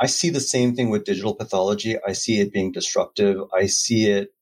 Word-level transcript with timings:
I 0.00 0.06
see 0.06 0.30
the 0.30 0.40
same 0.40 0.74
thing 0.74 0.90
with 0.90 1.04
digital 1.04 1.34
pathology. 1.34 1.96
I 2.06 2.12
see 2.12 2.40
it 2.40 2.52
being 2.52 2.72
disruptive. 2.72 3.40
I 3.52 3.66
see 3.66 4.06
it 4.06 4.32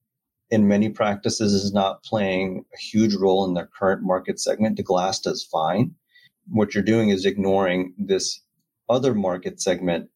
in 0.50 0.68
many 0.68 0.90
practices 0.90 1.52
is 1.52 1.72
not 1.72 2.04
playing 2.04 2.64
a 2.72 2.78
huge 2.78 3.14
role 3.14 3.44
in 3.46 3.54
their 3.54 3.68
current 3.78 4.02
market 4.02 4.38
segment. 4.38 4.76
The 4.76 4.82
glass 4.82 5.20
does 5.20 5.42
fine. 5.42 5.94
What 6.48 6.74
you're 6.74 6.84
doing 6.84 7.08
is 7.08 7.26
ignoring 7.26 7.94
this 7.98 8.40
other 8.88 9.14
market 9.14 9.60
segment 9.60 10.10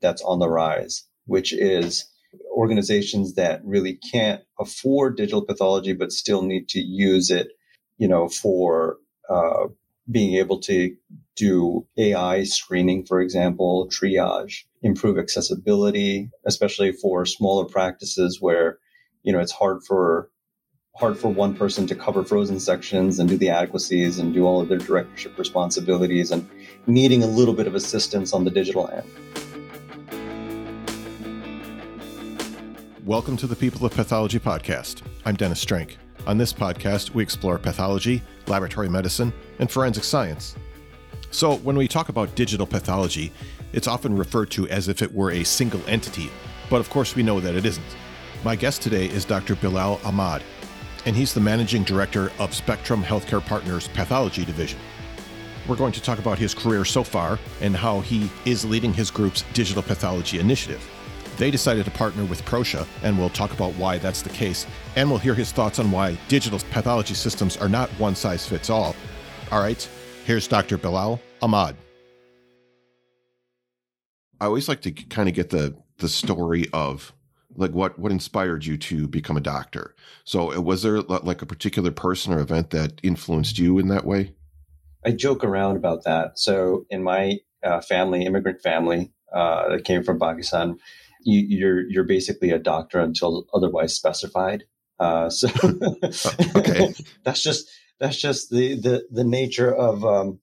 that's 0.00 0.22
on 0.22 0.38
the 0.38 0.48
rise, 0.48 1.04
which 1.26 1.52
is 1.52 2.06
organizations 2.50 3.34
that 3.34 3.64
really 3.64 3.94
can't 3.94 4.42
afford 4.58 5.16
digital 5.16 5.44
pathology, 5.44 5.92
but 5.92 6.12
still 6.12 6.42
need 6.42 6.68
to 6.68 6.80
use 6.80 7.30
it, 7.30 7.48
you 7.98 8.08
know, 8.08 8.28
for 8.28 8.96
uh, 9.28 9.66
being 10.10 10.34
able 10.36 10.60
to 10.60 10.94
do 11.36 11.86
AI 11.96 12.44
screening, 12.44 13.04
for 13.04 13.20
example, 13.20 13.88
triage, 13.88 14.64
improve 14.84 15.18
accessibility, 15.18 16.28
especially 16.44 16.92
for 16.92 17.24
smaller 17.24 17.64
practices 17.64 18.36
where, 18.42 18.78
you 19.22 19.32
know, 19.32 19.40
it's 19.40 19.50
hard 19.50 19.82
for 19.82 20.30
hard 20.96 21.18
for 21.18 21.28
one 21.28 21.56
person 21.56 21.86
to 21.86 21.94
cover 21.94 22.22
frozen 22.22 22.60
sections 22.60 23.18
and 23.18 23.28
do 23.28 23.36
the 23.38 23.48
adequacies 23.48 24.18
and 24.18 24.34
do 24.34 24.44
all 24.44 24.60
of 24.60 24.68
their 24.68 24.78
directorship 24.78 25.36
responsibilities 25.38 26.30
and 26.30 26.48
needing 26.86 27.22
a 27.22 27.26
little 27.26 27.54
bit 27.54 27.66
of 27.66 27.74
assistance 27.74 28.34
on 28.34 28.44
the 28.44 28.50
digital 28.50 28.86
end. 28.88 29.08
Welcome 33.06 33.38
to 33.38 33.46
the 33.46 33.56
People 33.56 33.86
of 33.86 33.92
Pathology 33.92 34.38
podcast. 34.38 35.00
I'm 35.24 35.34
Dennis 35.34 35.60
Strand. 35.60 35.96
On 36.26 36.36
this 36.36 36.52
podcast, 36.52 37.10
we 37.10 37.22
explore 37.22 37.58
pathology, 37.58 38.22
laboratory 38.46 38.90
medicine, 38.90 39.32
and 39.58 39.70
forensic 39.70 40.04
science. 40.04 40.54
So, 41.34 41.56
when 41.56 41.74
we 41.74 41.88
talk 41.88 42.10
about 42.10 42.32
digital 42.36 42.64
pathology, 42.64 43.32
it's 43.74 43.88
often 43.88 44.16
referred 44.16 44.50
to 44.52 44.68
as 44.68 44.88
if 44.88 45.02
it 45.02 45.12
were 45.12 45.32
a 45.32 45.44
single 45.44 45.82
entity, 45.88 46.30
but 46.70 46.80
of 46.80 46.88
course, 46.88 47.16
we 47.16 47.24
know 47.24 47.40
that 47.40 47.56
it 47.56 47.66
isn't. 47.66 47.84
My 48.44 48.54
guest 48.54 48.82
today 48.82 49.06
is 49.06 49.24
Dr. 49.24 49.56
Bilal 49.56 50.00
Ahmad, 50.04 50.42
and 51.06 51.16
he's 51.16 51.34
the 51.34 51.40
managing 51.40 51.82
director 51.82 52.30
of 52.38 52.54
Spectrum 52.54 53.02
Healthcare 53.02 53.44
Partners 53.44 53.88
Pathology 53.88 54.44
Division. 54.44 54.78
We're 55.66 55.76
going 55.76 55.92
to 55.92 56.02
talk 56.02 56.18
about 56.20 56.38
his 56.38 56.54
career 56.54 56.84
so 56.84 57.02
far 57.02 57.38
and 57.60 57.74
how 57.74 58.00
he 58.00 58.30
is 58.44 58.64
leading 58.64 58.92
his 58.92 59.10
group's 59.10 59.42
digital 59.54 59.82
pathology 59.82 60.38
initiative. 60.38 60.88
They 61.36 61.50
decided 61.50 61.84
to 61.86 61.90
partner 61.90 62.24
with 62.24 62.44
Proscia, 62.44 62.86
and 63.02 63.18
we'll 63.18 63.30
talk 63.30 63.52
about 63.52 63.72
why 63.74 63.98
that's 63.98 64.22
the 64.22 64.30
case, 64.30 64.66
and 64.94 65.10
we'll 65.10 65.18
hear 65.18 65.34
his 65.34 65.50
thoughts 65.50 65.80
on 65.80 65.90
why 65.90 66.16
digital 66.28 66.60
pathology 66.70 67.14
systems 67.14 67.56
are 67.56 67.68
not 67.68 67.90
one 67.98 68.14
size 68.14 68.46
fits 68.46 68.70
all. 68.70 68.94
All 69.50 69.60
right, 69.60 69.88
here's 70.24 70.46
Dr. 70.46 70.78
Bilal 70.78 71.20
Ahmad. 71.42 71.74
I 74.40 74.46
always 74.46 74.68
like 74.68 74.82
to 74.82 74.92
kind 74.92 75.28
of 75.28 75.34
get 75.34 75.50
the 75.50 75.76
the 75.98 76.08
story 76.08 76.66
of 76.72 77.12
like 77.56 77.72
what 77.72 77.98
what 77.98 78.12
inspired 78.12 78.64
you 78.64 78.76
to 78.76 79.08
become 79.08 79.36
a 79.36 79.40
doctor. 79.40 79.94
So, 80.24 80.54
uh, 80.54 80.60
was 80.60 80.82
there 80.82 81.00
like 81.02 81.42
a 81.42 81.46
particular 81.46 81.90
person 81.90 82.32
or 82.32 82.40
event 82.40 82.70
that 82.70 83.00
influenced 83.02 83.58
you 83.58 83.78
in 83.78 83.88
that 83.88 84.04
way? 84.04 84.34
I 85.04 85.12
joke 85.12 85.44
around 85.44 85.76
about 85.76 86.04
that. 86.04 86.38
So, 86.38 86.86
in 86.90 87.02
my 87.02 87.38
uh, 87.62 87.80
family, 87.80 88.24
immigrant 88.24 88.62
family 88.62 89.12
uh, 89.32 89.68
that 89.70 89.84
came 89.84 90.02
from 90.02 90.18
Pakistan, 90.18 90.78
you, 91.22 91.40
are 91.40 91.58
you're, 91.58 91.90
you're 91.90 92.04
basically 92.04 92.50
a 92.50 92.58
doctor 92.58 93.00
until 93.00 93.46
otherwise 93.54 93.94
specified. 93.94 94.64
Uh, 94.98 95.28
so 95.28 95.48
okay, 96.56 96.94
that's 97.24 97.42
just 97.42 97.68
that's 97.98 98.16
just 98.16 98.50
the 98.50 98.74
the 98.76 99.06
the 99.10 99.24
nature 99.24 99.72
of 99.72 100.04
um, 100.04 100.38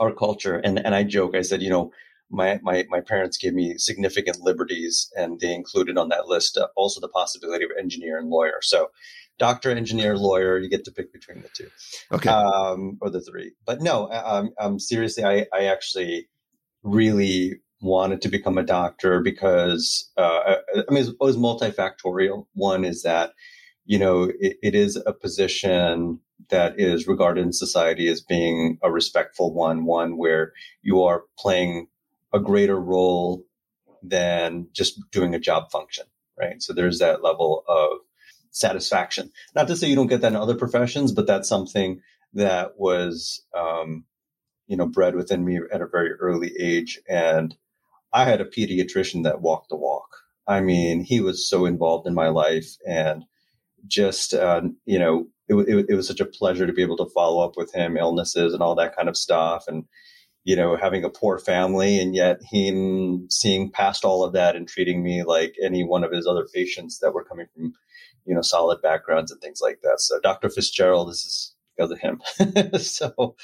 our 0.00 0.12
culture. 0.12 0.56
And 0.56 0.78
and 0.78 0.94
I 0.94 1.04
joke, 1.04 1.34
I 1.34 1.42
said, 1.42 1.62
you 1.62 1.70
know, 1.70 1.92
my 2.30 2.60
my 2.62 2.84
my 2.88 3.00
parents 3.00 3.38
gave 3.38 3.54
me 3.54 3.78
significant 3.78 4.40
liberties, 4.40 5.10
and 5.16 5.40
they 5.40 5.54
included 5.54 5.96
on 5.98 6.08
that 6.10 6.26
list 6.26 6.56
uh, 6.56 6.68
also 6.76 7.00
the 7.00 7.08
possibility 7.08 7.64
of 7.64 7.70
engineer 7.78 8.18
and 8.18 8.28
lawyer. 8.28 8.58
So. 8.62 8.90
Doctor, 9.38 9.70
engineer, 9.70 10.16
lawyer, 10.16 10.58
you 10.58 10.70
get 10.70 10.82
to 10.86 10.90
pick 10.90 11.12
between 11.12 11.42
the 11.42 11.50
two. 11.54 11.68
Okay. 12.10 12.30
Um, 12.30 12.96
or 13.02 13.10
the 13.10 13.20
three. 13.20 13.52
But 13.66 13.82
no, 13.82 14.10
um, 14.10 14.54
um, 14.58 14.78
seriously, 14.78 15.24
I, 15.24 15.44
I 15.52 15.64
actually 15.64 16.26
really 16.82 17.60
wanted 17.80 18.22
to 18.22 18.28
become 18.28 18.58
a 18.58 18.62
doctor 18.62 19.20
because 19.20 20.10
uh, 20.16 20.56
I 20.74 20.92
mean 20.92 21.04
it 21.04 21.16
was 21.20 21.36
multifactorial. 21.36 22.46
One 22.54 22.84
is 22.84 23.02
that 23.02 23.32
you 23.84 23.98
know 23.98 24.32
it, 24.40 24.56
it 24.62 24.74
is 24.74 24.96
a 25.06 25.12
position 25.12 26.20
that 26.48 26.78
is 26.78 27.08
regarded 27.08 27.42
in 27.42 27.52
society 27.52 28.08
as 28.08 28.20
being 28.20 28.78
a 28.82 28.90
respectful 28.90 29.52
one, 29.52 29.84
one 29.84 30.16
where 30.16 30.52
you 30.82 31.02
are 31.02 31.24
playing 31.38 31.88
a 32.32 32.40
greater 32.40 32.78
role 32.78 33.44
than 34.02 34.68
just 34.72 35.00
doing 35.10 35.34
a 35.34 35.40
job 35.40 35.70
function, 35.70 36.06
right? 36.38 36.62
So 36.62 36.72
there's 36.72 36.98
that 36.98 37.22
level 37.22 37.64
of 37.68 37.98
satisfaction. 38.50 39.32
Not 39.54 39.68
to 39.68 39.76
say 39.76 39.88
you 39.88 39.96
don't 39.96 40.06
get 40.06 40.20
that 40.22 40.32
in 40.32 40.36
other 40.36 40.54
professions, 40.54 41.12
but 41.12 41.26
that's 41.26 41.48
something 41.48 42.00
that 42.34 42.78
was, 42.78 43.44
um, 43.56 44.04
you 44.66 44.76
know, 44.76 44.86
bred 44.86 45.14
within 45.14 45.44
me 45.44 45.60
at 45.72 45.82
a 45.82 45.86
very 45.86 46.12
early 46.12 46.54
age. 46.58 47.00
And 47.08 47.54
I 48.12 48.24
had 48.24 48.40
a 48.40 48.46
pediatrician 48.46 49.24
that 49.24 49.40
walked 49.40 49.68
the 49.68 49.76
walk. 49.76 50.08
I 50.46 50.60
mean, 50.60 51.02
he 51.02 51.20
was 51.20 51.48
so 51.48 51.66
involved 51.66 52.06
in 52.06 52.14
my 52.14 52.28
life 52.28 52.76
and 52.86 53.24
just, 53.86 54.32
uh, 54.32 54.62
you 54.84 54.98
know, 54.98 55.26
it, 55.48 55.54
it, 55.54 55.86
it, 55.90 55.94
was 55.94 56.08
such 56.08 56.20
a 56.20 56.26
pleasure 56.26 56.66
to 56.66 56.72
be 56.72 56.82
able 56.82 56.96
to 56.96 57.10
follow 57.14 57.44
up 57.44 57.56
with 57.56 57.72
him, 57.74 57.96
illnesses 57.96 58.52
and 58.52 58.62
all 58.62 58.74
that 58.76 58.96
kind 58.96 59.08
of 59.08 59.16
stuff. 59.16 59.64
And, 59.68 59.84
you 60.46 60.54
know, 60.54 60.76
having 60.76 61.02
a 61.02 61.10
poor 61.10 61.40
family 61.40 61.98
and 61.98 62.14
yet 62.14 62.40
him 62.40 63.26
seeing 63.28 63.68
past 63.68 64.04
all 64.04 64.22
of 64.22 64.32
that 64.32 64.54
and 64.54 64.68
treating 64.68 65.02
me 65.02 65.24
like 65.24 65.56
any 65.60 65.82
one 65.82 66.04
of 66.04 66.12
his 66.12 66.24
other 66.24 66.46
patients 66.54 67.00
that 67.00 67.12
were 67.12 67.24
coming 67.24 67.46
from, 67.52 67.74
you 68.24 68.32
know, 68.32 68.42
solid 68.42 68.80
backgrounds 68.80 69.32
and 69.32 69.40
things 69.40 69.58
like 69.60 69.80
that. 69.82 70.00
So 70.00 70.20
Dr. 70.20 70.48
Fitzgerald, 70.48 71.10
this 71.10 71.24
is 71.24 71.54
because 71.76 71.90
of 71.90 71.98
him. 71.98 72.22
so 72.80 73.34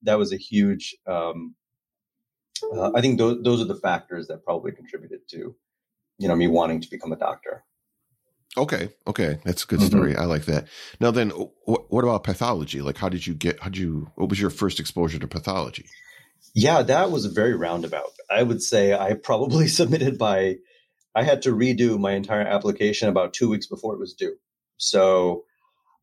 that 0.00 0.18
was 0.18 0.32
a 0.32 0.38
huge, 0.38 0.96
um, 1.06 1.54
uh, 2.74 2.90
I 2.94 3.02
think 3.02 3.18
those 3.18 3.42
those 3.42 3.60
are 3.60 3.66
the 3.66 3.76
factors 3.76 4.28
that 4.28 4.42
probably 4.42 4.72
contributed 4.72 5.28
to, 5.32 5.54
you 6.18 6.26
know, 6.26 6.36
me 6.36 6.48
wanting 6.48 6.80
to 6.80 6.90
become 6.90 7.12
a 7.12 7.16
doctor. 7.16 7.64
Okay, 8.56 8.88
okay, 9.06 9.40
that's 9.44 9.64
a 9.64 9.66
good 9.66 9.80
mm-hmm. 9.80 9.88
story. 9.88 10.16
I 10.16 10.24
like 10.24 10.46
that. 10.46 10.68
Now, 11.00 11.10
then, 11.10 11.28
what, 11.66 11.92
what 11.92 12.02
about 12.02 12.24
pathology? 12.24 12.80
Like, 12.80 12.96
how 12.96 13.10
did 13.10 13.26
you 13.26 13.34
get? 13.34 13.60
How 13.60 13.68
did 13.68 13.76
you? 13.76 14.10
What 14.14 14.30
was 14.30 14.40
your 14.40 14.48
first 14.48 14.80
exposure 14.80 15.18
to 15.18 15.28
pathology? 15.28 15.84
Yeah, 16.54 16.82
that 16.82 17.10
was 17.10 17.26
very 17.26 17.54
roundabout. 17.54 18.12
I 18.30 18.42
would 18.42 18.62
say 18.62 18.94
I 18.94 19.14
probably 19.14 19.68
submitted 19.80 20.18
by. 20.18 20.56
I 21.14 21.22
had 21.22 21.42
to 21.42 21.54
redo 21.54 21.98
my 21.98 22.12
entire 22.12 22.42
application 22.42 23.08
about 23.08 23.32
two 23.32 23.48
weeks 23.48 23.66
before 23.66 23.94
it 23.94 23.98
was 23.98 24.12
due. 24.12 24.36
So 24.76 25.44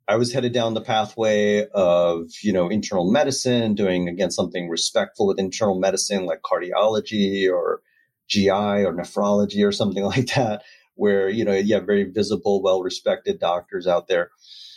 I 0.07 0.15
was 0.17 0.33
headed 0.33 0.53
down 0.53 0.73
the 0.73 0.81
pathway 0.81 1.67
of, 1.73 2.29
you 2.41 2.51
know, 2.51 2.67
internal 2.67 3.09
medicine, 3.09 3.75
doing 3.75 4.09
again 4.09 4.31
something 4.31 4.69
respectful 4.69 5.27
with 5.27 5.39
internal 5.39 5.79
medicine 5.79 6.25
like 6.25 6.41
cardiology 6.41 7.49
or 7.49 7.81
GI 8.27 8.49
or 8.49 8.93
nephrology 8.93 9.65
or 9.65 9.71
something 9.71 10.03
like 10.15 10.33
that, 10.33 10.63
where, 10.95 11.29
you 11.29 11.45
know, 11.45 11.53
you 11.53 11.75
have 11.75 11.85
very 11.85 12.03
visible, 12.03 12.61
well 12.61 12.81
respected 12.81 13.39
doctors 13.39 13.87
out 13.87 14.07
there. 14.07 14.31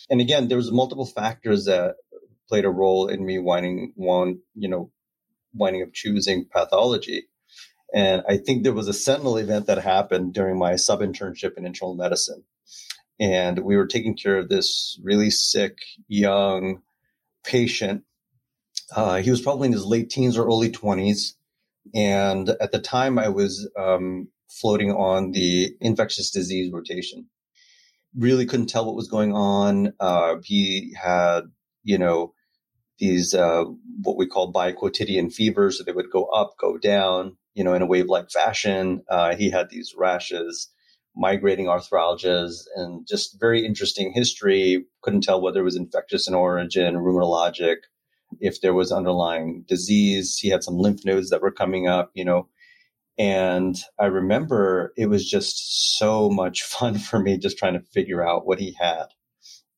And 0.09 0.21
again, 0.21 0.49
there 0.49 0.59
was 0.59 0.71
multiple 0.71 1.07
factors 1.07 1.65
that 1.65 1.97
played 2.49 2.65
a 2.65 2.71
role 2.71 3.09
in 3.09 3.25
me 3.25 3.39
winding 3.39 3.93
one, 3.97 4.39
you 4.55 4.69
know, 4.69 4.91
winding 5.57 5.83
up 5.83 5.93
choosing 5.93 6.47
pathology. 6.47 7.29
And 7.95 8.23
I 8.29 8.37
think 8.37 8.63
there 8.63 8.73
was 8.73 8.89
a 8.89 8.93
sentinel 8.93 9.37
event 9.37 9.67
that 9.67 9.79
happened 9.79 10.35
during 10.35 10.59
my 10.59 10.77
sub 10.77 11.01
internship 11.01 11.57
in 11.57 11.65
internal 11.65 11.95
medicine 11.95 12.45
and 13.19 13.61
we 13.61 13.77
were 13.77 13.87
taking 13.87 14.17
care 14.17 14.37
of 14.37 14.49
this 14.49 14.99
really 15.03 15.31
sick 15.31 15.79
young 16.09 16.83
patient. 17.45 18.03
Uh, 18.95 19.17
he 19.17 19.31
was 19.31 19.41
probably 19.41 19.67
in 19.67 19.73
his 19.73 19.87
late 19.87 20.11
teens 20.11 20.37
or 20.37 20.47
early 20.47 20.71
20s. 20.71 21.33
And 21.95 22.51
at 22.61 22.73
the 22.73 22.79
time, 22.79 23.19
I 23.19 23.29
was 23.29 23.69
um, 23.79 24.29
floating 24.49 24.91
on 24.91 25.33
the 25.33 25.75
infectious 25.81 26.31
disease 26.31 26.71
rotation. 26.73 27.29
Really 28.17 28.47
couldn't 28.47 28.67
tell 28.67 28.85
what 28.85 28.97
was 28.97 29.09
going 29.09 29.33
on. 29.33 29.93
Uh, 29.99 30.37
he 30.43 30.95
had, 31.01 31.43
you 31.85 31.99
know, 31.99 32.35
these 32.99 33.35
uh, 33.35 33.65
what 34.03 34.17
we 34.17 34.27
call 34.27 34.53
biquotidian 34.53 35.33
fevers. 35.33 35.79
So 35.79 35.85
they 35.85 35.93
would 35.93 36.11
go 36.11 36.25
up, 36.27 36.55
go 36.59 36.79
down, 36.79 37.37
you 37.55 37.65
know, 37.65 37.75
in 37.75 37.83
a 37.83 37.87
wave-like 37.87 38.31
fashion. 38.31 39.03
Uh, 39.09 39.35
he 39.37 39.51
had 39.51 39.71
these 39.71 39.95
rashes 39.97 40.71
migrating 41.17 41.67
arthralgias 41.67 42.65
and 42.77 43.07
just 43.07 43.41
very 43.41 43.65
interesting 43.65 44.13
history. 44.13 44.85
Couldn't 45.03 45.23
tell 45.23 45.41
whether 45.41 45.61
it 45.61 45.65
was 45.65 45.77
infectious 45.77 46.29
in 46.29 46.35
origin, 46.35 46.95
rheumatologic, 46.95 47.77
if 48.41 48.61
there 48.61 48.75
was 48.75 48.93
underlying 48.93 49.65
disease. 49.67 50.39
He 50.39 50.51
had 50.51 50.63
some 50.63 50.77
lymph 50.77 51.05
nodes 51.05 51.31
that 51.31 51.43
were 51.43 51.51
coming 51.51 51.89
up, 51.89 52.11
you 52.15 52.25
know. 52.25 52.49
And 53.19 53.77
I 53.99 54.07
remember 54.07 54.93
it 54.97 55.07
was 55.07 55.29
just 55.29 55.97
so 55.99 56.29
much 56.29 56.63
fun 56.63 56.99
for 56.99 57.19
me 57.19 57.39
just 57.39 57.59
trying 57.59 57.75
to 57.75 57.87
figure 57.93 58.27
out 58.27 58.47
what 58.47 58.59
he 58.59 58.77
had. 58.79 59.07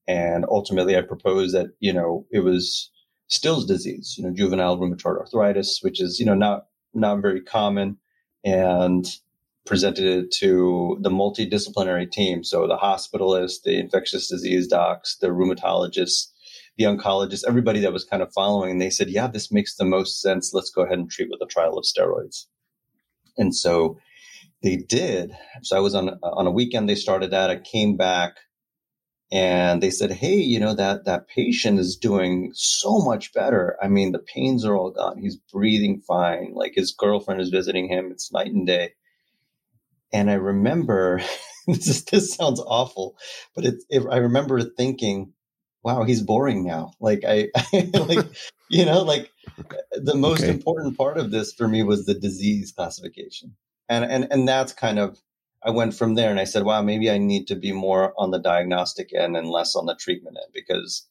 And 0.09 0.45
ultimately 0.49 0.97
I 0.97 1.03
proposed 1.03 1.55
that, 1.55 1.69
you 1.81 1.93
know, 1.93 2.27
it 2.33 2.41
was 2.41 2.91
Still's 3.29 3.67
disease, 3.67 4.17
you 4.19 4.25
know, 4.25 4.33
juvenile 4.33 4.77
rheumatoid 4.79 5.19
arthritis, 5.19 5.81
which 5.83 6.01
is, 6.01 6.19
you 6.19 6.27
know, 6.27 6.35
not, 6.35 6.67
not 6.93 7.23
very 7.23 7.41
common. 7.41 7.99
And 8.45 9.07
presented 9.69 10.07
it 10.07 10.33
to 10.33 10.97
the 11.03 11.11
multidisciplinary 11.11 12.11
team. 12.11 12.43
So 12.43 12.67
the 12.67 12.79
hospitalists, 12.79 13.63
the 13.63 13.79
infectious 13.79 14.27
disease 14.27 14.67
docs, 14.67 15.17
the 15.17 15.29
rheumatologists, 15.29 16.29
the 16.79 16.85
oncologists, 16.85 17.45
everybody 17.47 17.81
that 17.81 17.93
was 17.93 18.05
kind 18.05 18.23
of 18.23 18.33
following. 18.33 18.71
And 18.73 18.81
they 18.81 18.89
said, 18.89 19.11
yeah, 19.11 19.27
this 19.27 19.53
makes 19.53 19.77
the 19.77 19.85
most 19.85 20.23
sense. 20.23 20.55
Let's 20.55 20.71
go 20.71 20.83
ahead 20.83 20.99
and 20.99 21.11
treat 21.11 21.29
with 21.31 21.43
a 21.43 21.47
trial 21.47 21.77
of 21.77 21.85
steroids. 21.85 22.47
And 23.37 23.55
so 23.55 23.99
they 24.63 24.77
did. 24.77 25.37
So 25.63 25.77
I 25.77 25.81
was 25.81 25.95
on, 25.95 26.19
on 26.23 26.47
a 26.47 26.51
weekend. 26.51 26.89
They 26.89 26.95
started 26.95 27.31
that. 27.33 27.51
I 27.51 27.57
came 27.57 27.97
back 27.97 28.39
and 29.31 29.83
they 29.83 29.91
said, 29.91 30.11
Hey, 30.11 30.37
you 30.37 30.59
know, 30.59 30.75
that, 30.75 31.05
that 31.05 31.29
patient 31.29 31.79
is 31.79 31.97
doing 31.97 32.51
so 32.55 32.99
much 32.99 33.33
better. 33.35 33.77
I 33.83 33.89
mean, 33.89 34.13
the 34.13 34.19
pains 34.19 34.65
are 34.65 34.77
all 34.77 34.91
gone. 34.91 35.19
He's 35.19 35.37
breathing 35.37 36.01
fine. 36.01 36.53
Like 36.55 36.75
his 36.75 36.93
girlfriend 36.93 37.41
is 37.41 37.51
visiting 37.51 37.89
him. 37.89 38.11
It's 38.11 38.33
night 38.33 38.53
and 38.53 38.67
day. 38.67 38.95
And 40.13 40.31
I 40.31 40.35
remember 40.35 41.21
this 41.67 41.87
is, 41.89 42.05
this 42.07 42.35
sounds 42.35 42.61
awful, 42.61 43.17
but 43.55 43.67
it, 43.67 43.75
it, 43.91 44.03
I 44.11 44.17
remember 44.17 44.63
thinking, 44.63 45.35
wow, 45.83 46.05
he's 46.05 46.23
boring 46.23 46.65
now. 46.65 46.93
Like 46.99 47.23
I, 47.29 47.49
like, 47.93 48.27
you 48.71 48.87
know, 48.87 49.03
like 49.03 49.31
the 49.93 50.15
most 50.15 50.43
okay. 50.43 50.51
important 50.51 50.97
part 50.97 51.19
of 51.19 51.31
this 51.31 51.53
for 51.53 51.69
me 51.69 51.83
was 51.83 52.07
the 52.07 52.15
disease 52.15 52.73
classification. 52.73 53.57
And, 53.91 54.05
and, 54.05 54.29
and 54.31 54.49
that's 54.49 54.73
kind 54.73 54.99
of, 54.99 55.19
I 55.63 55.71
went 55.71 55.95
from 55.95 56.15
there 56.15 56.31
and 56.31 56.39
I 56.39 56.45
said, 56.45 56.63
wow, 56.65 56.83
maybe 56.83 57.11
I 57.11 57.19
need 57.19 57.49
to 57.49 57.57
be 57.57 57.73
more 57.73 58.15
on 58.17 58.31
the 58.31 58.39
diagnostic 58.39 59.13
end 59.15 59.37
and 59.37 59.49
less 59.49 59.75
on 59.75 59.87
the 59.87 59.97
treatment 59.97 60.37
end 60.43 60.53
because 60.55 61.09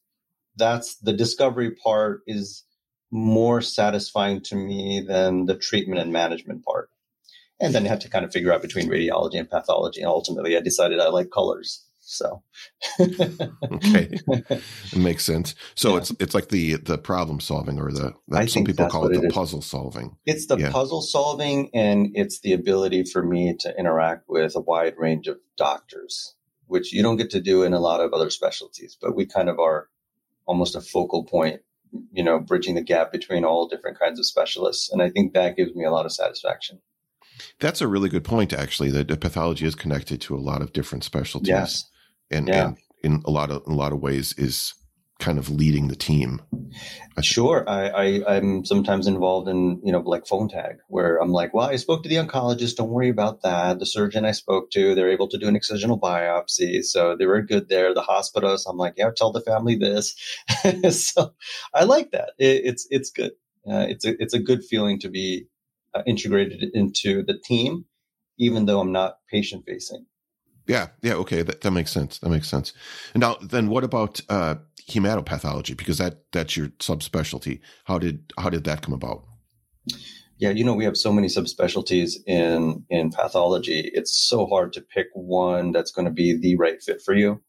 that's 0.56 0.96
the 0.96 1.12
discovery 1.12 1.70
part 1.70 2.22
is 2.26 2.64
more 3.10 3.60
satisfying 3.60 4.40
to 4.42 4.56
me 4.56 5.00
than 5.00 5.46
the 5.46 5.56
treatment 5.56 6.00
and 6.00 6.12
management 6.12 6.64
part. 6.64 6.90
And 7.60 7.74
then 7.74 7.82
you 7.84 7.88
have 7.88 8.00
to 8.00 8.10
kind 8.10 8.24
of 8.24 8.32
figure 8.32 8.52
out 8.52 8.62
between 8.62 8.88
radiology 8.88 9.38
and 9.38 9.50
pathology. 9.50 10.00
And 10.00 10.08
ultimately, 10.08 10.56
I 10.56 10.60
decided 10.60 11.00
I 11.00 11.08
like 11.08 11.30
colors. 11.30 11.84
So, 12.10 12.42
okay, 13.00 14.08
it 14.48 14.96
makes 14.96 15.26
sense. 15.26 15.54
So 15.74 15.90
yeah. 15.90 15.96
it's 15.98 16.10
it's 16.18 16.34
like 16.34 16.48
the 16.48 16.76
the 16.76 16.96
problem 16.96 17.38
solving, 17.38 17.78
or 17.78 17.92
the, 17.92 18.14
the 18.28 18.46
some 18.46 18.64
people 18.64 18.88
call 18.88 19.04
it 19.08 19.12
the 19.12 19.26
it 19.26 19.32
puzzle 19.32 19.60
solving. 19.60 20.16
It's 20.24 20.46
the 20.46 20.56
yeah. 20.56 20.70
puzzle 20.70 21.02
solving, 21.02 21.68
and 21.74 22.08
it's 22.14 22.40
the 22.40 22.54
ability 22.54 23.04
for 23.04 23.22
me 23.22 23.54
to 23.60 23.78
interact 23.78 24.26
with 24.26 24.56
a 24.56 24.60
wide 24.60 24.94
range 24.96 25.28
of 25.28 25.36
doctors, 25.58 26.34
which 26.66 26.94
you 26.94 27.02
don't 27.02 27.18
get 27.18 27.28
to 27.30 27.42
do 27.42 27.62
in 27.62 27.74
a 27.74 27.78
lot 27.78 28.00
of 28.00 28.14
other 28.14 28.30
specialties. 28.30 28.96
But 28.98 29.14
we 29.14 29.26
kind 29.26 29.50
of 29.50 29.58
are 29.58 29.90
almost 30.46 30.76
a 30.76 30.80
focal 30.80 31.24
point, 31.24 31.60
you 32.10 32.24
know, 32.24 32.38
bridging 32.40 32.74
the 32.74 32.82
gap 32.82 33.12
between 33.12 33.44
all 33.44 33.68
different 33.68 33.98
kinds 33.98 34.18
of 34.18 34.24
specialists, 34.24 34.90
and 34.90 35.02
I 35.02 35.10
think 35.10 35.34
that 35.34 35.58
gives 35.58 35.74
me 35.74 35.84
a 35.84 35.90
lot 35.90 36.06
of 36.06 36.12
satisfaction. 36.12 36.80
That's 37.60 37.82
a 37.82 37.86
really 37.86 38.08
good 38.08 38.24
point, 38.24 38.54
actually. 38.54 38.90
That 38.90 39.20
pathology 39.20 39.66
is 39.66 39.74
connected 39.74 40.22
to 40.22 40.34
a 40.34 40.40
lot 40.40 40.62
of 40.62 40.72
different 40.72 41.04
specialties, 41.04 41.48
yes. 41.48 41.84
And, 42.30 42.48
yeah. 42.48 42.68
and 42.68 42.76
in 43.02 43.22
a 43.26 43.30
lot 43.30 43.50
of 43.50 43.62
in 43.66 43.72
a 43.72 43.76
lot 43.76 43.92
of 43.92 44.00
ways 44.00 44.34
is 44.38 44.74
kind 45.18 45.38
of 45.38 45.50
leading 45.50 45.88
the 45.88 45.96
team. 45.96 46.40
Sure, 47.20 47.68
I, 47.68 48.20
I 48.20 48.36
am 48.36 48.64
sometimes 48.64 49.08
involved 49.08 49.48
in 49.48 49.80
you 49.84 49.90
know 49.90 50.00
like 50.00 50.26
phone 50.26 50.48
tag 50.48 50.76
where 50.88 51.16
I'm 51.20 51.32
like, 51.32 51.52
well, 51.52 51.68
I 51.68 51.76
spoke 51.76 52.02
to 52.02 52.08
the 52.08 52.16
oncologist. 52.16 52.76
Don't 52.76 52.90
worry 52.90 53.08
about 53.08 53.42
that. 53.42 53.80
The 53.80 53.86
surgeon 53.86 54.24
I 54.24 54.30
spoke 54.30 54.70
to, 54.72 54.94
they're 54.94 55.10
able 55.10 55.28
to 55.28 55.38
do 55.38 55.48
an 55.48 55.56
excisional 55.56 55.98
biopsy, 55.98 56.84
so 56.84 57.16
they 57.16 57.26
were 57.26 57.42
good 57.42 57.68
there. 57.68 57.92
The 57.92 58.02
hospitalist, 58.02 58.66
I'm 58.68 58.76
like, 58.76 58.94
yeah, 58.96 59.10
tell 59.16 59.32
the 59.32 59.40
family 59.40 59.74
this. 59.74 60.14
so 60.90 61.34
I 61.74 61.84
like 61.84 62.12
that. 62.12 62.30
It, 62.38 62.62
it's 62.64 62.86
it's 62.90 63.10
good. 63.10 63.32
Uh, 63.68 63.86
it's 63.88 64.04
a 64.04 64.20
it's 64.22 64.34
a 64.34 64.40
good 64.40 64.64
feeling 64.64 65.00
to 65.00 65.08
be 65.08 65.46
uh, 65.94 66.02
integrated 66.06 66.62
into 66.74 67.24
the 67.24 67.38
team, 67.38 67.86
even 68.38 68.66
though 68.66 68.80
I'm 68.80 68.92
not 68.92 69.18
patient 69.30 69.64
facing. 69.66 70.06
Yeah, 70.68 70.88
yeah, 71.02 71.14
okay, 71.14 71.42
that, 71.42 71.62
that 71.62 71.70
makes 71.70 71.90
sense. 71.90 72.18
That 72.18 72.28
makes 72.28 72.46
sense. 72.46 72.74
And 73.14 73.22
now, 73.22 73.36
then, 73.40 73.70
what 73.70 73.84
about 73.84 74.20
uh, 74.28 74.56
hematopathology? 74.88 75.74
Because 75.76 75.96
that 75.98 76.30
that's 76.30 76.56
your 76.56 76.68
subspecialty. 76.78 77.60
How 77.84 77.98
did 77.98 78.32
how 78.38 78.50
did 78.50 78.64
that 78.64 78.82
come 78.82 78.92
about? 78.92 79.24
Yeah, 80.36 80.50
you 80.50 80.64
know, 80.64 80.74
we 80.74 80.84
have 80.84 80.96
so 80.96 81.10
many 81.10 81.28
subspecialties 81.28 82.16
in 82.26 82.84
in 82.90 83.10
pathology. 83.10 83.90
It's 83.94 84.14
so 84.14 84.46
hard 84.46 84.74
to 84.74 84.82
pick 84.82 85.06
one 85.14 85.72
that's 85.72 85.90
going 85.90 86.04
to 86.04 86.12
be 86.12 86.38
the 86.38 86.56
right 86.56 86.80
fit 86.82 87.00
for 87.00 87.14
you. 87.14 87.40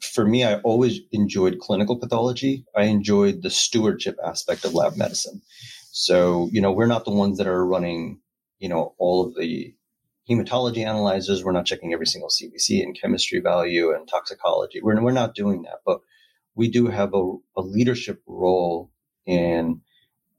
For 0.00 0.26
me, 0.26 0.44
I 0.44 0.56
always 0.60 1.00
enjoyed 1.12 1.58
clinical 1.60 1.98
pathology. 1.98 2.66
I 2.76 2.84
enjoyed 2.84 3.42
the 3.42 3.50
stewardship 3.50 4.16
aspect 4.24 4.64
of 4.66 4.74
lab 4.74 4.96
medicine. 4.96 5.40
So, 5.92 6.48
you 6.52 6.60
know, 6.60 6.72
we're 6.72 6.86
not 6.86 7.04
the 7.04 7.10
ones 7.10 7.38
that 7.38 7.46
are 7.46 7.66
running, 7.66 8.20
you 8.58 8.68
know, 8.68 8.94
all 8.98 9.26
of 9.26 9.34
the 9.34 9.74
hematology 10.30 10.86
analyzers. 10.86 11.44
We're 11.44 11.52
not 11.52 11.66
checking 11.66 11.92
every 11.92 12.06
single 12.06 12.30
CBC 12.30 12.82
and 12.82 12.98
chemistry 12.98 13.40
value 13.40 13.92
and 13.92 14.08
toxicology. 14.08 14.80
We're, 14.82 15.02
we're 15.02 15.12
not 15.12 15.34
doing 15.34 15.62
that, 15.62 15.80
but 15.84 16.00
we 16.54 16.68
do 16.70 16.86
have 16.86 17.14
a, 17.14 17.32
a 17.56 17.62
leadership 17.62 18.22
role 18.26 18.90
in 19.26 19.80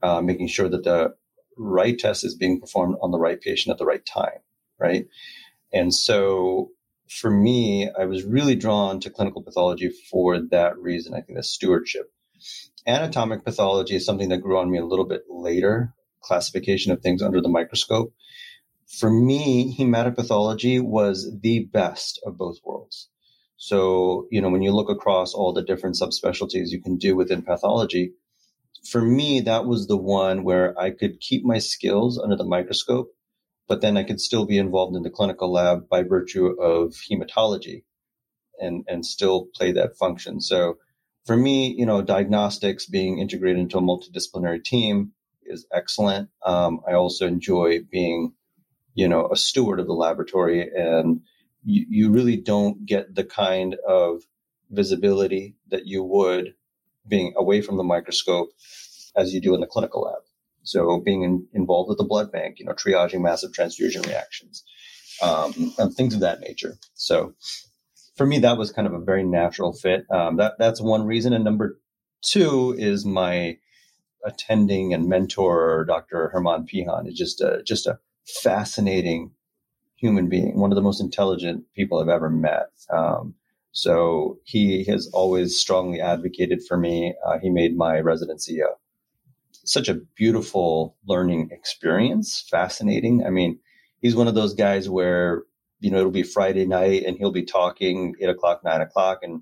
uh, 0.02 0.22
making 0.22 0.48
sure 0.48 0.70
that 0.70 0.84
the 0.84 1.14
right 1.58 1.98
test 1.98 2.24
is 2.24 2.36
being 2.36 2.60
performed 2.60 2.96
on 3.02 3.12
the 3.12 3.20
right 3.20 3.40
patient 3.40 3.72
at 3.72 3.78
the 3.78 3.86
right 3.86 4.06
time, 4.06 4.40
right? 4.80 5.08
And 5.74 5.94
so 5.94 6.72
for 7.10 7.30
me, 7.30 7.90
I 7.98 8.06
was 8.06 8.24
really 8.24 8.56
drawn 8.56 9.00
to 9.02 9.10
clinical 9.10 9.44
pathology 9.44 9.92
for 10.10 10.40
that 10.52 10.78
reason. 10.78 11.14
I 11.14 11.22
think 11.22 11.38
the 11.38 11.44
stewardship 11.44 12.12
anatomic 12.86 13.44
pathology 13.44 13.96
is 13.96 14.06
something 14.06 14.30
that 14.30 14.42
grew 14.42 14.58
on 14.58 14.72
me 14.72 14.78
a 14.80 14.86
little 14.86 15.06
bit 15.06 15.24
later, 15.30 15.94
classification 16.22 16.92
of 16.92 17.02
things 17.02 17.22
under 17.22 17.42
the 17.42 17.50
microscope. 17.50 18.14
For 19.00 19.10
me, 19.10 19.76
hematopathology 19.78 20.82
was 20.82 21.32
the 21.42 21.66
best 21.72 22.20
of 22.26 22.38
both 22.38 22.58
worlds. 22.64 23.10
So, 23.58 24.28
you 24.32 24.42
know, 24.42 24.50
when 24.50 24.64
you 24.64 24.72
look 24.72 24.90
across 24.90 25.34
all 25.34 25.54
the 25.54 25.64
different 25.64 25.96
subspecialties 25.96 26.70
you 26.70 26.82
can 26.82 26.98
do 26.98 27.16
within 27.16 27.42
pathology, 27.42 28.14
for 28.90 29.02
me, 29.02 29.40
that 29.42 29.66
was 29.66 29.88
the 29.88 29.98
one 29.98 30.44
where 30.44 30.78
I 30.80 30.90
could 30.90 31.20
keep 31.20 31.46
my 31.46 31.60
skills 31.60 32.20
under 32.20 32.36
the 32.36 32.44
microscope, 32.44 33.14
but 33.68 33.82
then 33.82 33.98
I 33.98 34.04
could 34.04 34.20
still 34.20 34.46
be 34.46 34.58
involved 34.58 34.96
in 34.96 35.04
the 35.04 35.10
clinical 35.10 35.52
lab 35.52 35.88
by 35.88 36.04
virtue 36.04 36.48
of 36.48 36.96
hematology 37.10 37.84
and, 38.60 38.84
and 38.88 39.06
still 39.06 39.48
play 39.56 39.72
that 39.72 39.96
function. 39.96 40.42
So 40.42 40.78
for 41.26 41.38
me, 41.38 41.74
you 41.78 41.86
know, 41.86 42.02
diagnostics 42.02 42.88
being 42.88 43.20
integrated 43.20 43.60
into 43.60 43.78
a 43.78 43.82
multidisciplinary 43.82 44.64
team 44.64 45.14
is 45.44 45.66
excellent. 45.72 46.30
Um, 46.46 46.82
I 46.88 46.94
also 46.94 47.28
enjoy 47.28 47.80
being, 47.90 48.34
you 48.94 49.08
know, 49.08 49.30
a 49.32 49.36
steward 49.36 49.80
of 49.80 49.88
the 49.88 49.94
laboratory, 49.94 50.70
and 50.76 51.22
you, 51.64 51.86
you 51.90 52.12
really 52.12 52.38
don't 52.38 52.86
get 52.86 53.16
the 53.16 53.24
kind 53.24 53.76
of 53.88 54.24
visibility 54.70 55.56
that 55.70 55.86
you 55.86 56.04
would 56.04 56.54
being 57.08 57.34
away 57.36 57.62
from 57.62 57.78
the 57.78 57.84
microscope 57.84 58.50
as 59.16 59.34
you 59.34 59.42
do 59.42 59.54
in 59.54 59.62
the 59.62 59.68
clinical 59.68 60.02
lab. 60.02 60.22
So 60.64 61.00
being 61.00 61.24
in, 61.24 61.48
involved 61.54 61.90
with 61.90 61.98
the 61.98 62.04
blood 62.04 62.32
bank, 62.32 62.60
you 62.60 62.66
know, 62.66 62.74
triaging 62.74 63.22
massive 63.22 63.54
transfusion 63.54 64.04
reactions, 64.04 64.64
um, 65.22 65.74
and 65.78 65.94
things 65.94 66.14
of 66.14 66.20
that 66.22 66.40
nature. 66.40 66.78
So 66.94 67.34
for 68.16 68.26
me, 68.26 68.40
that 68.40 68.58
was 68.58 68.72
kind 68.72 68.88
of 68.88 68.94
a 68.94 69.00
very 69.00 69.24
natural 69.24 69.74
fit. 69.74 70.06
Um, 70.12 70.38
that 70.38 70.54
that's 70.60 70.82
one 70.82 71.06
reason, 71.06 71.34
and 71.34 71.44
number 71.44 71.80
two 72.22 72.76
is 72.78 73.06
my 73.06 73.58
attending 74.24 74.94
and 74.94 75.08
mentor, 75.08 75.86
Dr. 75.86 76.30
German 76.32 76.68
Pihan, 76.68 77.08
is 77.08 77.16
just 77.16 77.42
a 77.42 77.64
just 77.66 77.88
a 77.88 78.00
fascinating 78.26 79.32
human 79.96 80.30
being, 80.30 80.60
one 80.60 80.72
of 80.72 80.76
the 80.76 80.82
most 80.82 81.00
intelligent 81.00 81.64
people 81.76 82.00
I've 82.00 82.10
ever 82.10 82.30
met. 82.30 82.70
Um, 82.90 83.36
so 83.72 84.40
he 84.44 84.84
has 84.86 85.10
always 85.14 85.60
strongly 85.60 86.02
advocated 86.02 86.62
for 86.68 86.78
me. 86.78 87.14
Uh, 87.26 87.38
he 87.40 87.50
made 87.50 87.78
my 87.78 88.00
residency 88.00 88.60
a, 88.60 88.68
such 89.64 89.88
a 89.88 90.00
beautiful 90.16 90.96
learning 91.08 91.50
experience, 91.52 92.46
fascinating. 92.50 93.26
I 93.26 93.30
mean, 93.30 93.60
he's 94.02 94.16
one 94.16 94.28
of 94.28 94.36
those 94.36 94.54
guys 94.54 94.90
where 94.90 95.44
you 95.82 95.90
know, 95.90 95.98
it'll 95.98 96.12
be 96.12 96.24
Friday 96.24 96.66
night 96.66 97.04
and 97.06 97.18
he'll 97.18 97.32
be 97.32 97.44
talking 97.44 98.16
eight 98.22 98.30
o'clock, 98.30 98.64
nine 98.64 98.82
o'clock. 98.82 99.20
And 99.24 99.42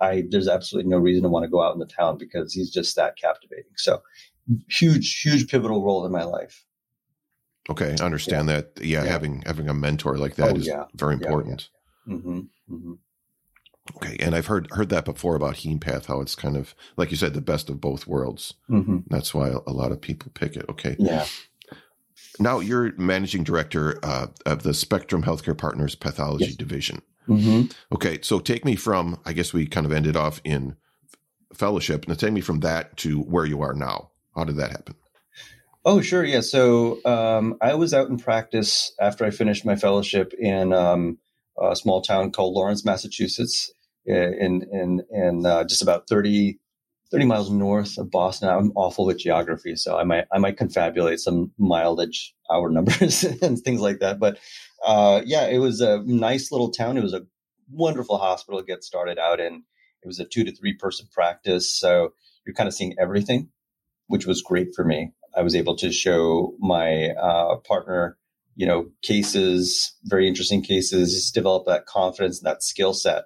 I, 0.00 0.24
there's 0.30 0.48
absolutely 0.48 0.88
no 0.88 0.98
reason 0.98 1.24
to 1.24 1.28
want 1.28 1.44
to 1.44 1.50
go 1.50 1.60
out 1.60 1.74
in 1.74 1.80
the 1.80 1.86
town 1.86 2.16
because 2.16 2.54
he's 2.54 2.70
just 2.70 2.96
that 2.96 3.18
captivating. 3.18 3.72
So 3.76 4.00
huge, 4.70 5.20
huge 5.20 5.50
pivotal 5.50 5.84
role 5.84 6.06
in 6.06 6.12
my 6.12 6.22
life. 6.22 6.64
Okay. 7.70 7.96
I 8.00 8.04
understand 8.04 8.48
yeah. 8.48 8.56
that. 8.56 8.84
Yeah, 8.84 9.04
yeah, 9.04 9.10
Having, 9.10 9.42
having 9.46 9.68
a 9.68 9.74
mentor 9.74 10.18
like 10.18 10.34
that 10.36 10.52
oh, 10.52 10.56
is 10.56 10.66
yeah. 10.66 10.86
very 10.94 11.14
important. 11.14 11.68
Mm-hmm. 12.08 12.40
Mm-hmm. 12.70 12.92
Okay, 13.96 14.16
and 14.20 14.34
I've 14.34 14.46
heard 14.46 14.70
heard 14.70 14.88
that 14.90 15.04
before 15.04 15.34
about 15.34 15.56
HemePath, 15.56 16.06
how 16.06 16.20
it's 16.20 16.34
kind 16.34 16.56
of 16.56 16.74
like 16.96 17.10
you 17.10 17.16
said, 17.16 17.34
the 17.34 17.40
best 17.40 17.68
of 17.68 17.80
both 17.80 18.06
worlds. 18.06 18.54
Mm-hmm. 18.68 18.98
That's 19.08 19.34
why 19.34 19.48
a 19.48 19.72
lot 19.72 19.90
of 19.90 20.00
people 20.00 20.30
pick 20.34 20.56
it. 20.56 20.64
Okay, 20.68 20.96
yeah, 20.98 21.26
now 22.38 22.60
you're 22.60 22.92
managing 22.96 23.42
director 23.42 23.98
uh, 24.02 24.28
of 24.46 24.62
the 24.62 24.74
Spectrum 24.74 25.22
Healthcare 25.22 25.56
Partners 25.56 25.94
Pathology 25.94 26.46
yes. 26.46 26.56
Division. 26.56 27.02
Mm-hmm. 27.28 27.72
Okay, 27.94 28.18
so 28.22 28.38
take 28.38 28.64
me 28.64 28.76
from 28.76 29.18
I 29.24 29.32
guess 29.32 29.52
we 29.52 29.66
kind 29.66 29.86
of 29.86 29.92
ended 29.92 30.16
off 30.16 30.40
in 30.44 30.76
fellowship, 31.52 32.06
and 32.06 32.18
take 32.18 32.32
me 32.32 32.40
from 32.42 32.60
that 32.60 32.96
to 32.98 33.20
where 33.20 33.46
you 33.46 33.60
are 33.62 33.74
now. 33.74 34.10
How 34.36 34.44
did 34.44 34.56
that 34.56 34.70
happen? 34.70 34.94
Oh, 35.84 36.02
sure. 36.02 36.24
Yeah. 36.24 36.42
So 36.42 37.02
um, 37.06 37.56
I 37.62 37.74
was 37.74 37.94
out 37.94 38.08
in 38.10 38.18
practice 38.18 38.92
after 39.00 39.24
I 39.24 39.30
finished 39.30 39.64
my 39.64 39.76
fellowship 39.76 40.34
in 40.38 40.74
um, 40.74 41.18
a 41.60 41.74
small 41.74 42.02
town 42.02 42.32
called 42.32 42.54
Lawrence, 42.54 42.84
Massachusetts, 42.84 43.72
in 44.04 44.62
in 44.72 45.02
in 45.10 45.46
uh, 45.46 45.64
just 45.64 45.80
about 45.80 46.06
30, 46.06 46.58
30 47.10 47.24
miles 47.24 47.50
north 47.50 47.96
of 47.96 48.10
Boston. 48.10 48.50
I'm 48.50 48.72
awful 48.76 49.06
with 49.06 49.18
geography, 49.18 49.74
so 49.76 49.96
I 49.96 50.04
might 50.04 50.24
I 50.30 50.38
might 50.38 50.58
confabulate 50.58 51.18
some 51.18 51.52
mileage 51.58 52.34
hour 52.52 52.68
numbers 52.70 53.24
and 53.24 53.58
things 53.58 53.80
like 53.80 54.00
that. 54.00 54.18
But 54.18 54.38
uh, 54.84 55.22
yeah, 55.24 55.46
it 55.46 55.58
was 55.58 55.80
a 55.80 56.02
nice 56.04 56.52
little 56.52 56.70
town. 56.70 56.98
It 56.98 57.02
was 57.02 57.14
a 57.14 57.26
wonderful 57.70 58.18
hospital 58.18 58.60
to 58.60 58.66
get 58.66 58.84
started 58.84 59.18
out 59.18 59.40
in. 59.40 59.62
It 60.02 60.06
was 60.06 60.20
a 60.20 60.26
two 60.26 60.44
to 60.44 60.54
three 60.54 60.74
person 60.74 61.06
practice, 61.10 61.74
so 61.74 62.12
you're 62.44 62.54
kind 62.54 62.68
of 62.68 62.74
seeing 62.74 62.96
everything, 63.00 63.48
which 64.08 64.26
was 64.26 64.42
great 64.42 64.68
for 64.76 64.84
me. 64.84 65.12
I 65.36 65.42
was 65.42 65.54
able 65.54 65.76
to 65.76 65.92
show 65.92 66.54
my 66.58 67.10
uh, 67.10 67.56
partner, 67.56 68.16
you 68.56 68.66
know, 68.66 68.90
cases, 69.02 69.94
very 70.04 70.26
interesting 70.28 70.62
cases, 70.62 71.30
develop 71.30 71.66
that 71.66 71.86
confidence 71.86 72.38
and 72.38 72.46
that 72.46 72.62
skill 72.62 72.94
set. 72.94 73.24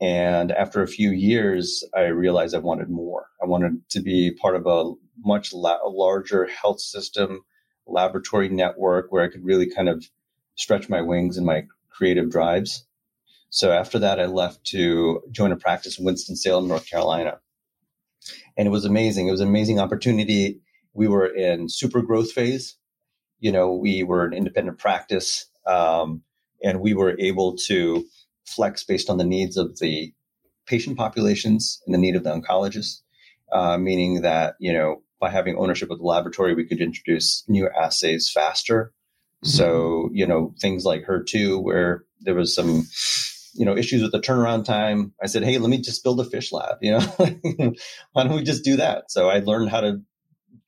And 0.00 0.52
after 0.52 0.82
a 0.82 0.88
few 0.88 1.10
years, 1.12 1.84
I 1.96 2.06
realized 2.06 2.54
I 2.54 2.58
wanted 2.58 2.90
more. 2.90 3.26
I 3.42 3.46
wanted 3.46 3.88
to 3.90 4.00
be 4.00 4.32
part 4.32 4.56
of 4.56 4.66
a 4.66 4.92
much 5.24 5.52
la- 5.52 5.86
larger 5.86 6.46
health 6.46 6.80
system, 6.80 7.40
laboratory 7.86 8.48
network 8.48 9.10
where 9.10 9.22
I 9.22 9.28
could 9.28 9.44
really 9.44 9.70
kind 9.70 9.88
of 9.88 10.04
stretch 10.56 10.88
my 10.88 11.00
wings 11.00 11.36
and 11.36 11.46
my 11.46 11.66
creative 11.90 12.30
drives. 12.30 12.86
So 13.50 13.72
after 13.72 14.00
that, 14.00 14.18
I 14.18 14.26
left 14.26 14.64
to 14.66 15.22
join 15.30 15.52
a 15.52 15.56
practice 15.56 15.98
in 15.98 16.04
Winston-Salem, 16.04 16.66
North 16.66 16.90
Carolina. 16.90 17.38
And 18.56 18.66
it 18.66 18.70
was 18.70 18.84
amazing. 18.84 19.28
It 19.28 19.32
was 19.32 19.40
an 19.40 19.48
amazing 19.48 19.78
opportunity 19.78 20.60
we 20.94 21.08
were 21.08 21.26
in 21.26 21.68
super 21.68 22.00
growth 22.00 22.32
phase. 22.32 22.76
You 23.40 23.52
know, 23.52 23.74
we 23.74 24.02
were 24.02 24.24
an 24.24 24.32
independent 24.32 24.78
practice, 24.78 25.46
um, 25.66 26.22
and 26.62 26.80
we 26.80 26.94
were 26.94 27.16
able 27.18 27.56
to 27.66 28.06
flex 28.46 28.84
based 28.84 29.10
on 29.10 29.18
the 29.18 29.24
needs 29.24 29.56
of 29.56 29.78
the 29.78 30.14
patient 30.66 30.96
populations 30.96 31.82
and 31.84 31.94
the 31.94 31.98
need 31.98 32.16
of 32.16 32.24
the 32.24 32.30
oncologist. 32.30 33.00
Uh, 33.52 33.76
meaning 33.76 34.22
that 34.22 34.54
you 34.58 34.72
know, 34.72 35.02
by 35.20 35.30
having 35.30 35.56
ownership 35.56 35.90
of 35.90 35.98
the 35.98 36.04
laboratory, 36.04 36.54
we 36.54 36.64
could 36.64 36.80
introduce 36.80 37.44
new 37.48 37.68
assays 37.68 38.30
faster. 38.32 38.92
Mm-hmm. 39.44 39.48
So 39.48 40.10
you 40.12 40.26
know, 40.26 40.54
things 40.60 40.84
like 40.84 41.04
HER2, 41.06 41.62
where 41.62 42.04
there 42.20 42.34
was 42.34 42.54
some 42.54 42.84
you 43.52 43.64
know 43.64 43.76
issues 43.76 44.02
with 44.02 44.10
the 44.10 44.20
turnaround 44.20 44.64
time 44.64 45.12
i 45.22 45.26
said 45.26 45.44
hey 45.44 45.58
let 45.58 45.70
me 45.70 45.78
just 45.78 46.02
build 46.02 46.18
a 46.18 46.24
fish 46.24 46.50
lab 46.50 46.76
you 46.80 46.90
know 46.90 47.00
why 48.12 48.24
don't 48.24 48.34
we 48.34 48.42
just 48.42 48.64
do 48.64 48.76
that 48.76 49.10
so 49.12 49.30
i 49.30 49.38
learned 49.38 49.70
how 49.70 49.80
to 49.80 50.00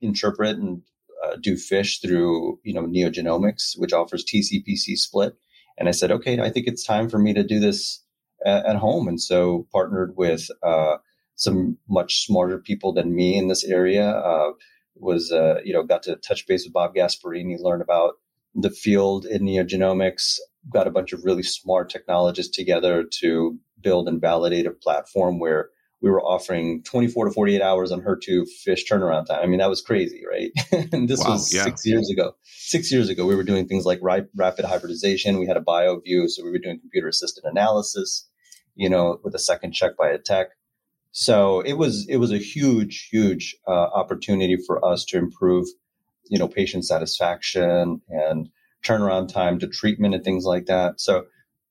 interpret 0.00 0.56
and 0.56 0.82
uh, 1.24 1.36
do 1.40 1.56
fish 1.56 2.00
through 2.00 2.58
you 2.62 2.74
know 2.74 2.86
NeoGenomics, 2.86 3.78
which 3.78 3.92
offers 3.92 4.24
TCPC 4.24 4.96
split. 4.96 5.34
And 5.78 5.88
I 5.88 5.92
said, 5.92 6.10
okay, 6.10 6.40
I 6.40 6.50
think 6.50 6.66
it's 6.66 6.84
time 6.84 7.08
for 7.08 7.18
me 7.18 7.34
to 7.34 7.44
do 7.44 7.60
this 7.60 8.02
at, 8.44 8.64
at 8.66 8.76
home. 8.76 9.08
And 9.08 9.20
so 9.20 9.66
partnered 9.72 10.16
with 10.16 10.48
uh, 10.62 10.96
some 11.34 11.76
much 11.88 12.24
smarter 12.24 12.58
people 12.58 12.92
than 12.94 13.14
me 13.14 13.36
in 13.36 13.48
this 13.48 13.64
area. 13.64 14.08
Uh, 14.08 14.52
was 14.98 15.30
uh, 15.30 15.60
you 15.64 15.72
know 15.72 15.82
got 15.82 16.02
to 16.04 16.16
touch 16.16 16.46
base 16.46 16.64
with 16.64 16.72
Bob 16.72 16.94
Gasparini, 16.94 17.58
learn 17.58 17.82
about 17.82 18.14
the 18.54 18.70
field 18.70 19.26
in 19.26 19.42
NeoGenomics. 19.42 20.38
Got 20.72 20.86
a 20.86 20.90
bunch 20.90 21.12
of 21.12 21.24
really 21.24 21.42
smart 21.42 21.90
technologists 21.90 22.56
together 22.56 23.04
to 23.20 23.58
build 23.80 24.08
and 24.08 24.20
validate 24.20 24.66
a 24.66 24.70
platform 24.70 25.38
where 25.38 25.68
we 26.06 26.12
were 26.12 26.22
offering 26.22 26.84
24 26.84 27.24
to 27.24 27.30
48 27.32 27.60
hours 27.60 27.90
on 27.90 28.00
HER2 28.00 28.48
fish 28.48 28.88
turnaround 28.88 29.26
time. 29.26 29.40
I 29.42 29.46
mean, 29.46 29.58
that 29.58 29.68
was 29.68 29.82
crazy, 29.82 30.22
right? 30.24 30.52
and 30.92 31.08
this 31.08 31.18
wow, 31.18 31.32
was 31.32 31.52
yeah. 31.52 31.64
six 31.64 31.84
years 31.84 32.08
ago. 32.08 32.36
Six 32.44 32.92
years 32.92 33.08
ago, 33.08 33.26
we 33.26 33.34
were 33.34 33.42
doing 33.42 33.66
things 33.66 33.84
like 33.84 33.98
ri- 34.00 34.28
rapid 34.36 34.66
hybridization. 34.66 35.40
We 35.40 35.48
had 35.48 35.56
a 35.56 35.60
BioView. 35.60 36.28
So 36.28 36.44
we 36.44 36.52
were 36.52 36.60
doing 36.60 36.78
computer 36.78 37.08
assisted 37.08 37.42
analysis, 37.44 38.28
you 38.76 38.88
know, 38.88 39.18
with 39.24 39.34
a 39.34 39.38
second 39.40 39.72
check 39.72 39.96
by 39.96 40.10
a 40.10 40.18
tech. 40.18 40.50
So 41.10 41.60
it 41.62 41.72
was, 41.72 42.06
it 42.08 42.18
was 42.18 42.30
a 42.30 42.38
huge, 42.38 43.08
huge 43.10 43.56
uh, 43.66 43.72
opportunity 43.72 44.56
for 44.64 44.84
us 44.84 45.04
to 45.06 45.18
improve, 45.18 45.66
you 46.26 46.38
know, 46.38 46.46
patient 46.46 46.84
satisfaction 46.84 48.00
and 48.08 48.48
turnaround 48.84 49.32
time 49.32 49.58
to 49.58 49.66
treatment 49.66 50.14
and 50.14 50.22
things 50.22 50.44
like 50.44 50.66
that. 50.66 51.00
So 51.00 51.24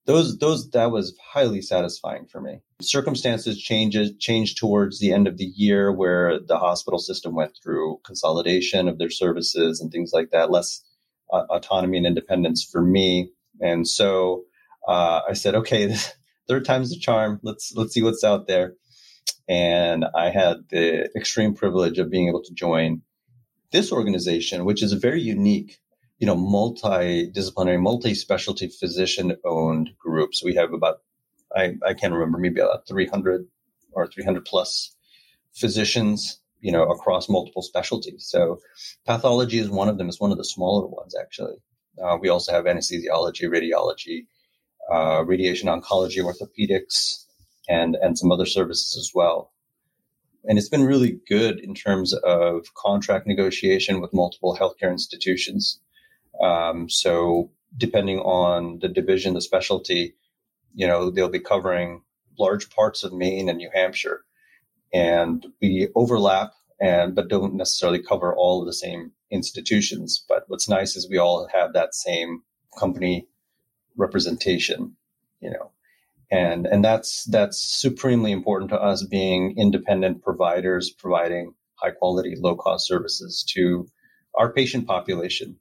those 0.06 0.38
those 0.38 0.70
that 0.72 0.92
was 0.92 1.18
highly 1.34 1.62
satisfying 1.62 2.26
for 2.28 2.40
me. 2.40 2.62
Circumstances 2.82 3.60
changes 3.60 4.12
changed 4.20 4.58
towards 4.58 5.00
the 5.00 5.12
end 5.12 5.28
of 5.28 5.38
the 5.38 5.52
year 5.56 5.92
where 5.92 6.40
the 6.40 6.58
hospital 6.58 7.00
system 7.00 7.34
went 7.34 7.58
through 7.62 8.00
consolidation 8.06 8.88
of 8.88 8.98
their 8.98 9.10
services 9.10 9.82
and 9.82 9.92
things 9.92 10.12
like 10.14 10.30
that, 10.32 10.52
less 10.52 10.84
uh, 11.34 11.44
autonomy 11.50 11.98
and 11.98 12.06
independence 12.06 12.64
for 12.64 12.82
me. 12.82 13.32
And 13.60 13.88
so 13.88 14.44
uh, 14.88 15.22
I 15.28 15.34
said, 15.34 15.56
okay, 15.56 15.96
third 16.48 16.66
time's 16.66 16.92
the 16.92 17.00
charm. 17.00 17.40
Let's 17.42 17.74
let's 17.76 17.94
see 17.94 18.04
what's 18.04 18.24
out 18.24 18.48
there. 18.48 18.74
And 19.48 20.06
I 20.16 20.30
had 20.30 20.58
the 20.70 21.10
extreme 21.16 21.54
privilege 21.54 22.00
of 22.00 22.10
being 22.10 22.28
able 22.28 22.44
to 22.44 22.54
join 22.54 23.02
this 23.72 23.92
organization, 23.92 24.66
which 24.66 24.82
is 24.84 24.94
very 24.94 25.22
unique 25.22 25.80
you 26.17 26.27
know, 26.27 26.36
multidisciplinary, 26.36 27.79
multi-specialty 27.79 28.67
physician-owned 28.67 29.89
groups. 30.00 30.43
We 30.43 30.55
have 30.55 30.74
about, 30.74 31.01
I, 31.55 31.75
I 31.86 31.93
can't 31.93 32.13
remember, 32.13 32.38
maybe 32.38 32.62
about 32.62 32.88
300 32.88 33.45
or 33.91 34.07
300 34.07 34.45
plus 34.45 34.95
physicians, 35.53 36.39
you 36.62 36.72
know, 36.72 36.84
across 36.84 37.29
multiple 37.29 37.62
specialties. 37.62 38.25
So 38.27 38.60
pathology 39.05 39.60
is 39.60 39.69
one 39.69 39.89
of 39.89 39.98
them. 39.98 40.07
It's 40.07 40.19
one 40.19 40.31
of 40.31 40.38
the 40.38 40.45
smaller 40.45 40.88
ones, 40.88 41.15
actually. 41.19 41.55
Uh, 42.01 42.17
we 42.19 42.29
also 42.29 42.51
have 42.51 42.65
anesthesiology, 42.65 43.43
radiology, 43.43 44.25
uh, 44.91 45.24
radiation 45.25 45.69
oncology, 45.69 46.24
orthopedics, 46.24 47.25
and, 47.67 47.95
and 47.95 48.17
some 48.17 48.31
other 48.31 48.45
services 48.45 48.98
as 48.98 49.12
well. 49.13 49.51
And 50.45 50.57
it's 50.57 50.69
been 50.69 50.86
really 50.86 51.19
good 51.27 51.60
in 51.60 51.74
terms 51.74 52.13
of 52.13 52.74
contract 52.75 53.25
negotiation 53.25 54.00
with 54.00 54.13
multiple 54.13 54.55
healthcare 54.60 54.91
institutions 54.91 55.79
um, 56.42 56.89
so 56.89 57.51
depending 57.77 58.20
on 58.20 58.80
the 58.80 58.88
division, 58.88 59.34
the 59.34 59.42
specialty, 59.42 60.15
you 60.74 60.88
know, 60.88 61.10
they'll 61.10 61.30
be 61.30 61.39
covering 61.39 62.01
large 62.38 62.70
parts 62.70 63.04
of 63.04 63.13
Maine 63.13 63.50
and 63.50 63.58
New 63.58 63.70
Hampshire, 63.74 64.24
and 64.94 65.46
we 65.62 65.89
overlap 65.96 66.51
and 66.82 67.15
but 67.15 67.30
don't 67.30 67.56
necessarily 67.56 68.01
cover 68.01 68.36
all 68.36 68.62
of 68.62 68.68
the 68.68 68.74
same 68.74 69.12
institutions. 69.32 70.24
But 70.27 70.44
what's 70.48 70.70
nice 70.70 70.96
is 70.96 71.10
we 71.10 71.18
all 71.18 71.48
have 71.54 71.74
that 71.74 71.96
same 71.96 72.42
company 72.77 73.27
representation, 73.96 74.96
you 75.39 75.51
know, 75.51 75.72
and 76.32 76.65
and 76.65 76.84
that's 76.84 77.24
that's 77.25 77.62
supremely 77.62 78.32
important 78.32 78.70
to 78.72 78.82
us 78.82 79.04
being 79.04 79.58
independent 79.58 80.24
providers 80.24 80.92
providing 80.92 81.54
high 81.75 81.92
quality, 81.92 82.36
low 82.38 82.56
cost 82.56 82.88
services 82.88 83.46
to 83.54 83.88
our 84.38 84.51
patient 84.51 84.86
population 84.86 85.58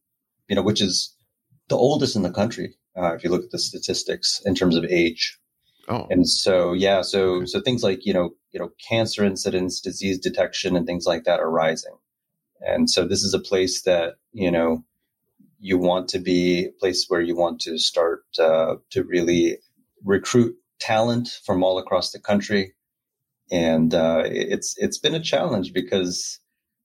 you 0.49 0.57
know, 0.57 0.63
which 0.63 0.81
is 0.81 1.15
the 1.69 1.77
oldest 1.77 2.17
in 2.17 2.23
the 2.23 2.31
country. 2.31 2.75
Uh, 2.97 3.15
if 3.15 3.25
you 3.25 3.31
look 3.31 3.45
at 3.45 3.51
the 3.51 3.59
statistics 3.59 4.41
in 4.45 4.55
terms 4.55 4.77
of 4.77 4.85
age. 4.85 5.39
Oh. 5.89 6.07
And 6.11 6.29
so, 6.29 6.73
yeah, 6.73 7.03
so, 7.03 7.45
so 7.45 7.61
things 7.61 7.83
like, 7.83 8.07
you 8.07 8.15
know, 8.15 8.31
you 8.53 8.61
know, 8.61 8.71
cancer 8.89 9.25
incidence, 9.25 9.81
disease 9.81 10.19
detection 10.19 10.77
and 10.77 10.87
things 10.87 11.05
like 11.05 11.25
that 11.25 11.41
are 11.41 11.51
rising. 11.51 11.97
And 12.61 12.89
so 12.89 13.07
this 13.07 13.23
is 13.23 13.35
a 13.35 13.41
place 13.41 13.83
that, 13.83 14.15
you 14.33 14.51
know, 14.51 14.85
you 15.59 15.79
want 15.79 16.09
to 16.11 16.19
be 16.19 16.67
a 16.67 16.73
place 16.73 17.07
where 17.09 17.21
you 17.21 17.35
want 17.35 17.61
to 17.63 17.79
start 17.79 18.23
uh, 18.39 18.77
to 18.91 19.03
really 19.03 19.59
recruit 20.05 20.55
talent 20.79 21.41
from 21.45 21.63
all 21.63 21.79
across 21.79 22.13
the 22.13 22.21
country. 22.21 22.75
And 23.51 23.95
uh, 23.95 24.23
it's 24.27 24.77
it's 24.79 24.99
been 24.99 25.15
a 25.15 25.23
challenge 25.23 25.73
because 25.73 26.39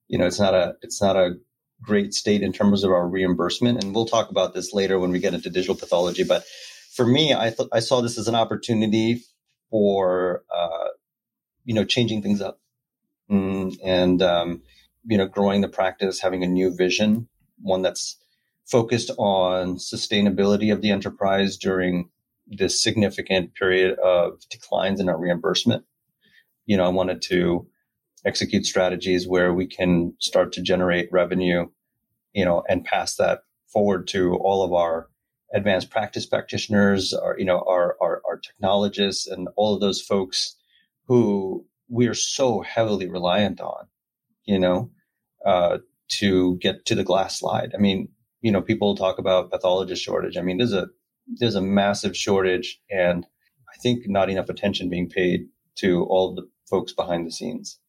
you 0.07 0.17
know 0.17 0.25
it's 0.25 0.39
not 0.39 0.53
a 0.53 0.75
it's 0.81 1.01
not 1.01 1.15
a 1.15 1.35
great 1.81 2.13
state 2.13 2.41
in 2.41 2.53
terms 2.53 2.83
of 2.83 2.91
our 2.91 3.07
reimbursement. 3.07 3.83
And 3.83 3.93
we'll 3.93 4.05
talk 4.05 4.29
about 4.29 4.53
this 4.53 4.73
later 4.73 4.99
when 4.99 5.11
we 5.11 5.19
get 5.19 5.33
into 5.33 5.49
digital 5.49 5.75
pathology. 5.75 6.23
But 6.23 6.45
for 6.93 7.05
me, 7.05 7.33
I 7.33 7.49
thought 7.51 7.69
I 7.71 7.79
saw 7.79 8.01
this 8.01 8.17
as 8.17 8.27
an 8.27 8.35
opportunity 8.35 9.23
for 9.69 10.43
uh, 10.53 10.89
you 11.65 11.73
know 11.73 11.85
changing 11.85 12.21
things 12.21 12.41
up 12.41 12.59
mm, 13.29 13.77
and 13.83 14.21
um, 14.21 14.61
you 15.05 15.17
know 15.17 15.27
growing 15.27 15.61
the 15.61 15.69
practice, 15.69 16.19
having 16.19 16.43
a 16.43 16.47
new 16.47 16.75
vision, 16.75 17.27
one 17.61 17.81
that's 17.81 18.17
focused 18.65 19.11
on 19.17 19.77
sustainability 19.77 20.71
of 20.71 20.81
the 20.81 20.91
enterprise 20.91 21.57
during 21.57 22.09
this 22.47 22.81
significant 22.81 23.53
period 23.55 23.97
of 23.99 24.39
declines 24.49 24.99
in 24.99 25.09
our 25.09 25.17
reimbursement. 25.17 25.85
You 26.65 26.77
know, 26.77 26.85
I 26.85 26.89
wanted 26.89 27.21
to 27.23 27.67
execute 28.25 28.65
strategies 28.65 29.27
where 29.27 29.53
we 29.53 29.65
can 29.65 30.13
start 30.19 30.51
to 30.53 30.61
generate 30.61 31.11
revenue, 31.11 31.67
you 32.33 32.45
know, 32.45 32.63
and 32.67 32.83
pass 32.83 33.15
that 33.15 33.41
forward 33.71 34.07
to 34.07 34.35
all 34.35 34.63
of 34.63 34.73
our 34.73 35.07
advanced 35.53 35.89
practice 35.89 36.25
practitioners, 36.25 37.13
our, 37.13 37.37
you 37.37 37.45
know, 37.45 37.63
our, 37.67 37.95
our, 38.01 38.21
our 38.27 38.37
technologists 38.37 39.27
and 39.27 39.47
all 39.55 39.73
of 39.73 39.81
those 39.81 40.01
folks 40.01 40.55
who 41.07 41.65
we 41.87 42.07
are 42.07 42.13
so 42.13 42.61
heavily 42.61 43.07
reliant 43.07 43.59
on, 43.59 43.87
you 44.45 44.59
know, 44.59 44.91
uh, 45.45 45.77
to 46.07 46.57
get 46.57 46.85
to 46.85 46.95
the 46.95 47.03
glass 47.03 47.39
slide. 47.39 47.71
I 47.73 47.77
mean, 47.77 48.09
you 48.41 48.51
know, 48.51 48.61
people 48.61 48.95
talk 48.95 49.17
about 49.19 49.51
pathologist 49.51 50.03
shortage. 50.03 50.37
I 50.37 50.41
mean, 50.41 50.57
there's 50.57 50.73
a 50.73 50.87
there's 51.37 51.55
a 51.55 51.61
massive 51.61 52.17
shortage, 52.17 52.79
and 52.89 53.25
I 53.69 53.77
think 53.81 54.07
not 54.07 54.29
enough 54.29 54.49
attention 54.49 54.89
being 54.89 55.09
paid 55.09 55.47
to 55.75 56.03
all 56.05 56.33
the 56.33 56.47
folks 56.69 56.93
behind 56.93 57.27
the 57.27 57.31
scenes. 57.31 57.79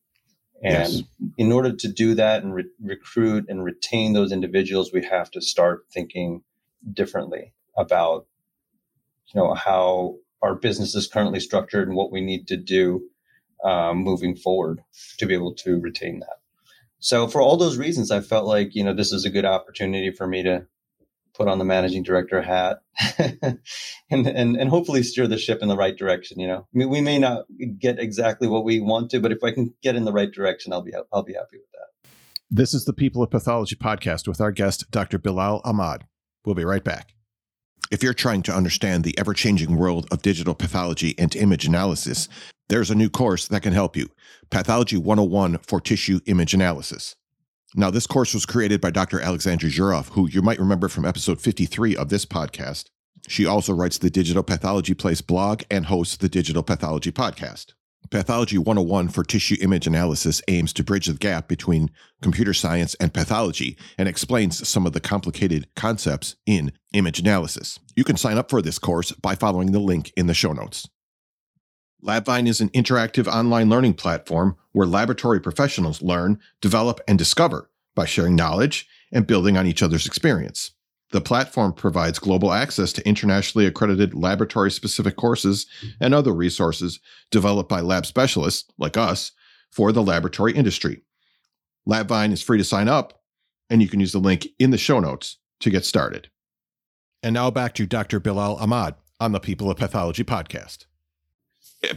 And 0.63 0.93
yes. 0.93 1.03
in 1.39 1.53
order 1.53 1.73
to 1.73 1.89
do 1.89 2.15
that 2.15 2.43
and 2.43 2.55
re- 2.55 2.71
recruit 2.83 3.47
and 3.49 3.65
retain 3.65 4.13
those 4.13 4.31
individuals, 4.31 4.93
we 4.93 5.05
have 5.05 5.31
to 5.31 5.41
start 5.41 5.87
thinking 5.93 6.43
differently 6.93 7.53
about, 7.77 8.27
you 9.33 9.41
know, 9.41 9.55
how 9.55 10.17
our 10.43 10.55
business 10.55 10.95
is 10.95 11.07
currently 11.07 11.41
structured 11.41 11.89
and 11.89 11.97
what 11.97 12.13
we 12.13 12.21
need 12.21 12.47
to 12.49 12.57
do 12.57 13.09
um, 13.65 13.99
moving 13.99 14.37
forward 14.37 14.83
to 15.19 15.27
be 15.27 15.35
able 15.35 15.55
to 15.55 15.81
retain 15.81 16.21
that. 16.21 16.41
So 16.99 17.27
for 17.27 17.41
all 17.41 17.57
those 17.57 17.79
reasons, 17.79 18.11
I 18.11 18.21
felt 18.21 18.47
like, 18.47 18.75
you 18.75 18.85
know, 18.85 18.95
this 18.95 19.13
is 19.13 19.25
a 19.25 19.31
good 19.31 19.47
opportunity 19.47 20.11
for 20.11 20.27
me 20.27 20.43
to 20.43 20.67
put 21.41 21.49
on 21.49 21.59
the 21.59 21.65
managing 21.65 22.03
director 22.03 22.43
hat 22.43 22.81
and, 23.19 24.27
and, 24.27 24.57
and 24.57 24.69
hopefully 24.69 25.03
steer 25.03 25.27
the 25.27 25.39
ship 25.39 25.61
in 25.63 25.69
the 25.69 25.77
right 25.77 25.97
direction. 25.97 26.39
You 26.39 26.47
know, 26.47 26.59
I 26.59 26.79
mean, 26.79 26.91
we 26.91 27.01
may 27.01 27.19
not 27.19 27.47
get 27.79 27.99
exactly 27.99 28.47
what 28.47 28.63
we 28.63 28.79
want 28.79 29.11
to, 29.13 29.21
but 29.21 29.33
if 29.33 29.43
I 29.43 29.51
can 29.51 29.73
get 29.83 29.97
in 29.97 30.05
the 30.05 30.13
right 30.13 30.31
direction, 30.31 30.75
I'll 30.75 30.83
be, 30.83 30.93
I'll 31.11 31.23
be 31.23 31.33
happy 31.33 31.57
with 31.57 31.71
that. 31.73 32.11
This 32.51 32.75
is 32.75 32.85
the 32.85 32.93
People 32.93 33.23
of 33.23 33.31
Pathology 33.31 33.75
podcast 33.75 34.29
with 34.29 34.39
our 34.39 34.53
guest, 34.53 34.91
Dr. 34.91 35.19
Bilal 35.19 35.63
Ahmad. 35.65 36.05
We'll 36.45 36.55
be 36.55 36.65
right 36.65 36.85
back. 36.85 37.15
If 37.91 38.03
you're 38.03 38.13
trying 38.13 38.43
to 38.43 38.55
understand 38.55 39.03
the 39.03 39.19
ever 39.19 39.33
changing 39.33 39.79
world 39.79 40.07
of 40.11 40.21
digital 40.21 40.55
pathology 40.55 41.15
and 41.19 41.35
image 41.35 41.65
analysis, 41.65 42.29
there's 42.69 42.91
a 42.91 42.95
new 42.95 43.09
course 43.09 43.49
that 43.49 43.63
can 43.63 43.73
help 43.73 43.97
you 43.97 44.11
Pathology 44.51 44.99
101 44.99 45.59
for 45.67 45.81
Tissue 45.81 46.21
Image 46.27 46.53
Analysis. 46.53 47.17
Now, 47.77 47.91
this 47.91 48.07
course 48.07 48.35
was 48.35 48.47
created 48.47 48.81
by 48.81 48.91
Dr. 48.91 49.21
Aleksandra 49.21 49.71
Zuraw, 49.71 50.05
who 50.11 50.29
you 50.29 50.43
might 50.43 50.59
remember 50.59 50.89
from 50.89 51.05
episode 51.05 51.41
53 51.41 51.95
of 51.95 52.09
this 52.09 52.27
podcast. 52.27 52.87
She 53.29 53.47
also 53.47 53.73
writes 53.73 53.99
the 53.99 54.11
Digital 54.11 54.43
Pathology 54.43 54.93
Place 54.93 55.21
blog 55.21 55.63
and 55.71 55.87
hosts 55.87 56.17
the 56.17 56.29
Digital 56.29 56.65
Pathology 56.65 57.13
podcast. 57.13 57.75
Pathology 58.11 58.59
101 58.59 59.09
for 59.11 59.23
tissue 59.23 59.57
image 59.61 59.87
analysis 59.87 60.43
aims 60.49 60.73
to 60.73 60.83
bridge 60.83 61.07
the 61.07 61.15
gap 61.15 61.47
between 61.47 61.93
computer 62.21 62.53
science 62.53 62.97
and 62.97 63.15
pathology 63.15 63.77
and 63.97 64.09
explains 64.09 64.69
some 64.69 64.85
of 64.85 64.93
the 64.93 65.01
complicated 65.01 65.69
concepts 65.77 66.35
in 66.47 66.73
image 66.93 67.21
analysis. 67.21 67.79
You 67.95 68.03
can 68.03 68.17
sign 68.17 68.37
up 68.37 68.51
for 68.51 68.63
this 68.63 68.81
course 68.81 69.13
by 69.13 69.37
following 69.37 69.71
the 69.71 69.79
link 69.79 70.13
in 70.17 70.27
the 70.27 70.35
show 70.35 70.53
notes. 70.53 70.89
LabVine 72.05 72.49
is 72.49 72.61
an 72.61 72.71
interactive 72.71 73.27
online 73.27 73.69
learning 73.69 73.95
platform 73.95 74.57
where 74.73 74.87
laboratory 74.87 75.41
professionals 75.41 76.01
learn, 76.01 76.39
develop, 76.61 77.01
and 77.07 77.19
discover 77.19 77.71
by 77.95 78.07
sharing 78.07 78.35
knowledge 78.35 78.89
and 79.13 79.27
building 79.27 79.57
on 79.57 79.67
each 79.67 79.83
other's 79.83 80.07
experience. 80.07 80.73
The 81.11 81.21
platform 81.21 81.73
provides 81.73 82.19
global 82.19 82.53
access 82.53 82.93
to 82.95 83.07
internationally 83.07 83.67
accredited 83.67 84.15
laboratory 84.15 84.71
specific 84.71 85.17
courses 85.17 85.67
and 86.01 86.15
other 86.15 86.33
resources 86.33 87.01
developed 87.31 87.69
by 87.69 87.81
lab 87.81 88.07
specialists 88.07 88.71
like 88.79 88.97
us 88.97 89.33
for 89.71 89.93
the 89.93 90.03
laboratory 90.03 90.53
industry. 90.53 91.03
LabVine 91.89 92.33
is 92.33 92.43
free 92.43 92.59
to 92.59 92.65
sign 92.65 92.89
up, 92.89 93.21
and 93.69 93.83
you 93.83 93.89
can 93.89 94.01
use 94.01 94.13
the 94.13 94.19
link 94.19 94.47
in 94.59 94.71
the 94.71 94.79
show 94.79 95.01
notes 95.01 95.39
to 95.61 95.71
get 95.71 95.85
started. 95.85 96.31
And 97.23 97.35
now 97.35 97.51
back 97.51 97.75
to 97.75 97.87
Dr. 97.87 98.21
Bilal 98.21 98.57
Ahmad 98.57 98.95
on 99.19 99.33
the 99.33 99.41
People 99.41 99.71
of 99.71 99.77
Pathology 99.77 100.25
podcast 100.25 100.87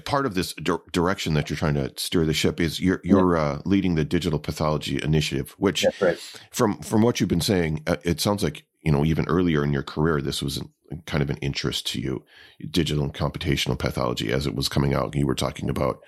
part 0.06 0.26
of 0.26 0.34
this 0.36 0.54
di- 0.54 0.78
direction 0.92 1.34
that 1.34 1.50
you're 1.50 1.58
trying 1.58 1.74
to 1.74 1.92
steer 1.98 2.26
the 2.26 2.34
ship 2.34 2.60
is 2.60 2.80
you're 2.80 3.02
you're 3.04 3.36
yeah. 3.36 3.42
uh, 3.42 3.62
leading 3.66 3.96
the 3.96 4.06
digital 4.06 4.40
pathology 4.40 5.02
initiative, 5.02 5.56
which 5.58 5.86
right. 6.02 6.18
from 6.52 6.80
from 6.80 7.02
what 7.02 7.20
you've 7.20 7.30
been 7.30 7.42
saying, 7.42 7.84
uh, 7.88 7.98
it 8.04 8.22
sounds 8.22 8.44
like 8.44 8.66
you 8.82 8.92
know 8.92 9.04
even 9.04 9.28
earlier 9.28 9.64
in 9.64 9.74
your 9.74 9.84
career 9.84 10.22
this 10.22 10.42
was 10.42 10.58
an, 10.58 10.72
kind 11.06 11.22
of 11.22 11.30
an 11.30 11.38
interest 11.38 11.86
to 11.88 12.00
you, 12.00 12.24
digital 12.70 13.04
and 13.04 13.14
computational 13.14 13.78
pathology 13.78 14.32
as 14.32 14.48
it 14.48 14.56
was 14.56 14.70
coming 14.70 14.94
out. 14.94 15.16
You 15.16 15.28
were 15.28 15.36
talking 15.36 15.70
about 15.70 16.00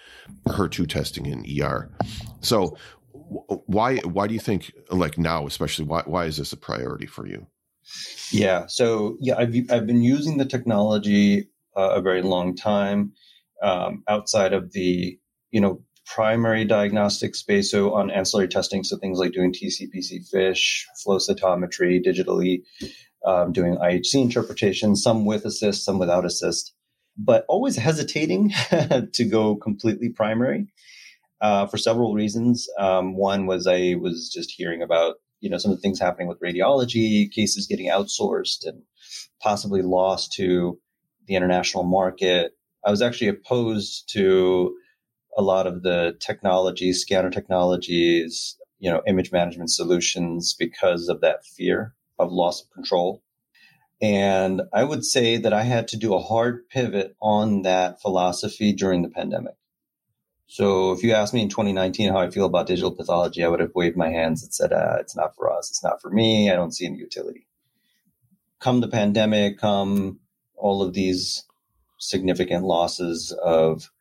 HER2 0.47 0.87
testing 0.87 1.25
in 1.25 1.45
ER, 1.61 1.89
so. 2.41 2.77
Why 3.47 3.97
why 3.99 4.27
do 4.27 4.35
you 4.35 4.39
think 4.39 4.71
like 4.91 5.17
now 5.17 5.47
especially 5.47 5.85
why 5.85 6.03
why 6.05 6.25
is 6.25 6.37
this 6.37 6.53
a 6.53 6.57
priority 6.57 7.07
for 7.07 7.25
you? 7.25 7.47
Yeah, 8.31 8.67
so 8.67 9.17
yeah, 9.19 9.35
I've 9.37 9.55
I've 9.71 9.87
been 9.87 10.03
using 10.03 10.37
the 10.37 10.45
technology 10.45 11.49
uh, 11.75 11.89
a 11.95 12.01
very 12.01 12.21
long 12.21 12.55
time 12.55 13.13
um, 13.61 14.03
outside 14.07 14.53
of 14.53 14.71
the 14.71 15.19
you 15.51 15.61
know 15.61 15.81
primary 16.05 16.65
diagnostic 16.65 17.35
space. 17.35 17.71
So 17.71 17.93
on 17.93 18.11
ancillary 18.11 18.47
testing, 18.47 18.83
so 18.83 18.97
things 18.97 19.19
like 19.19 19.31
doing 19.31 19.53
TCPC 19.53 20.29
fish, 20.29 20.87
flow 21.03 21.17
cytometry, 21.17 22.03
digitally 22.05 22.61
um, 23.25 23.51
doing 23.51 23.75
IHC 23.75 24.21
interpretation, 24.21 24.95
some 24.95 25.25
with 25.25 25.45
assist, 25.45 25.83
some 25.83 25.97
without 25.97 26.25
assist, 26.25 26.73
but 27.17 27.43
always 27.47 27.75
hesitating 27.75 28.53
to 29.13 29.25
go 29.25 29.55
completely 29.55 30.09
primary. 30.09 30.67
Uh, 31.41 31.67
for 31.67 31.77
several 31.77 32.13
reasons. 32.13 32.67
Um, 32.79 33.17
one 33.17 33.45
was 33.45 33.67
I 33.67 33.95
was 33.99 34.31
just 34.33 34.49
hearing 34.49 34.81
about 34.81 35.15
you 35.41 35.49
know 35.49 35.57
some 35.57 35.69
of 35.69 35.77
the 35.77 35.81
things 35.81 35.99
happening 35.99 36.29
with 36.29 36.39
radiology, 36.39 37.29
cases 37.29 37.67
getting 37.67 37.89
outsourced 37.89 38.65
and 38.65 38.83
possibly 39.41 39.81
lost 39.81 40.31
to 40.33 40.79
the 41.27 41.35
international 41.35 41.83
market. 41.83 42.53
I 42.85 42.91
was 42.91 43.01
actually 43.01 43.29
opposed 43.29 44.09
to 44.13 44.75
a 45.37 45.41
lot 45.41 45.67
of 45.67 45.81
the 45.81 46.15
technology, 46.19 46.93
scanner 46.93 47.31
technologies, 47.31 48.57
you 48.79 48.91
know, 48.91 49.01
image 49.07 49.31
management 49.31 49.71
solutions 49.71 50.55
because 50.57 51.09
of 51.09 51.21
that 51.21 51.45
fear 51.45 51.93
of 52.19 52.31
loss 52.31 52.61
of 52.61 52.71
control. 52.71 53.23
And 54.01 54.61
I 54.73 54.83
would 54.83 55.03
say 55.03 55.37
that 55.37 55.53
I 55.53 55.63
had 55.63 55.87
to 55.89 55.97
do 55.97 56.13
a 56.13 56.21
hard 56.21 56.69
pivot 56.69 57.15
on 57.21 57.63
that 57.63 58.01
philosophy 58.01 58.73
during 58.73 59.01
the 59.01 59.09
pandemic. 59.09 59.55
So 60.47 60.91
if 60.91 61.01
you 61.01 61.13
asked 61.13 61.33
me 61.33 61.41
in 61.41 61.49
2019 61.49 62.11
how 62.11 62.19
I 62.19 62.29
feel 62.29 62.45
about 62.45 62.67
digital 62.67 62.91
pathology, 62.91 63.43
I 63.43 63.47
would 63.47 63.61
have 63.61 63.73
waved 63.73 63.97
my 63.97 64.09
hands 64.09 64.43
and 64.43 64.53
said, 64.53 64.71
uh, 64.71 64.97
it's 64.99 65.15
not 65.15 65.35
for 65.35 65.51
us. 65.51 65.71
It's 65.71 65.83
not 65.83 66.01
for 66.01 66.11
me. 66.11 66.51
I 66.51 66.55
don't 66.55 66.73
see 66.73 66.85
any 66.85 66.97
utility. 66.97 67.47
Come 68.59 68.81
the 68.81 68.87
pandemic, 68.87 69.57
come 69.57 70.19
all 70.55 70.83
of 70.83 70.93
these 70.93 71.45
significant 71.97 72.65
losses 72.65 73.31
of 73.43 73.91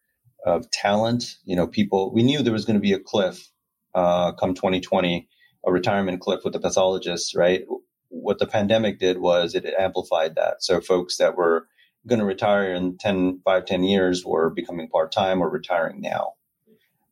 of 0.44 0.70
talent. 0.70 1.37
You 1.44 1.57
know, 1.57 1.66
people 1.66 2.12
we 2.12 2.22
knew 2.22 2.42
there 2.42 2.52
was 2.52 2.64
going 2.64 2.76
to 2.76 2.80
be 2.80 2.92
a 2.92 2.98
cliff 2.98 3.50
uh, 3.94 4.33
come 4.33 4.54
2020, 4.54 5.28
a 5.66 5.72
retirement 5.72 6.20
cliff 6.20 6.40
with 6.44 6.52
the 6.52 6.61
pathologists, 6.61 7.35
right? 7.35 7.64
What 8.09 8.38
the 8.38 8.46
pandemic 8.46 8.98
did 8.98 9.18
was 9.18 9.54
it 9.54 9.64
amplified 9.78 10.35
that. 10.37 10.62
So 10.62 10.80
folks 10.80 11.16
that 11.18 11.37
were 11.37 11.68
going 12.07 12.18
to 12.18 12.24
retire 12.24 12.74
in 12.74 12.98
10, 12.98 13.40
5, 13.44 13.64
10 13.64 13.85
years 13.85 14.24
were 14.24 14.50
becoming 14.50 14.88
part 14.88 15.12
time 15.12 15.40
or 15.40 15.48
retiring 15.48 16.00
now. 16.00 16.35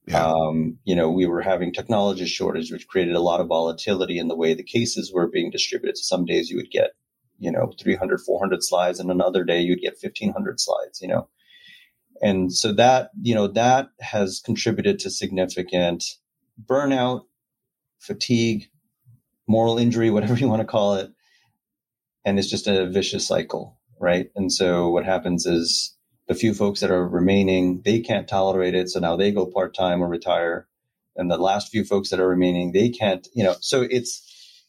Yeah. 0.07 0.27
Um, 0.27 0.79
you 0.85 0.97
know, 0.97 1.11
we 1.11 1.27
were 1.27 1.43
having 1.43 1.73
technology 1.73 2.27
shortage, 2.27 2.73
which 2.73 2.89
created 2.89 3.15
a 3.15 3.21
lot 3.21 3.41
of 3.41 3.47
volatility 3.47 4.19
in 4.19 4.29
the 4.29 4.37
way 4.37 4.53
the 4.55 4.65
cases 4.65 5.13
were 5.13 5.29
being 5.29 5.51
distributed. 5.51 5.97
So 5.97 6.03
some 6.03 6.25
days 6.25 6.51
you 6.51 6.57
would 6.57 6.71
get 6.71 6.91
you 7.43 7.51
know 7.51 7.73
300 7.81 8.21
400 8.21 8.63
slides 8.63 9.01
and 9.01 9.11
another 9.11 9.45
day 9.45 9.61
you'd 9.61 9.81
get 9.81 9.99
1500 10.01 10.61
slides 10.61 11.01
you 11.03 11.09
know? 11.09 11.29
And 12.23 12.53
so 12.53 12.73
that 12.75 13.11
you 13.21 13.35
know 13.35 13.49
that 13.49 13.89
has 14.01 14.41
contributed 14.45 15.01
to 15.01 15.11
significant 15.11 16.05
burnout 16.65 17.23
fatigue 17.99 18.69
moral 19.49 19.79
injury 19.79 20.11
whatever 20.17 20.37
you 20.37 20.49
want 20.49 20.61
to 20.61 20.67
call 20.67 20.95
it. 20.95 21.11
And 22.25 22.39
it's 22.39 22.51
just 22.51 22.69
a 22.69 22.89
vicious 22.89 23.27
cycle 23.27 23.79
right? 24.03 24.31
And 24.35 24.53
so 24.53 24.91
what 24.91 25.05
happens 25.05 25.47
is 25.47 25.97
the 26.27 26.35
few 26.35 26.53
folks 26.55 26.81
that 26.81 26.91
are 26.91 27.07
remaining 27.09 27.83
they 27.85 28.01
can't 28.01 28.29
tolerate 28.29 28.75
it 28.75 28.91
so 28.91 29.01
now 29.01 29.17
they 29.17 29.33
go 29.33 29.47
part-time 29.47 30.03
or 30.03 30.09
retire. 30.09 30.69
And 31.15 31.31
the 31.31 31.37
last 31.37 31.71
few 31.71 31.85
folks 31.85 32.11
that 32.11 32.21
are 32.21 32.29
remaining 32.29 32.73
they 32.73 32.89
can't 32.91 33.27
you 33.35 33.45
know 33.45 33.57
so 33.61 33.83
it's 33.83 34.29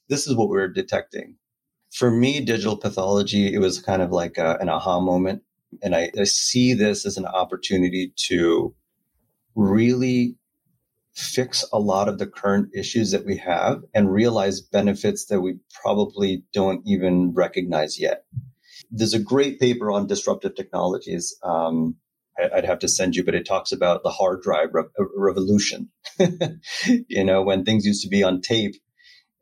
this 0.09 0.27
is 0.27 0.35
what 0.35 0.49
we're 0.49 0.67
detecting 0.67 1.37
for 1.93 2.09
me, 2.09 2.41
digital 2.41 2.75
pathology, 2.75 3.53
it 3.53 3.59
was 3.59 3.79
kind 3.79 4.01
of 4.01 4.11
like 4.11 4.37
a, 4.37 4.57
an 4.59 4.67
aha 4.67 4.99
moment. 4.99 5.43
And 5.81 5.95
I, 5.95 6.11
I 6.19 6.23
see 6.23 6.73
this 6.73 7.05
as 7.05 7.17
an 7.17 7.25
opportunity 7.25 8.13
to 8.27 8.75
really 9.55 10.35
fix 11.13 11.63
a 11.71 11.79
lot 11.79 12.09
of 12.09 12.17
the 12.17 12.25
current 12.25 12.69
issues 12.73 13.11
that 13.11 13.25
we 13.25 13.37
have 13.37 13.83
and 13.93 14.11
realize 14.11 14.59
benefits 14.59 15.27
that 15.27 15.41
we 15.41 15.59
probably 15.83 16.43
don't 16.51 16.81
even 16.87 17.33
recognize 17.33 17.99
yet. 17.99 18.25
There's 18.89 19.13
a 19.13 19.19
great 19.19 19.59
paper 19.59 19.91
on 19.91 20.07
disruptive 20.07 20.55
technologies. 20.55 21.37
Um, 21.43 21.97
I'd 22.39 22.65
have 22.65 22.79
to 22.79 22.87
send 22.87 23.15
you, 23.15 23.23
but 23.23 23.35
it 23.35 23.45
talks 23.45 23.71
about 23.71 24.01
the 24.01 24.09
hard 24.09 24.41
drive 24.41 24.69
re- 24.73 24.85
revolution. 25.15 25.89
you 27.07 27.23
know, 27.23 27.43
when 27.43 27.63
things 27.63 27.85
used 27.85 28.01
to 28.01 28.09
be 28.09 28.23
on 28.23 28.41
tape 28.41 28.73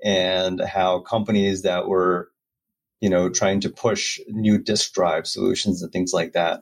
and 0.03 0.59
how 0.59 0.99
companies 0.99 1.61
that 1.61 1.87
were 1.87 2.30
you 3.01 3.09
know, 3.09 3.29
trying 3.29 3.59
to 3.61 3.69
push 3.69 4.19
new 4.27 4.57
disk 4.57 4.93
drive 4.93 5.27
solutions 5.27 5.81
and 5.81 5.91
things 5.91 6.13
like 6.13 6.33
that. 6.33 6.61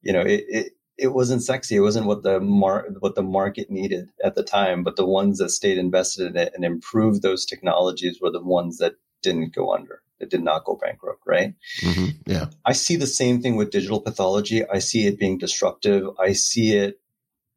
You 0.00 0.12
know, 0.12 0.22
it, 0.22 0.44
it 0.48 0.72
it 0.96 1.08
wasn't 1.08 1.42
sexy. 1.42 1.76
It 1.76 1.80
wasn't 1.80 2.06
what 2.06 2.22
the 2.22 2.40
mar- 2.40 2.86
what 3.00 3.14
the 3.14 3.22
market 3.22 3.70
needed 3.70 4.08
at 4.24 4.34
the 4.34 4.44
time. 4.44 4.84
But 4.84 4.96
the 4.96 5.06
ones 5.06 5.38
that 5.38 5.50
stayed 5.50 5.78
invested 5.78 6.28
in 6.28 6.36
it 6.36 6.52
and 6.54 6.64
improved 6.64 7.22
those 7.22 7.44
technologies 7.44 8.18
were 8.20 8.30
the 8.30 8.42
ones 8.42 8.78
that 8.78 8.94
didn't 9.22 9.54
go 9.54 9.74
under. 9.74 10.02
That 10.20 10.30
did 10.30 10.42
not 10.42 10.64
go 10.64 10.78
bankrupt. 10.80 11.22
Right. 11.26 11.54
Mm-hmm. 11.82 12.06
Yeah. 12.26 12.46
I 12.64 12.72
see 12.72 12.96
the 12.96 13.06
same 13.06 13.42
thing 13.42 13.56
with 13.56 13.70
digital 13.70 14.00
pathology. 14.00 14.66
I 14.66 14.78
see 14.78 15.06
it 15.06 15.18
being 15.18 15.38
disruptive. 15.38 16.08
I 16.20 16.32
see 16.32 16.76
it 16.76 17.00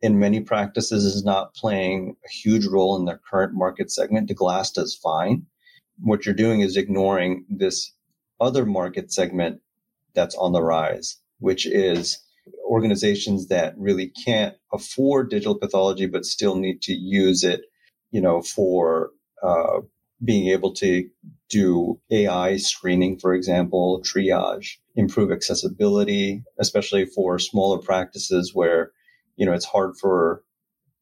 in 0.02 0.20
many 0.20 0.40
practices 0.42 1.06
is 1.06 1.24
not 1.24 1.56
playing 1.56 2.16
a 2.26 2.30
huge 2.30 2.66
role 2.66 2.98
in 2.98 3.06
their 3.06 3.22
current 3.30 3.54
market 3.54 3.92
segment. 3.92 4.28
The 4.28 4.34
glass 4.34 4.72
does 4.72 4.96
fine. 4.96 5.46
What 6.00 6.26
you're 6.26 6.36
doing 6.36 6.62
is 6.62 6.76
ignoring 6.76 7.46
this 7.50 7.92
other 8.40 8.66
market 8.66 9.12
segment 9.12 9.62
that's 10.14 10.36
on 10.36 10.54
the 10.54 10.62
rise, 10.62 11.18
which 11.40 11.66
is 11.66 12.20
organizations 12.66 13.48
that 13.48 13.74
really 13.78 14.12
can't 14.26 14.56
afford 14.74 15.30
digital 15.30 15.56
pathology 15.56 16.06
but 16.06 16.26
still 16.26 16.56
need 16.56 16.82
to 16.82 16.94
use 16.94 17.44
it, 17.44 17.62
you 18.12 18.22
know, 18.22 18.42
for 18.42 19.12
uh, 19.42 19.80
being 20.24 20.50
able 20.50 20.74
to 20.74 21.08
do 21.50 22.00
AI 22.12 22.58
screening, 22.58 23.20
for 23.20 23.34
example, 23.34 24.02
triage, 24.02 24.78
improve 24.96 25.32
accessibility, 25.32 26.44
especially 26.60 27.06
for 27.06 27.38
smaller 27.38 27.80
practices 27.80 28.52
where, 28.54 28.92
you 29.36 29.46
know, 29.46 29.54
it's 29.54 29.66
hard 29.66 29.96
for 30.00 30.44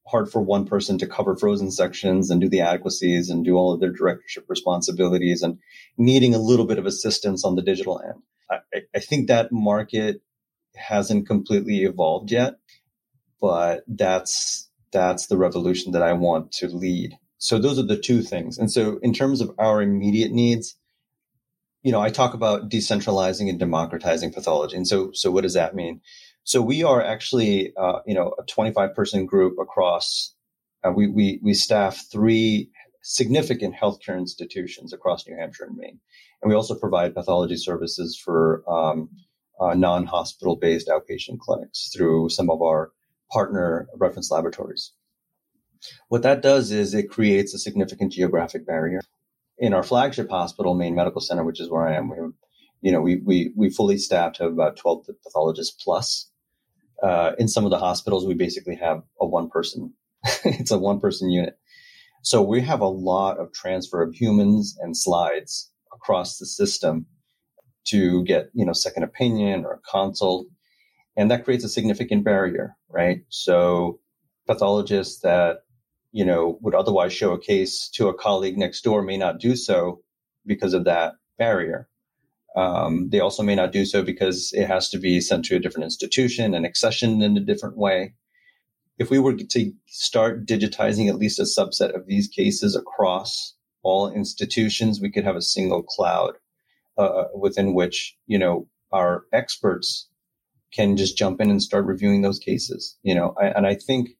hard 0.05 0.29
for 0.29 0.41
one 0.41 0.65
person 0.65 0.97
to 0.97 1.07
cover 1.07 1.35
frozen 1.35 1.71
sections 1.71 2.29
and 2.29 2.41
do 2.41 2.49
the 2.49 2.61
adequacies 2.61 3.29
and 3.29 3.45
do 3.45 3.55
all 3.55 3.73
of 3.73 3.79
their 3.79 3.91
directorship 3.91 4.45
responsibilities 4.49 5.41
and 5.41 5.59
needing 5.97 6.35
a 6.35 6.39
little 6.39 6.65
bit 6.65 6.77
of 6.77 6.85
assistance 6.85 7.45
on 7.45 7.55
the 7.55 7.61
digital 7.61 8.01
end. 8.03 8.21
I, 8.51 8.81
I 8.95 8.99
think 8.99 9.27
that 9.27 9.51
market 9.51 10.21
hasn't 10.75 11.27
completely 11.27 11.83
evolved 11.83 12.31
yet, 12.31 12.55
but 13.39 13.83
that's 13.87 14.69
that's 14.91 15.27
the 15.27 15.37
revolution 15.37 15.91
that 15.93 16.03
I 16.03 16.13
want 16.13 16.51
to 16.53 16.67
lead. 16.67 17.17
So 17.37 17.57
those 17.57 17.79
are 17.79 17.83
the 17.83 17.97
two 17.97 18.21
things. 18.21 18.57
And 18.57 18.71
so 18.71 18.99
in 19.01 19.13
terms 19.13 19.41
of 19.41 19.51
our 19.57 19.81
immediate 19.81 20.31
needs, 20.31 20.75
you 21.81 21.91
know, 21.91 21.99
I 21.99 22.09
talk 22.09 22.33
about 22.33 22.69
decentralizing 22.69 23.49
and 23.49 23.59
democratizing 23.59 24.31
pathology. 24.31 24.77
And 24.77 24.87
so 24.87 25.11
so 25.13 25.31
what 25.31 25.41
does 25.41 25.55
that 25.55 25.75
mean? 25.75 26.01
So 26.43 26.61
we 26.61 26.83
are 26.83 27.01
actually 27.01 27.73
uh, 27.75 27.99
you 28.05 28.13
know 28.13 28.33
a 28.39 28.43
25 28.43 28.95
person 28.95 29.25
group 29.25 29.57
across. 29.59 30.33
Uh, 30.83 30.91
we 30.91 31.07
we 31.07 31.39
we 31.41 31.53
staff 31.53 32.05
three 32.11 32.69
significant 33.01 33.75
healthcare 33.75 34.17
institutions 34.17 34.93
across 34.93 35.27
New 35.27 35.35
Hampshire 35.37 35.65
and 35.65 35.77
Maine, 35.77 35.99
and 36.41 36.49
we 36.49 36.55
also 36.55 36.75
provide 36.75 37.15
pathology 37.15 37.57
services 37.57 38.17
for 38.17 38.63
um, 38.67 39.09
uh, 39.59 39.73
non 39.73 40.05
hospital 40.05 40.55
based 40.55 40.89
outpatient 40.89 41.39
clinics 41.39 41.89
through 41.95 42.29
some 42.29 42.49
of 42.49 42.61
our 42.61 42.91
partner 43.31 43.87
reference 43.97 44.29
laboratories. 44.31 44.91
What 46.07 46.23
that 46.23 46.41
does 46.41 46.71
is 46.71 46.93
it 46.93 47.09
creates 47.09 47.53
a 47.53 47.59
significant 47.59 48.11
geographic 48.11 48.65
barrier. 48.65 49.01
In 49.57 49.73
our 49.73 49.83
flagship 49.83 50.29
hospital, 50.29 50.73
Maine 50.73 50.95
Medical 50.95 51.21
Center, 51.21 51.43
which 51.43 51.59
is 51.59 51.69
where 51.69 51.87
I 51.87 51.95
am, 51.95 52.09
we, 52.09 52.17
you 52.81 52.91
know, 52.91 53.01
we, 53.01 53.17
we, 53.17 53.51
we 53.55 53.69
fully 53.69 53.97
staffed 53.97 54.37
have 54.37 54.51
about 54.51 54.77
12 54.77 55.07
pathologists 55.23 55.83
plus. 55.83 56.29
Uh, 57.03 57.33
in 57.37 57.47
some 57.47 57.65
of 57.65 57.71
the 57.71 57.77
hospitals, 57.77 58.25
we 58.25 58.33
basically 58.33 58.75
have 58.75 59.03
a 59.19 59.27
one 59.27 59.49
person, 59.49 59.93
it's 60.45 60.71
a 60.71 60.77
one 60.77 60.99
person 60.99 61.29
unit. 61.29 61.57
So 62.23 62.41
we 62.41 62.61
have 62.61 62.79
a 62.79 62.87
lot 62.87 63.37
of 63.37 63.51
transfer 63.51 64.01
of 64.01 64.15
humans 64.15 64.77
and 64.79 64.95
slides 64.95 65.69
across 65.93 66.37
the 66.37 66.45
system 66.45 67.05
to 67.85 68.23
get, 68.23 68.49
you 68.53 68.65
know, 68.65 68.71
second 68.71 69.03
opinion 69.03 69.65
or 69.65 69.73
a 69.73 69.79
consult. 69.79 70.47
And 71.17 71.29
that 71.29 71.43
creates 71.43 71.65
a 71.65 71.69
significant 71.69 72.23
barrier, 72.23 72.77
right? 72.89 73.19
So 73.27 73.99
pathologists 74.47 75.21
that, 75.21 75.59
you 76.13 76.23
know, 76.23 76.57
would 76.61 76.75
otherwise 76.75 77.11
show 77.11 77.33
a 77.33 77.39
case 77.39 77.89
to 77.95 78.07
a 78.07 78.13
colleague 78.13 78.57
next 78.57 78.83
door 78.83 79.01
may 79.01 79.17
not 79.17 79.39
do 79.39 79.55
so 79.57 80.01
because 80.45 80.73
of 80.73 80.85
that 80.85 81.15
barrier. 81.37 81.89
Um, 82.55 83.09
they 83.09 83.19
also 83.19 83.43
may 83.43 83.55
not 83.55 83.71
do 83.71 83.85
so 83.85 84.03
because 84.03 84.51
it 84.53 84.67
has 84.67 84.89
to 84.89 84.99
be 84.99 85.19
sent 85.21 85.45
to 85.45 85.55
a 85.55 85.59
different 85.59 85.85
institution 85.85 86.53
and 86.53 86.65
accessioned 86.65 87.23
in 87.23 87.35
a 87.35 87.41
different 87.41 87.77
way. 87.77 88.13
If 88.99 89.09
we 89.09 89.17
were 89.17 89.33
to 89.35 89.73
start 89.87 90.45
digitizing 90.45 91.09
at 91.09 91.17
least 91.17 91.39
a 91.39 91.43
subset 91.43 91.95
of 91.95 92.05
these 92.05 92.27
cases 92.27 92.75
across 92.75 93.55
all 93.81 94.11
institutions, 94.11 95.01
we 95.01 95.11
could 95.11 95.23
have 95.23 95.35
a 95.35 95.41
single 95.41 95.81
cloud 95.81 96.35
uh, 96.97 97.25
within 97.35 97.73
which 97.73 98.15
you 98.27 98.37
know 98.37 98.67
our 98.91 99.25
experts 99.33 100.07
can 100.71 100.97
just 100.97 101.17
jump 101.17 101.41
in 101.41 101.49
and 101.49 101.61
start 101.61 101.85
reviewing 101.85 102.21
those 102.21 102.39
cases. 102.39 102.97
You 103.03 103.15
know, 103.15 103.35
I, 103.39 103.47
and 103.47 103.65
I 103.65 103.75
think 103.75 104.11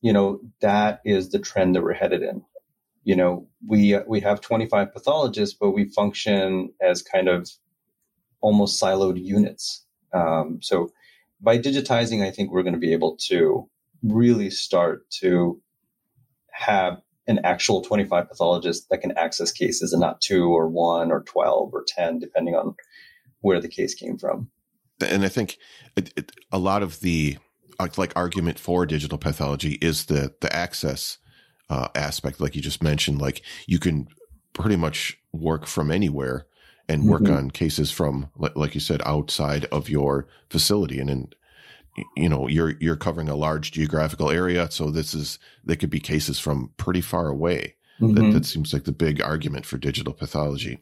you 0.00 0.12
know 0.12 0.40
that 0.60 1.00
is 1.04 1.30
the 1.30 1.38
trend 1.38 1.74
that 1.74 1.82
we're 1.82 1.94
headed 1.94 2.22
in. 2.22 2.44
You 3.08 3.16
know, 3.16 3.48
we 3.66 3.98
we 4.06 4.20
have 4.20 4.42
25 4.42 4.92
pathologists, 4.92 5.56
but 5.58 5.70
we 5.70 5.86
function 5.86 6.74
as 6.82 7.00
kind 7.00 7.26
of 7.26 7.48
almost 8.42 8.78
siloed 8.78 9.18
units. 9.24 9.86
Um, 10.12 10.58
so 10.60 10.90
by 11.40 11.58
digitizing, 11.58 12.22
I 12.22 12.30
think 12.30 12.50
we're 12.50 12.62
going 12.62 12.74
to 12.74 12.78
be 12.78 12.92
able 12.92 13.16
to 13.28 13.66
really 14.02 14.50
start 14.50 15.08
to 15.22 15.58
have 16.50 17.00
an 17.26 17.40
actual 17.44 17.80
25 17.80 18.28
pathologist 18.28 18.90
that 18.90 19.00
can 19.00 19.16
access 19.16 19.52
cases 19.52 19.94
and 19.94 20.00
not 20.00 20.20
two 20.20 20.50
or 20.50 20.68
one 20.68 21.10
or 21.10 21.22
12 21.22 21.72
or 21.72 21.84
10, 21.88 22.18
depending 22.18 22.56
on 22.56 22.74
where 23.40 23.58
the 23.58 23.68
case 23.68 23.94
came 23.94 24.18
from. 24.18 24.50
And 25.00 25.24
I 25.24 25.28
think 25.28 25.56
it, 25.96 26.12
it, 26.14 26.32
a 26.52 26.58
lot 26.58 26.82
of 26.82 27.00
the 27.00 27.38
like 27.96 28.12
argument 28.14 28.58
for 28.58 28.84
digital 28.84 29.16
pathology 29.16 29.78
is 29.80 30.06
the 30.06 30.34
the 30.42 30.54
access 30.54 31.16
uh, 31.70 31.88
aspect, 31.94 32.40
like 32.40 32.56
you 32.56 32.62
just 32.62 32.82
mentioned. 32.82 33.20
Like 33.20 33.42
you 33.66 33.78
can 33.78 34.08
pretty 34.52 34.76
much 34.76 35.18
work 35.32 35.66
from 35.66 35.90
anywhere 35.90 36.46
and 36.88 37.08
work 37.08 37.22
mm-hmm. 37.22 37.34
on 37.34 37.50
cases 37.50 37.90
from, 37.90 38.30
like 38.36 38.74
you 38.74 38.80
said, 38.80 39.02
outside 39.04 39.66
of 39.66 39.90
your 39.90 40.26
facility. 40.48 40.98
And 40.98 41.10
in 41.10 41.32
you 42.16 42.28
know 42.28 42.48
you're 42.48 42.74
you're 42.80 42.96
covering 42.96 43.28
a 43.28 43.36
large 43.36 43.72
geographical 43.72 44.30
area 44.30 44.70
so 44.70 44.90
this 44.90 45.14
is 45.14 45.38
they 45.64 45.76
could 45.76 45.90
be 45.90 46.00
cases 46.00 46.38
from 46.38 46.70
pretty 46.76 47.00
far 47.00 47.28
away 47.28 47.74
mm-hmm. 48.00 48.14
that, 48.14 48.32
that 48.32 48.46
seems 48.46 48.72
like 48.72 48.84
the 48.84 48.92
big 48.92 49.20
argument 49.20 49.66
for 49.66 49.78
digital 49.78 50.12
pathology 50.12 50.78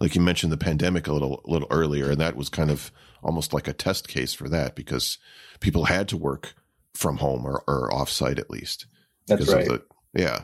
like 0.00 0.14
you 0.14 0.20
mentioned 0.20 0.52
the 0.52 0.56
pandemic 0.56 1.06
a 1.06 1.12
little 1.12 1.42
a 1.44 1.50
little 1.50 1.68
earlier 1.70 2.10
and 2.10 2.20
that 2.20 2.36
was 2.36 2.48
kind 2.48 2.70
of 2.70 2.90
almost 3.22 3.52
like 3.52 3.68
a 3.68 3.72
test 3.72 4.08
case 4.08 4.32
for 4.32 4.48
that 4.48 4.74
because 4.74 5.18
people 5.60 5.84
had 5.84 6.08
to 6.08 6.16
work 6.16 6.54
from 6.94 7.18
home 7.18 7.44
or, 7.44 7.62
or 7.66 7.90
offsite 7.90 8.38
at 8.38 8.50
least 8.50 8.86
that's 9.26 9.52
right 9.52 9.66
the, 9.66 9.82
yeah. 10.14 10.42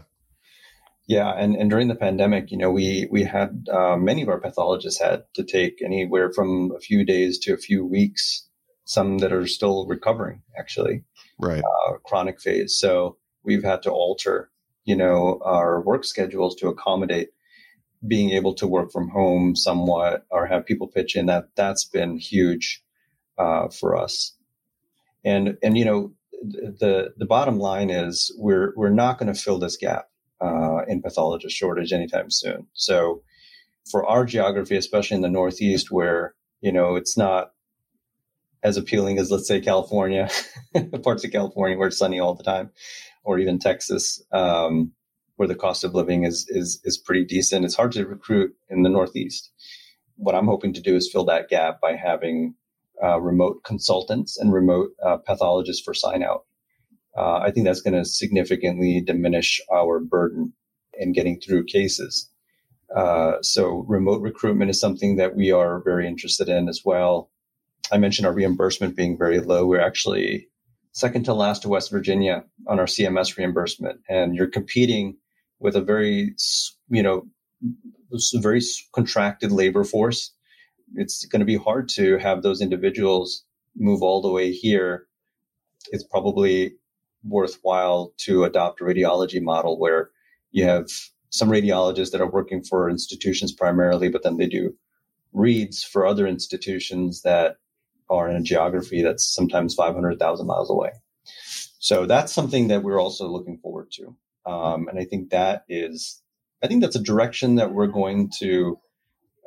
Yeah 1.06 1.30
and, 1.30 1.56
and 1.56 1.70
during 1.70 1.88
the 1.88 1.94
pandemic 1.94 2.50
you 2.50 2.58
know 2.58 2.70
we 2.70 3.08
we 3.10 3.24
had 3.24 3.66
uh, 3.72 3.96
many 3.96 4.22
of 4.22 4.28
our 4.28 4.40
pathologists 4.40 5.00
had 5.00 5.24
to 5.34 5.44
take 5.44 5.82
anywhere 5.82 6.32
from 6.32 6.72
a 6.76 6.80
few 6.80 7.04
days 7.04 7.38
to 7.40 7.54
a 7.54 7.58
few 7.58 7.84
weeks 7.84 8.46
some 8.84 9.18
that 9.18 9.32
are 9.32 9.46
still 9.46 9.86
recovering 9.86 10.42
actually 10.58 11.04
right. 11.38 11.62
uh, 11.62 11.92
chronic 12.04 12.40
phase. 12.40 12.76
So 12.76 13.16
we've 13.42 13.64
had 13.64 13.82
to 13.82 13.90
alter 13.90 14.50
you 14.84 14.96
know 14.96 15.40
our 15.44 15.80
work 15.80 16.04
schedules 16.04 16.54
to 16.56 16.68
accommodate 16.68 17.28
being 18.06 18.30
able 18.30 18.54
to 18.54 18.66
work 18.66 18.90
from 18.90 19.08
home 19.10 19.54
somewhat 19.54 20.24
or 20.30 20.46
have 20.46 20.66
people 20.66 20.88
pitch 20.88 21.16
in. 21.16 21.26
That 21.26 21.48
that's 21.54 21.84
been 21.84 22.18
huge 22.18 22.82
uh, 23.38 23.68
for 23.68 23.96
us. 23.96 24.34
And 25.24 25.56
and 25.62 25.76
you 25.76 25.84
know 25.84 26.12
the 26.40 27.12
the 27.16 27.26
bottom 27.26 27.58
line 27.58 27.90
is 27.90 28.32
we're 28.38 28.72
we're 28.76 28.90
not 28.90 29.18
going 29.18 29.32
to 29.32 29.40
fill 29.40 29.58
this 29.58 29.76
gap 29.76 30.06
uh, 30.40 30.84
in 30.88 31.02
pathologist 31.02 31.56
shortage 31.56 31.92
anytime 31.92 32.30
soon 32.30 32.66
so 32.72 33.22
for 33.90 34.06
our 34.06 34.24
geography 34.24 34.76
especially 34.76 35.16
in 35.16 35.22
the 35.22 35.28
northeast 35.28 35.90
where 35.90 36.34
you 36.60 36.72
know 36.72 36.96
it's 36.96 37.16
not 37.16 37.52
as 38.62 38.76
appealing 38.76 39.18
as 39.18 39.30
let's 39.30 39.48
say 39.48 39.60
California, 39.60 40.28
parts 41.02 41.24
of 41.24 41.32
California 41.32 41.78
where 41.78 41.88
it's 41.88 41.98
sunny 41.98 42.20
all 42.20 42.34
the 42.34 42.44
time, 42.44 42.70
or 43.24 43.38
even 43.38 43.58
Texas, 43.58 44.22
um, 44.32 44.92
where 45.36 45.48
the 45.48 45.54
cost 45.54 45.84
of 45.84 45.94
living 45.94 46.24
is 46.24 46.46
is 46.48 46.80
is 46.84 46.98
pretty 46.98 47.24
decent. 47.24 47.64
It's 47.64 47.74
hard 47.74 47.92
to 47.92 48.06
recruit 48.06 48.54
in 48.68 48.82
the 48.82 48.90
Northeast. 48.90 49.50
What 50.16 50.34
I'm 50.34 50.46
hoping 50.46 50.74
to 50.74 50.82
do 50.82 50.96
is 50.96 51.10
fill 51.10 51.24
that 51.24 51.48
gap 51.48 51.80
by 51.80 51.96
having 51.96 52.54
uh, 53.02 53.20
remote 53.20 53.62
consultants 53.64 54.38
and 54.38 54.52
remote 54.52 54.90
uh, 55.04 55.16
pathologists 55.18 55.82
for 55.82 55.94
sign 55.94 56.22
out. 56.22 56.44
Uh, 57.16 57.38
I 57.38 57.50
think 57.50 57.66
that's 57.66 57.82
going 57.82 57.94
to 57.94 58.04
significantly 58.04 59.00
diminish 59.00 59.60
our 59.72 59.98
burden 60.00 60.52
in 60.94 61.12
getting 61.12 61.40
through 61.40 61.64
cases. 61.64 62.30
Uh, 62.94 63.34
so 63.42 63.84
remote 63.88 64.20
recruitment 64.20 64.70
is 64.70 64.80
something 64.80 65.16
that 65.16 65.36
we 65.36 65.50
are 65.50 65.82
very 65.82 66.06
interested 66.06 66.48
in 66.48 66.68
as 66.68 66.82
well. 66.84 67.30
I 67.92 67.98
mentioned 67.98 68.26
our 68.26 68.32
reimbursement 68.32 68.96
being 68.96 69.18
very 69.18 69.40
low. 69.40 69.66
We're 69.66 69.80
actually 69.80 70.48
second 70.92 71.24
to 71.24 71.34
last 71.34 71.62
to 71.62 71.68
West 71.68 71.90
Virginia 71.90 72.44
on 72.66 72.78
our 72.78 72.86
CMS 72.86 73.36
reimbursement, 73.36 74.00
and 74.08 74.34
you're 74.34 74.48
competing 74.48 75.16
with 75.60 75.76
a 75.76 75.80
very, 75.80 76.34
you 76.88 77.02
know, 77.02 77.26
very 78.34 78.60
contracted 78.92 79.52
labor 79.52 79.84
force. 79.84 80.32
It's 80.94 81.24
going 81.26 81.40
to 81.40 81.46
be 81.46 81.56
hard 81.56 81.88
to 81.90 82.18
have 82.18 82.42
those 82.42 82.60
individuals 82.60 83.44
move 83.76 84.02
all 84.02 84.20
the 84.20 84.30
way 84.30 84.52
here 84.52 85.06
it's 85.88 86.04
probably 86.04 86.74
worthwhile 87.24 88.12
to 88.18 88.44
adopt 88.44 88.80
a 88.80 88.84
radiology 88.84 89.42
model 89.42 89.78
where 89.78 90.10
you 90.52 90.64
have 90.64 90.88
some 91.30 91.48
radiologists 91.48 92.10
that 92.10 92.20
are 92.20 92.30
working 92.30 92.62
for 92.62 92.90
institutions 92.90 93.52
primarily, 93.52 94.08
but 94.08 94.22
then 94.22 94.36
they 94.36 94.48
do 94.48 94.74
reads 95.32 95.84
for 95.84 96.06
other 96.06 96.26
institutions 96.26 97.22
that 97.22 97.56
are 98.08 98.28
in 98.28 98.36
a 98.36 98.42
geography 98.42 99.02
that's 99.02 99.24
sometimes 99.24 99.74
500,000 99.74 100.46
miles 100.46 100.70
away. 100.70 100.90
So 101.78 102.04
that's 102.06 102.32
something 102.32 102.68
that 102.68 102.82
we're 102.82 103.00
also 103.00 103.28
looking 103.28 103.58
forward 103.58 103.92
to. 103.92 104.16
Um, 104.44 104.88
and 104.88 104.98
I 104.98 105.04
think 105.04 105.30
that 105.30 105.64
is, 105.68 106.20
I 106.62 106.66
think 106.66 106.80
that's 106.80 106.96
a 106.96 107.02
direction 107.02 107.54
that 107.56 107.72
we're 107.72 107.86
going 107.86 108.30
to 108.40 108.78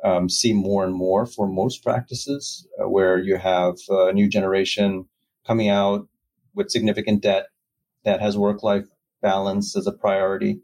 um, 0.04 0.28
see 0.28 0.52
more 0.52 0.84
and 0.84 0.94
more 0.94 1.26
for 1.26 1.48
most 1.48 1.82
practices, 1.82 2.68
uh, 2.80 2.88
where 2.88 3.18
you 3.18 3.36
have 3.36 3.74
a 3.88 4.12
new 4.12 4.28
generation 4.28 5.06
coming 5.46 5.68
out 5.68 6.06
with 6.54 6.70
significant 6.70 7.22
debt 7.22 7.46
that 8.04 8.20
has 8.20 8.36
work 8.36 8.62
life 8.62 8.86
balance 9.22 9.76
as 9.76 9.86
a 9.86 9.92
priority, 9.92 10.60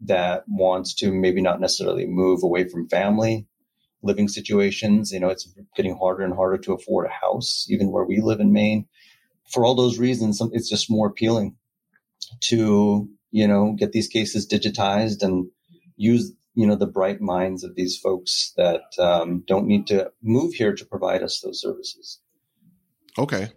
that 0.00 0.44
wants 0.46 0.94
to 0.94 1.10
maybe 1.12 1.40
not 1.40 1.60
necessarily 1.60 2.06
move 2.06 2.42
away 2.42 2.68
from 2.68 2.88
family 2.88 3.46
living 4.02 4.28
situations. 4.28 5.12
You 5.12 5.20
know, 5.20 5.28
it's 5.28 5.50
getting 5.76 5.96
harder 5.96 6.24
and 6.24 6.34
harder 6.34 6.58
to 6.58 6.72
afford 6.72 7.06
a 7.06 7.10
house, 7.10 7.66
even 7.70 7.90
where 7.90 8.04
we 8.04 8.20
live 8.20 8.40
in 8.40 8.52
Maine. 8.52 8.86
For 9.48 9.64
all 9.64 9.74
those 9.74 9.98
reasons, 9.98 10.40
it's 10.52 10.68
just 10.68 10.90
more 10.90 11.06
appealing 11.06 11.56
to, 12.40 13.08
you 13.30 13.46
know, 13.46 13.74
get 13.78 13.92
these 13.92 14.08
cases 14.08 14.46
digitized 14.46 15.22
and 15.22 15.46
use, 15.96 16.32
you 16.54 16.66
know, 16.66 16.76
the 16.76 16.86
bright 16.86 17.20
minds 17.20 17.64
of 17.64 17.74
these 17.74 17.96
folks 17.96 18.52
that 18.56 18.82
um, 18.98 19.42
don't 19.46 19.66
need 19.66 19.86
to 19.88 20.10
move 20.22 20.54
here 20.54 20.74
to 20.74 20.84
provide 20.84 21.22
us 21.22 21.40
those 21.40 21.60
services. 21.60 22.20
Okay. 23.18 23.48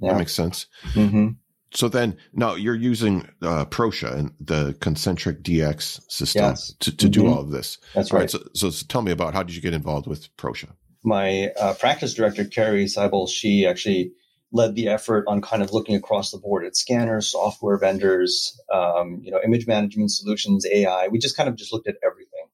Yeah. 0.00 0.12
That 0.12 0.18
makes 0.18 0.34
sense. 0.34 0.66
Mm-hmm. 0.92 1.28
So 1.72 1.88
then, 1.88 2.16
now 2.32 2.54
you're 2.54 2.74
using 2.74 3.28
uh, 3.42 3.64
Proscia 3.66 4.12
and 4.12 4.32
the 4.40 4.74
Concentriq 4.80 5.42
Dx 5.42 6.00
system 6.10 6.42
yes. 6.42 6.74
to, 6.80 6.96
to 6.96 7.06
mm-hmm. 7.06 7.12
do 7.12 7.28
all 7.28 7.40
of 7.40 7.50
this. 7.50 7.78
That's 7.94 8.12
right. 8.12 8.20
right 8.20 8.30
so, 8.30 8.40
so, 8.54 8.70
so, 8.70 8.86
tell 8.88 9.02
me 9.02 9.12
about 9.12 9.34
how 9.34 9.44
did 9.44 9.54
you 9.54 9.62
get 9.62 9.74
involved 9.74 10.08
with 10.08 10.34
Proscia? 10.36 10.70
My 11.04 11.52
uh, 11.58 11.74
practice 11.74 12.14
director, 12.14 12.44
Carrie 12.44 12.86
Seibel, 12.86 13.28
she 13.28 13.66
actually 13.66 14.12
led 14.52 14.74
the 14.74 14.88
effort 14.88 15.24
on 15.28 15.40
kind 15.40 15.62
of 15.62 15.72
looking 15.72 15.94
across 15.94 16.30
the 16.30 16.38
board 16.38 16.64
at 16.64 16.76
scanners, 16.76 17.30
software 17.30 17.78
vendors, 17.78 18.60
um, 18.72 19.20
you 19.22 19.30
know, 19.30 19.40
image 19.44 19.66
management 19.66 20.10
solutions, 20.10 20.66
AI. 20.72 21.08
We 21.08 21.18
just 21.18 21.36
kind 21.36 21.48
of 21.48 21.56
just 21.56 21.72
looked 21.72 21.88
at 21.88 21.96
everything, 22.04 22.46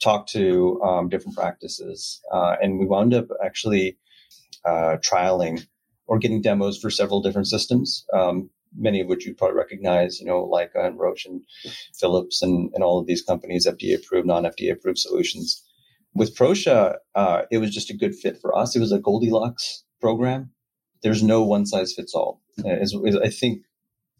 talked 0.00 0.30
to 0.32 0.80
um, 0.82 1.08
different 1.08 1.36
practices, 1.36 2.20
uh, 2.32 2.56
and 2.62 2.78
we 2.78 2.86
wound 2.86 3.12
up 3.14 3.26
actually 3.44 3.98
uh, 4.64 4.96
trialing 4.98 5.66
or 6.06 6.18
getting 6.18 6.42
demos 6.42 6.78
for 6.78 6.90
several 6.90 7.22
different 7.22 7.48
systems, 7.48 8.04
um, 8.12 8.50
many 8.76 9.00
of 9.00 9.08
which 9.08 9.26
you 9.26 9.34
probably 9.34 9.56
recognize, 9.56 10.20
you 10.20 10.26
know, 10.26 10.46
Leica 10.46 10.86
and 10.86 10.98
Roche 10.98 11.26
and 11.26 11.42
Philips 11.94 12.42
and, 12.42 12.70
and 12.74 12.84
all 12.84 12.98
of 12.98 13.06
these 13.06 13.22
companies, 13.22 13.66
FDA 13.66 13.96
approved, 13.96 14.26
non 14.26 14.44
FDA 14.44 14.72
approved 14.72 14.98
solutions. 14.98 15.64
With 16.14 16.36
Proscia, 16.36 16.96
uh, 17.14 17.42
it 17.50 17.58
was 17.58 17.70
just 17.70 17.90
a 17.90 17.96
good 17.96 18.14
fit 18.14 18.38
for 18.40 18.56
us. 18.56 18.76
It 18.76 18.80
was 18.80 18.92
a 18.92 18.98
Goldilocks 18.98 19.84
program. 20.00 20.50
There's 21.02 21.22
no 21.22 21.42
one 21.42 21.66
size 21.66 21.92
fits 21.94 22.14
all. 22.14 22.40
Uh, 22.64 22.80
is, 22.80 22.94
is 23.04 23.16
I 23.16 23.28
think 23.28 23.62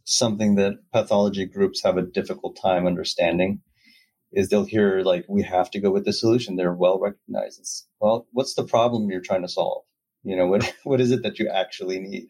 something 0.05 0.57
that 0.57 0.79
pathology 0.92 1.47
groups 1.47 1.83
have 1.83 1.97
a 1.97 2.03
difficult 2.03 2.59
time 2.61 2.87
understanding 2.87 3.61
is 4.33 4.49
they'll 4.49 4.64
hear 4.64 5.03
like 5.03 5.25
we 5.29 5.42
have 5.42 5.71
to 5.71 5.81
go 5.81 5.90
with 5.90 6.05
the 6.05 6.12
solution. 6.12 6.57
They're 6.57 6.73
well 6.73 6.99
recognized. 6.99 7.61
It's, 7.61 7.87
well, 8.01 8.27
what's 8.33 8.55
the 8.55 8.64
problem 8.64 9.11
you're 9.11 9.21
trying 9.21 9.42
to 9.42 9.49
solve? 9.49 9.85
You 10.25 10.37
know, 10.37 10.47
what, 10.47 10.75
what 10.85 11.01
is 11.01 11.11
it 11.11 11.23
that 11.23 11.38
you 11.38 11.49
actually 11.49 12.01
need? 12.01 12.29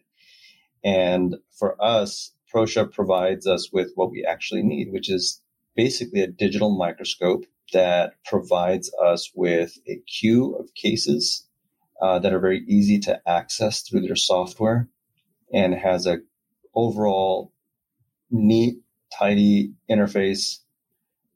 And 0.83 1.37
for 1.57 1.81
us, 1.81 2.31
Proscia 2.53 2.91
provides 2.91 3.47
us 3.47 3.71
with 3.71 3.91
what 3.95 4.11
we 4.11 4.25
actually 4.25 4.63
need, 4.63 4.91
which 4.91 5.09
is 5.09 5.41
basically 5.75 6.21
a 6.21 6.27
digital 6.27 6.77
microscope 6.77 7.45
that 7.71 8.13
provides 8.25 8.91
us 9.01 9.31
with 9.33 9.77
a 9.87 9.97
queue 10.07 10.55
of 10.55 10.73
cases 10.75 11.47
uh, 12.01 12.19
that 12.19 12.33
are 12.33 12.39
very 12.39 12.63
easy 12.67 12.99
to 12.99 13.21
access 13.27 13.81
through 13.81 14.01
their 14.01 14.15
software 14.15 14.89
and 15.53 15.73
has 15.73 16.05
a 16.05 16.19
overall 16.75 17.51
neat, 18.31 18.77
tidy 19.17 19.73
interface 19.89 20.59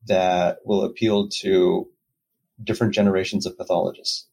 that 0.07 0.57
will 0.65 0.83
appeal 0.83 1.29
to 1.29 1.87
different 2.63 2.93
generations 2.93 3.45
of 3.45 3.57
pathologists. 3.57 4.27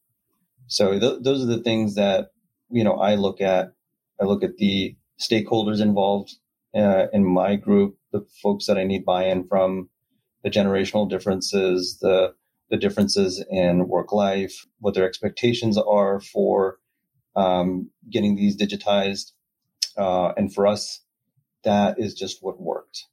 So 0.66 0.98
th- 0.98 1.22
those 1.22 1.42
are 1.42 1.46
the 1.46 1.62
things 1.62 1.96
that 1.96 2.30
you 2.70 2.84
know 2.84 2.94
I 2.94 3.16
look 3.16 3.40
at. 3.40 3.72
I 4.20 4.24
look 4.24 4.42
at 4.42 4.56
the 4.56 4.96
stakeholders 5.20 5.80
involved 5.80 6.36
uh, 6.74 7.06
in 7.12 7.24
my 7.24 7.56
group, 7.56 7.96
the 8.12 8.24
folks 8.42 8.66
that 8.66 8.78
I 8.78 8.84
need 8.84 9.04
buy-in 9.04 9.46
from, 9.46 9.90
the 10.42 10.50
generational 10.50 11.08
differences, 11.08 11.98
the 12.00 12.34
the 12.70 12.76
differences 12.76 13.44
in 13.50 13.88
work 13.88 14.12
life, 14.12 14.66
what 14.78 14.94
their 14.94 15.06
expectations 15.06 15.78
are 15.78 16.20
for 16.20 16.78
um, 17.36 17.90
getting 18.10 18.36
these 18.36 18.56
digitized, 18.56 19.32
uh, 19.96 20.32
and 20.36 20.52
for 20.52 20.66
us, 20.66 21.00
that 21.62 21.98
is 21.98 22.14
just 22.14 22.38
what 22.42 22.60
worked. 22.60 23.06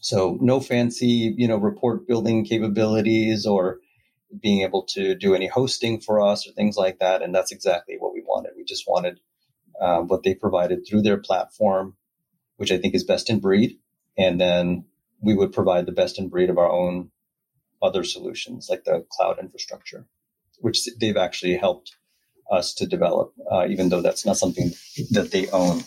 So 0.00 0.38
no 0.40 0.60
fancy, 0.60 1.34
you 1.36 1.46
know, 1.46 1.56
report 1.56 2.06
building 2.06 2.44
capabilities 2.44 3.46
or 3.46 3.78
being 4.40 4.62
able 4.62 4.84
to 4.84 5.14
do 5.14 5.34
any 5.34 5.46
hosting 5.46 6.00
for 6.00 6.20
us 6.20 6.46
or 6.46 6.52
things 6.52 6.76
like 6.76 6.98
that. 7.00 7.22
And 7.22 7.34
that's 7.34 7.52
exactly 7.52 7.96
what 7.98 8.14
we 8.14 8.22
wanted. 8.22 8.52
We 8.56 8.64
just 8.64 8.84
wanted 8.88 9.20
uh, 9.80 10.00
what 10.00 10.22
they 10.22 10.34
provided 10.34 10.86
through 10.86 11.02
their 11.02 11.18
platform, 11.18 11.96
which 12.56 12.72
I 12.72 12.78
think 12.78 12.94
is 12.94 13.04
best 13.04 13.28
in 13.28 13.40
breed. 13.40 13.78
And 14.16 14.40
then 14.40 14.84
we 15.20 15.34
would 15.34 15.52
provide 15.52 15.86
the 15.86 15.92
best 15.92 16.18
in 16.18 16.28
breed 16.28 16.50
of 16.50 16.58
our 16.58 16.70
own 16.70 17.10
other 17.82 18.04
solutions, 18.04 18.68
like 18.68 18.84
the 18.84 19.04
cloud 19.10 19.38
infrastructure, 19.40 20.06
which 20.58 20.88
they've 21.00 21.16
actually 21.16 21.56
helped 21.56 21.96
us 22.50 22.74
to 22.74 22.86
develop, 22.86 23.32
uh, 23.50 23.66
even 23.66 23.88
though 23.88 24.02
that's 24.02 24.26
not 24.26 24.36
something 24.36 24.70
that 25.10 25.30
they 25.30 25.48
own. 25.50 25.82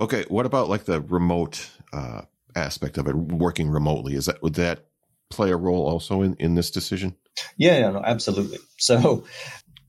Okay, 0.00 0.24
what 0.28 0.46
about 0.46 0.68
like 0.68 0.84
the 0.84 1.00
remote 1.00 1.68
uh, 1.92 2.22
aspect 2.54 2.98
of 2.98 3.06
it, 3.08 3.14
working 3.16 3.70
remotely? 3.70 4.14
Is 4.14 4.26
that 4.26 4.42
would 4.42 4.54
that 4.54 4.86
play 5.30 5.50
a 5.50 5.56
role 5.56 5.86
also 5.86 6.22
in, 6.22 6.36
in 6.38 6.54
this 6.54 6.70
decision? 6.70 7.16
Yeah, 7.56 7.78
yeah, 7.78 7.90
no, 7.90 8.02
absolutely. 8.04 8.58
So 8.78 9.24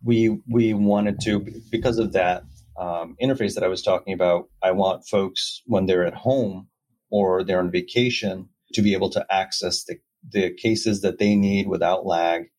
we 0.03 0.41
we 0.47 0.73
wanted 0.73 1.19
to 1.21 1.45
because 1.71 1.97
of 1.97 2.13
that 2.13 2.43
um, 2.77 3.15
interface 3.21 3.55
that 3.55 3.63
I 3.63 3.67
was 3.67 3.81
talking 3.81 4.13
about. 4.13 4.49
I 4.61 4.71
want 4.71 5.07
folks 5.07 5.61
when 5.65 5.85
they're 5.85 6.05
at 6.05 6.13
home 6.13 6.67
or 7.09 7.43
they're 7.43 7.59
on 7.59 7.71
vacation 7.71 8.49
to 8.73 8.81
be 8.81 8.93
able 8.93 9.09
to 9.11 9.25
access 9.29 9.83
the 9.83 9.97
the 10.29 10.53
cases 10.53 11.01
that 11.01 11.19
they 11.19 11.35
need 11.35 11.67
without 11.67 12.05
lag, 12.05 12.49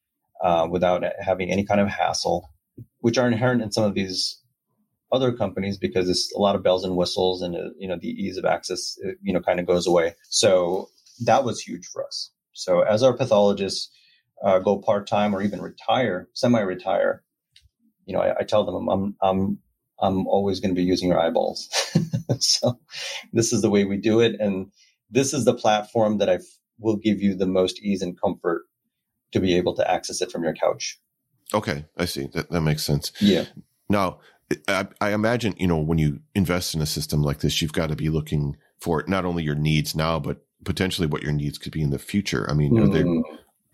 uh, 0.42 0.68
without 0.70 1.04
having 1.20 1.50
any 1.50 1.64
kind 1.64 1.80
of 1.80 1.88
hassle, 1.88 2.50
which 3.00 3.18
are 3.18 3.26
inherent 3.26 3.62
in 3.62 3.72
some 3.72 3.84
of 3.84 3.94
these 3.94 4.40
other 5.12 5.32
companies 5.32 5.78
because 5.78 6.08
it's 6.08 6.32
a 6.34 6.38
lot 6.38 6.56
of 6.56 6.62
bells 6.62 6.84
and 6.84 6.96
whistles 6.96 7.40
and 7.40 7.54
uh, 7.54 7.70
you 7.78 7.86
know 7.86 7.96
the 7.96 8.08
ease 8.08 8.36
of 8.36 8.44
access 8.44 8.98
uh, 9.06 9.12
you 9.22 9.32
know 9.32 9.40
kind 9.40 9.60
of 9.60 9.66
goes 9.66 9.86
away. 9.86 10.14
So 10.28 10.88
that 11.24 11.44
was 11.44 11.60
huge 11.60 11.86
for 11.86 12.04
us. 12.04 12.30
So 12.52 12.80
as 12.80 13.02
our 13.02 13.16
pathologists 13.16 13.90
uh, 14.42 14.58
go 14.58 14.78
part 14.78 15.06
time 15.06 15.34
or 15.34 15.42
even 15.42 15.60
retire, 15.60 16.28
semi 16.34 16.60
retire, 16.60 17.22
you 18.06 18.14
know, 18.14 18.20
I, 18.20 18.40
I, 18.40 18.42
tell 18.42 18.64
them 18.64 18.88
I'm 18.88 19.16
I'm 19.20 19.58
I'm 20.00 20.26
always 20.26 20.60
going 20.60 20.74
to 20.74 20.78
be 20.78 20.86
using 20.86 21.08
your 21.08 21.20
eyeballs. 21.20 21.68
so 22.40 22.78
this 23.32 23.52
is 23.52 23.62
the 23.62 23.70
way 23.70 23.84
we 23.84 23.96
do 23.96 24.20
it, 24.20 24.40
and 24.40 24.70
this 25.10 25.32
is 25.32 25.44
the 25.44 25.54
platform 25.54 26.18
that 26.18 26.28
I 26.28 26.38
will 26.78 26.96
give 26.96 27.20
you 27.20 27.34
the 27.34 27.46
most 27.46 27.80
ease 27.80 28.02
and 28.02 28.20
comfort 28.20 28.62
to 29.32 29.40
be 29.40 29.56
able 29.56 29.74
to 29.74 29.90
access 29.90 30.20
it 30.22 30.30
from 30.30 30.44
your 30.44 30.54
couch. 30.54 30.98
Okay, 31.52 31.84
I 31.96 32.04
see. 32.06 32.28
That 32.32 32.50
that 32.50 32.62
makes 32.62 32.82
sense. 32.82 33.12
Yeah. 33.20 33.44
Now, 33.88 34.20
I, 34.66 34.86
I 35.00 35.12
imagine 35.12 35.54
you 35.58 35.66
know 35.66 35.78
when 35.78 35.98
you 35.98 36.20
invest 36.34 36.74
in 36.74 36.80
a 36.80 36.86
system 36.86 37.22
like 37.22 37.40
this, 37.40 37.60
you've 37.60 37.72
got 37.72 37.88
to 37.88 37.96
be 37.96 38.08
looking 38.08 38.56
for 38.80 39.04
not 39.06 39.24
only 39.24 39.42
your 39.42 39.54
needs 39.54 39.94
now, 39.94 40.18
but 40.18 40.44
potentially 40.64 41.06
what 41.06 41.22
your 41.22 41.32
needs 41.32 41.58
could 41.58 41.72
be 41.72 41.82
in 41.82 41.90
the 41.90 41.98
future. 41.98 42.48
I 42.50 42.54
mean, 42.54 42.72
mm. 42.72 42.84
are 42.84 42.88
there 42.88 43.22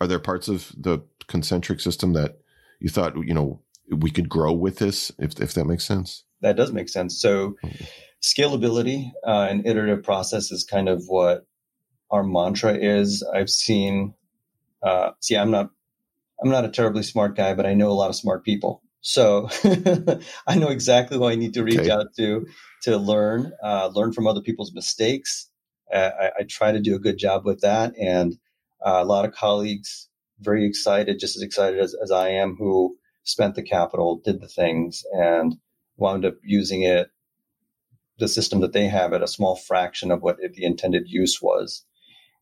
are 0.00 0.06
there 0.06 0.18
parts 0.18 0.48
of 0.48 0.72
the 0.76 1.00
Concentriq 1.28 1.80
system 1.80 2.12
that 2.14 2.38
you 2.80 2.88
thought 2.88 3.16
you 3.16 3.34
know 3.34 3.60
we 3.88 4.10
could 4.10 4.28
grow 4.28 4.52
with 4.52 4.78
this, 4.78 5.12
if 5.18 5.40
if 5.40 5.54
that 5.54 5.66
makes 5.66 5.84
sense? 5.84 6.24
That 6.40 6.56
does 6.56 6.72
make 6.72 6.88
sense. 6.88 7.20
So, 7.20 7.56
scalability 8.22 9.10
uh, 9.26 9.46
and 9.50 9.66
iterative 9.66 10.02
process 10.02 10.50
is 10.50 10.64
kind 10.64 10.88
of 10.88 11.04
what 11.06 11.46
our 12.10 12.22
mantra 12.22 12.74
is. 12.74 13.22
I've 13.22 13.50
seen. 13.50 14.14
Uh, 14.82 15.10
see, 15.20 15.36
I'm 15.36 15.50
not 15.50 15.70
I'm 16.42 16.50
not 16.50 16.64
a 16.64 16.70
terribly 16.70 17.02
smart 17.02 17.36
guy, 17.36 17.54
but 17.54 17.66
I 17.66 17.74
know 17.74 17.90
a 17.90 17.92
lot 17.92 18.08
of 18.08 18.16
smart 18.16 18.44
people. 18.44 18.82
So 19.02 19.48
I 20.46 20.56
know 20.56 20.68
exactly 20.68 21.16
who 21.16 21.24
I 21.24 21.34
need 21.34 21.54
to 21.54 21.64
reach 21.64 21.78
okay. 21.78 21.90
out 21.90 22.14
to 22.16 22.46
to 22.82 22.96
learn, 22.96 23.52
uh, 23.62 23.90
learn 23.94 24.12
from 24.12 24.26
other 24.26 24.40
people's 24.40 24.72
mistakes, 24.72 25.50
I, 25.92 26.30
I, 26.38 26.42
try 26.44 26.72
to 26.72 26.80
do 26.80 26.94
a 26.94 27.00
good 27.00 27.18
job 27.18 27.44
with 27.44 27.60
that. 27.60 27.92
And 27.98 28.38
uh, 28.84 29.00
a 29.00 29.04
lot 29.04 29.24
of 29.24 29.32
colleagues 29.32 30.08
very 30.40 30.66
excited, 30.66 31.18
just 31.18 31.36
as 31.36 31.42
excited 31.42 31.78
as, 31.78 31.94
as 32.02 32.10
I 32.10 32.30
am, 32.30 32.56
who 32.56 32.96
spent 33.24 33.54
the 33.54 33.62
capital, 33.62 34.20
did 34.24 34.40
the 34.40 34.48
things, 34.48 35.04
and 35.12 35.56
wound 35.96 36.24
up 36.24 36.34
using 36.42 36.82
it 36.82 37.10
the 38.18 38.28
system 38.28 38.60
that 38.60 38.72
they 38.72 38.86
have 38.86 39.12
at 39.12 39.22
a 39.22 39.28
small 39.28 39.56
fraction 39.56 40.10
of 40.10 40.22
what 40.22 40.38
the 40.38 40.64
intended 40.64 41.04
use 41.06 41.40
was. 41.42 41.84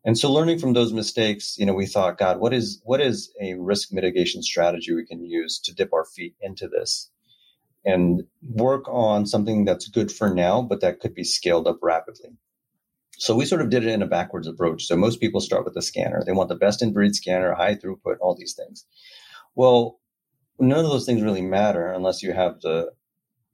And 0.04 0.16
so 0.16 0.32
learning 0.32 0.58
from 0.58 0.72
those 0.72 0.92
mistakes, 0.92 1.56
you 1.58 1.66
know, 1.66 1.74
we 1.74 1.86
thought, 1.86 2.18
God, 2.18 2.38
what 2.40 2.54
is 2.54 2.80
what 2.84 3.00
is 3.00 3.32
a 3.40 3.54
risk 3.54 3.92
mitigation 3.92 4.42
strategy 4.42 4.94
we 4.94 5.04
can 5.04 5.24
use 5.24 5.58
to 5.64 5.74
dip 5.74 5.92
our 5.92 6.04
feet 6.04 6.34
into 6.40 6.68
this 6.68 7.10
and 7.84 8.22
work 8.42 8.84
on 8.88 9.26
something 9.26 9.64
that's 9.64 9.88
good 9.88 10.12
for 10.12 10.32
now, 10.32 10.62
but 10.62 10.80
that 10.80 11.00
could 11.00 11.14
be 11.14 11.24
scaled 11.24 11.66
up 11.66 11.78
rapidly. 11.82 12.30
So 13.18 13.34
we 13.34 13.46
sort 13.46 13.62
of 13.62 13.70
did 13.70 13.84
it 13.84 13.92
in 13.92 14.02
a 14.02 14.06
backwards 14.06 14.46
approach. 14.46 14.84
So 14.84 14.96
most 14.96 15.20
people 15.20 15.40
start 15.40 15.64
with 15.64 15.76
a 15.76 15.82
scanner. 15.82 16.22
They 16.24 16.32
want 16.32 16.48
the 16.48 16.54
best 16.54 16.82
in 16.82 16.92
breed 16.92 17.14
scanner, 17.16 17.52
high 17.54 17.74
throughput, 17.74 18.16
all 18.20 18.36
these 18.36 18.54
things. 18.54 18.86
Well, 19.56 19.98
none 20.58 20.84
of 20.84 20.90
those 20.90 21.06
things 21.06 21.22
really 21.22 21.42
matter 21.42 21.88
unless 21.90 22.22
you 22.22 22.32
have 22.32 22.60
the 22.60 22.92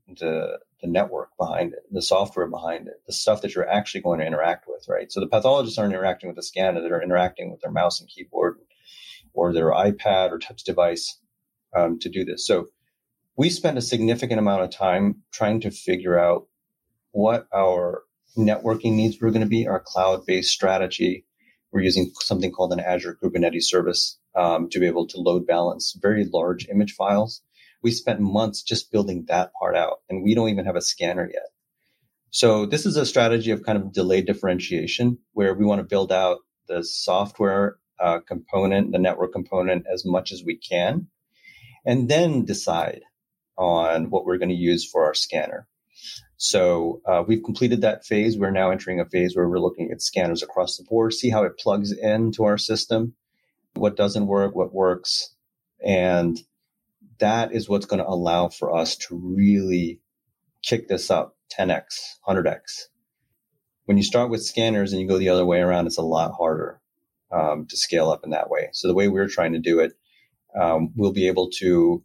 the 0.06 0.58
the 0.84 0.90
network 0.90 1.30
behind 1.38 1.72
it, 1.72 1.80
the 1.90 2.02
software 2.02 2.46
behind 2.46 2.88
it, 2.88 3.00
the 3.06 3.12
stuff 3.12 3.40
that 3.40 3.54
you're 3.54 3.68
actually 3.68 4.02
going 4.02 4.20
to 4.20 4.26
interact 4.26 4.66
with, 4.68 4.84
right? 4.86 5.10
So 5.10 5.18
the 5.18 5.26
pathologists 5.26 5.78
aren't 5.78 5.94
interacting 5.94 6.28
with 6.28 6.36
the 6.36 6.42
scanner; 6.42 6.82
they're 6.82 7.02
interacting 7.02 7.50
with 7.50 7.62
their 7.62 7.70
mouse 7.70 8.00
and 8.00 8.08
keyboard, 8.08 8.58
or 9.32 9.52
their 9.54 9.70
iPad 9.70 10.30
or 10.30 10.38
touch 10.38 10.62
device 10.62 11.18
um, 11.74 11.98
to 12.00 12.10
do 12.10 12.22
this. 12.22 12.46
So 12.46 12.68
we 13.34 13.48
spent 13.48 13.78
a 13.78 13.82
significant 13.82 14.38
amount 14.38 14.62
of 14.62 14.70
time 14.70 15.22
trying 15.32 15.60
to 15.62 15.70
figure 15.70 16.18
out 16.18 16.48
what 17.12 17.48
our 17.54 18.02
networking 18.36 18.92
needs 18.92 19.18
were 19.18 19.30
going 19.30 19.40
to 19.40 19.48
be, 19.48 19.66
our 19.66 19.80
cloud-based 19.80 20.50
strategy. 20.50 21.24
We're 21.72 21.80
using 21.80 22.12
something 22.20 22.52
called 22.52 22.74
an 22.74 22.80
Azure 22.80 23.16
Kubernetes 23.22 23.62
service 23.62 24.18
um, 24.36 24.68
to 24.68 24.78
be 24.78 24.86
able 24.86 25.06
to 25.06 25.20
load 25.20 25.46
balance 25.46 25.96
very 26.00 26.26
large 26.30 26.68
image 26.68 26.92
files 26.92 27.40
we 27.84 27.90
spent 27.90 28.18
months 28.18 28.62
just 28.62 28.90
building 28.90 29.26
that 29.28 29.52
part 29.52 29.76
out 29.76 29.98
and 30.08 30.24
we 30.24 30.34
don't 30.34 30.48
even 30.48 30.64
have 30.64 30.74
a 30.74 30.80
scanner 30.80 31.30
yet. 31.32 31.50
So 32.30 32.66
this 32.66 32.86
is 32.86 32.96
a 32.96 33.06
strategy 33.06 33.52
of 33.52 33.62
kind 33.62 33.78
of 33.78 33.92
delayed 33.92 34.26
differentiation 34.26 35.18
where 35.34 35.54
we 35.54 35.64
want 35.64 35.80
to 35.80 35.86
build 35.86 36.10
out 36.10 36.38
the 36.66 36.82
software 36.82 37.76
uh, 38.00 38.20
component, 38.26 38.90
the 38.90 38.98
network 38.98 39.32
component 39.32 39.84
as 39.92 40.04
much 40.04 40.32
as 40.32 40.42
we 40.44 40.56
can, 40.56 41.08
and 41.84 42.08
then 42.08 42.44
decide 42.44 43.02
on 43.56 44.10
what 44.10 44.24
we're 44.24 44.38
going 44.38 44.48
to 44.48 44.54
use 44.54 44.88
for 44.90 45.04
our 45.04 45.14
scanner. 45.14 45.68
So 46.38 47.02
uh, 47.06 47.22
we've 47.26 47.44
completed 47.44 47.82
that 47.82 48.04
phase. 48.04 48.36
We're 48.36 48.50
now 48.50 48.70
entering 48.70 48.98
a 48.98 49.04
phase 49.04 49.36
where 49.36 49.48
we're 49.48 49.60
looking 49.60 49.90
at 49.92 50.02
scanners 50.02 50.42
across 50.42 50.76
the 50.76 50.84
board, 50.84 51.12
see 51.12 51.30
how 51.30 51.44
it 51.44 51.58
plugs 51.58 51.92
into 51.92 52.44
our 52.44 52.58
system, 52.58 53.14
what 53.74 53.96
doesn't 53.96 54.26
work, 54.26 54.56
what 54.56 54.74
works, 54.74 55.34
and 55.84 56.38
that 57.18 57.52
is 57.52 57.68
what's 57.68 57.86
going 57.86 58.00
to 58.00 58.08
allow 58.08 58.48
for 58.48 58.74
us 58.74 58.96
to 58.96 59.16
really 59.16 60.00
kick 60.62 60.88
this 60.88 61.10
up 61.10 61.36
10x, 61.58 61.84
100x. 62.26 62.84
When 63.84 63.96
you 63.96 64.02
start 64.02 64.30
with 64.30 64.44
scanners 64.44 64.92
and 64.92 65.00
you 65.00 65.08
go 65.08 65.18
the 65.18 65.28
other 65.28 65.44
way 65.44 65.60
around, 65.60 65.86
it's 65.86 65.98
a 65.98 66.02
lot 66.02 66.32
harder 66.32 66.80
um, 67.30 67.66
to 67.68 67.76
scale 67.76 68.10
up 68.10 68.24
in 68.24 68.30
that 68.30 68.48
way. 68.48 68.70
So 68.72 68.88
the 68.88 68.94
way 68.94 69.08
we're 69.08 69.28
trying 69.28 69.52
to 69.52 69.58
do 69.58 69.80
it, 69.80 69.92
um, 70.58 70.92
we'll 70.96 71.12
be 71.12 71.26
able 71.26 71.50
to 71.58 72.02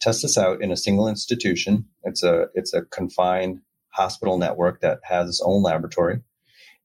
test 0.00 0.22
this 0.22 0.38
out 0.38 0.62
in 0.62 0.70
a 0.70 0.76
single 0.76 1.08
institution. 1.08 1.86
It's 2.04 2.22
a 2.22 2.46
it's 2.54 2.72
a 2.72 2.82
confined 2.82 3.60
hospital 3.90 4.38
network 4.38 4.80
that 4.80 5.00
has 5.02 5.28
its 5.28 5.42
own 5.44 5.62
laboratory, 5.62 6.20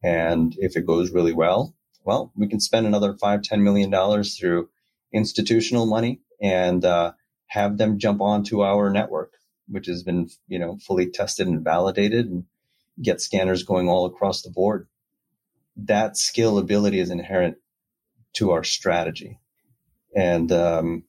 and 0.04 0.56
if 0.58 0.76
it 0.76 0.88
goes 0.88 1.12
really 1.12 1.34
well, 1.34 1.76
well, 2.04 2.32
we 2.36 2.48
can 2.48 2.60
spend 2.60 2.88
another 2.88 3.16
five 3.22 3.44
ten 3.44 3.64
million 3.64 3.90
dollars 3.90 4.38
through 4.38 4.70
institutional 5.14 5.86
money 5.86 6.22
and 6.42 6.84
uh, 6.84 7.14
have 7.54 7.78
them 7.78 8.00
jump 8.00 8.20
onto 8.20 8.64
our 8.64 8.90
network, 8.90 9.34
which 9.68 9.86
has 9.86 10.02
been, 10.02 10.28
you 10.48 10.58
know, 10.58 10.78
fully 10.78 11.12
tested 11.12 11.48
and 11.48 11.64
validated 11.64 12.26
and 12.26 12.46
get 13.00 13.22
scanners 13.22 13.62
going 13.62 13.88
all 13.88 14.08
across 14.08 14.42
the 14.42 14.50
board. 14.50 14.88
That 15.76 16.14
scalability 16.14 16.96
is 16.96 17.12
inherent 17.12 17.58
to 18.34 18.52
our 18.52 18.64
strategy. 18.64 19.40
And, 20.16 20.52
um, 20.52 21.04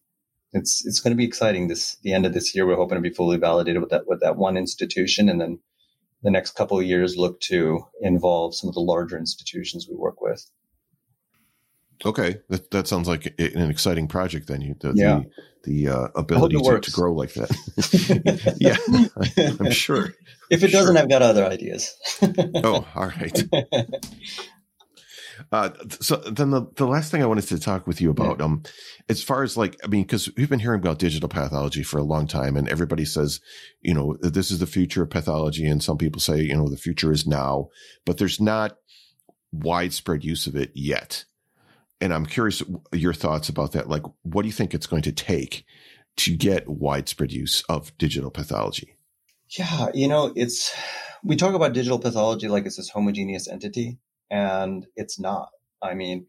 it's, 0.53 0.87
it's 0.87 1.01
going 1.01 1.13
to 1.13 1.17
be 1.17 1.25
exciting 1.25 1.69
this, 1.69 1.97
the 2.03 2.13
end 2.13 2.27
of 2.27 2.35
this 2.35 2.55
year. 2.55 2.67
We're 2.67 2.77
hoping 2.77 2.97
to 2.97 3.09
be 3.09 3.11
fully 3.11 3.39
validated 3.39 3.81
with 3.81 3.91
that, 3.91 4.07
with 4.07 4.21
that 4.21 4.37
one 4.37 4.59
institution. 4.59 5.31
And 5.31 5.41
then 5.41 5.59
the 6.23 6.31
next 6.31 6.55
couple 6.55 6.79
of 6.79 6.85
years 6.85 7.17
look 7.17 7.41
to 7.41 7.87
involve 8.03 8.55
some 8.55 8.69
of 8.69 8.75
the 8.75 8.81
larger 8.81 9.17
institutions 9.17 9.89
we 9.89 9.97
work 9.97 10.21
with. 10.21 10.45
Okay, 12.05 12.37
that 12.49 12.71
that 12.71 12.89
sounds 12.89 13.09
like 13.09 13.35
an 13.39 13.71
exciting 13.71 14.09
project. 14.09 14.49
Then 14.49 14.61
you, 14.61 14.75
the, 14.81 14.93
yeah. 14.95 15.23
the, 15.65 15.85
the 15.87 15.89
uh, 15.89 16.09
ability 16.15 16.57
to, 16.57 16.81
to, 16.81 16.91
grow 16.91 17.15
like 17.15 17.33
that. 17.35 18.57
yeah, 18.61 18.77
I, 19.17 19.65
am 19.65 19.71
sure. 19.71 20.13
If 20.51 20.63
it 20.63 20.73
doesn't. 20.73 20.97
I've 20.97 21.09
got 21.09 21.23
other 21.23 21.45
ideas. 21.45 21.95
oh, 22.23 22.87
all 22.95 23.07
right. 23.07 23.45
Uh, 25.51 25.71
so 25.89 26.17
then 26.17 26.51
the, 26.51 26.67
the 26.77 26.87
last 26.87 27.11
thing 27.11 27.23
I 27.23 27.27
wanted 27.27 27.49
to 27.49 27.59
talk 27.59 27.87
with 27.87 28.01
you 28.01 28.11
about, 28.11 28.39
yeah. 28.39 28.45
um, 28.45 28.63
as 29.09 29.23
far 29.23 29.43
as 29.43 29.57
like, 29.57 29.77
I 29.83 29.89
mean, 29.89 30.03
because 30.03 30.31
we've 30.37 30.49
been 30.49 30.61
hearing 30.61 30.81
about 30.81 30.99
digital 30.99 31.29
pathology 31.29 31.83
for 31.83 31.99
a 31.99 32.05
long 32.05 32.27
time, 32.27 32.57
and 32.57 32.69
everybody 32.69 33.05
says, 33.05 33.41
you 33.81 33.95
know, 33.95 34.17
this 34.21 34.51
is 34.51 34.61
the 34.61 34.67
future 34.67 35.03
of 35.03 35.11
pathology, 35.11 35.67
and 35.67 35.83
some 35.83 35.99
people 35.99 36.21
say, 36.21 36.41
you 36.41 36.57
know, 36.57 36.69
the 36.69 36.77
future 36.77 37.13
is 37.13 37.27
now, 37.27 37.69
but 38.05 38.19
there's 38.19 38.41
not 38.41 38.77
widespread 39.53 40.25
use 40.25 40.47
of 40.47 40.57
it 40.57 40.71
yet 40.75 41.25
and 42.01 42.13
I'm 42.13 42.27
curious 42.27 42.63
your 42.93 43.15
thoughts 43.15 43.49
about 43.49 43.73
that. 43.73 43.89
Like, 43.89 44.03
what 44.23 44.43
do 44.43 44.49
you 44.49 44.53
think 44.53 44.75
it's 44.75 44.87
going 44.87 45.03
to 45.03 45.13
take 45.13 45.65
to 46.17 46.37
get 46.37 46.69
widespread 46.69 47.33
use 47.33 47.63
of 47.69 47.97
digital 47.99 48.31
pathology? 48.31 48.97
Yeah, 49.59 49.89
you 49.95 50.09
know, 50.09 50.33
it's 50.35 50.75
we 51.23 51.37
talk 51.37 51.55
about 51.55 51.73
digital 51.73 51.99
pathology 51.99 52.49
like 52.49 52.67
it's 52.67 52.77
this 52.77 52.91
homogeneous 52.91 53.49
entity, 53.49 53.99
and 54.31 54.87
it's 54.97 55.19
not. 55.19 55.49
I 55.83 55.95
mean, 55.95 56.27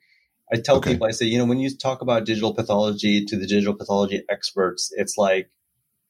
I 0.52 0.58
tell 0.58 0.78
okay. 0.78 0.92
people, 0.94 1.08
I 1.08 1.12
say, 1.12 1.26
you 1.26 1.38
know, 1.38 1.46
when 1.46 1.60
you 1.60 1.76
talk 1.76 2.02
about 2.02 2.26
digital 2.26 2.54
pathology 2.54 3.26
to 3.26 3.38
the 3.38 3.48
digital 3.48 3.74
pathology 3.74 4.24
experts, 4.30 4.92
it's 4.96 5.18
like 5.18 5.50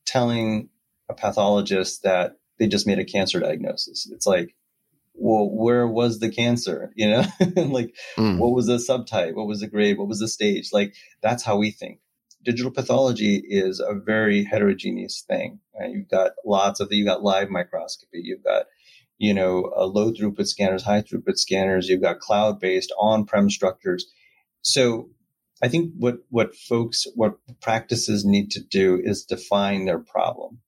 telling 0.05 0.69
a 1.09 1.13
pathologist 1.13 2.03
that 2.03 2.33
they 2.59 2.67
just 2.67 2.87
made 2.87 2.99
a 2.99 3.05
cancer 3.05 3.39
diagnosis. 3.39 4.09
It's 4.11 4.25
like, 4.25 4.55
well, 5.17 5.49
where 5.49 5.87
was 5.87 6.19
the 6.19 6.29
cancer? 6.29 6.91
You 6.95 7.09
know, 7.09 7.23
like 7.55 7.95
mm. 8.17 8.37
what 8.37 8.53
was 8.53 8.67
the 8.67 8.77
subtype? 8.77 9.33
What 9.33 9.47
was 9.47 9.59
the 9.59 9.67
grade? 9.67 9.97
What 9.97 10.07
was 10.07 10.19
the 10.19 10.27
stage? 10.27 10.69
Like 10.71 10.93
that's 11.21 11.43
how 11.43 11.57
we 11.57 11.71
think. 11.71 11.99
Digital 12.43 12.71
pathology 12.71 13.41
is 13.43 13.79
a 13.79 13.93
very 13.93 14.43
heterogeneous 14.43 15.23
thing. 15.27 15.59
Right? 15.77 15.91
You've 15.91 16.09
got 16.09 16.31
lots 16.45 16.79
of, 16.79 16.89
you've 16.91 17.07
got 17.07 17.23
live 17.23 17.49
microscopy. 17.49 18.21
You've 18.23 18.43
got, 18.43 18.65
you 19.17 19.33
know, 19.33 19.73
uh, 19.75 19.85
low 19.85 20.11
throughput 20.11 20.47
scanners, 20.47 20.83
high 20.83 21.01
throughput 21.01 21.37
scanners. 21.37 21.89
You've 21.89 22.01
got 22.01 22.19
cloud 22.19 22.59
based 22.59 22.93
on-prem 22.97 23.49
structures. 23.49 24.05
So 24.61 25.09
I 25.61 25.69
think 25.69 25.93
what, 25.97 26.19
what 26.29 26.55
folks, 26.55 27.07
what 27.15 27.37
practices 27.61 28.25
need 28.25 28.51
to 28.51 28.63
do 28.63 29.01
is 29.03 29.25
define 29.25 29.85
their 29.85 29.99
problem 29.99 30.59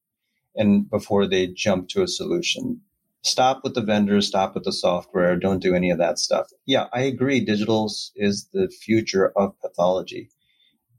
and 0.58 0.90
before 0.90 1.28
they 1.28 1.48
jump 1.48 1.88
to 1.90 2.02
a 2.02 2.08
solution 2.08 2.82
stop 3.28 3.62
with 3.63 3.74
the 3.76 3.82
vendors, 3.82 4.28
stop 4.28 4.56
with 4.56 4.63
the 4.63 4.74
software, 4.74 5.36
don't 5.36 5.62
do 5.62 5.76
any 5.76 5.92
of 5.92 5.98
that 5.98 6.20
stuff. 6.20 6.48
Yeah, 6.66 6.88
I 6.94 7.02
agree. 7.02 7.40
Digital 7.40 7.92
is 8.16 8.50
the 8.54 8.70
future 8.70 9.32
of 9.36 9.60
pathology, 9.62 10.30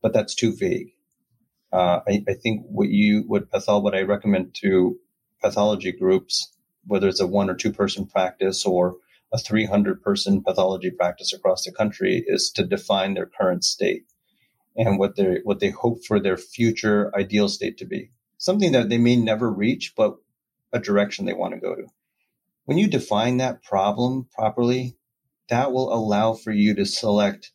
but 0.02 0.12
that's 0.12 0.34
too 0.34 0.54
vague. 0.54 0.92
Uh, 1.72 2.00
I, 2.08 2.24
I, 2.28 2.34
think 2.34 2.64
what 2.66 2.88
you 2.88 3.24
would 3.28 3.50
pathol, 3.50 3.82
what 3.82 3.94
I 3.94 4.00
recommend 4.00 4.54
to 4.62 4.98
pathology 5.42 5.92
groups, 5.92 6.50
whether 6.86 7.08
it's 7.08 7.20
a 7.20 7.26
one 7.26 7.50
or 7.50 7.54
two 7.54 7.72
person 7.72 8.06
practice 8.06 8.64
or 8.64 8.96
a 9.34 9.38
300 9.38 10.02
person 10.02 10.42
pathology 10.42 10.90
practice 10.90 11.34
across 11.34 11.64
the 11.64 11.72
country, 11.72 12.24
is 12.26 12.50
to 12.52 12.64
define 12.64 13.12
their 13.12 13.26
current 13.26 13.64
state 13.64 14.06
and 14.76 14.98
what 14.98 15.16
they 15.16 15.40
what 15.44 15.60
they 15.60 15.70
hope 15.70 16.04
for 16.06 16.18
their 16.18 16.38
future 16.38 17.12
ideal 17.14 17.50
state 17.50 17.76
to 17.78 17.84
be. 17.84 18.12
Something 18.38 18.72
that 18.72 18.88
they 18.88 18.98
may 18.98 19.16
never 19.16 19.50
reach, 19.50 19.92
but 19.94 20.16
a 20.72 20.78
direction 20.78 21.26
they 21.26 21.34
want 21.34 21.52
to 21.54 21.60
go 21.60 21.74
to. 21.74 21.84
When 22.68 22.76
you 22.76 22.86
define 22.86 23.38
that 23.38 23.62
problem 23.62 24.28
properly, 24.30 24.94
that 25.48 25.72
will 25.72 25.90
allow 25.90 26.34
for 26.34 26.52
you 26.52 26.74
to 26.74 26.84
select 26.84 27.50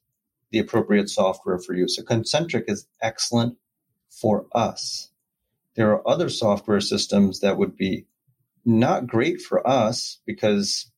the 0.49 0.57
appropriate 0.57 1.07
software 1.07 1.59
for 1.59 1.75
you. 1.75 1.87
So 1.87 2.01
Concentriq 2.01 2.63
is 2.67 2.87
excellent 2.99 3.59
for 4.09 4.47
us. 4.55 5.11
There 5.75 5.91
are 5.91 6.07
other 6.07 6.29
software 6.29 6.81
systems 6.81 7.41
that 7.41 7.59
would 7.59 7.77
be 7.77 8.07
not 8.65 9.05
great 9.05 9.39
for 9.39 9.67
us 9.67 10.19
because 10.25 10.89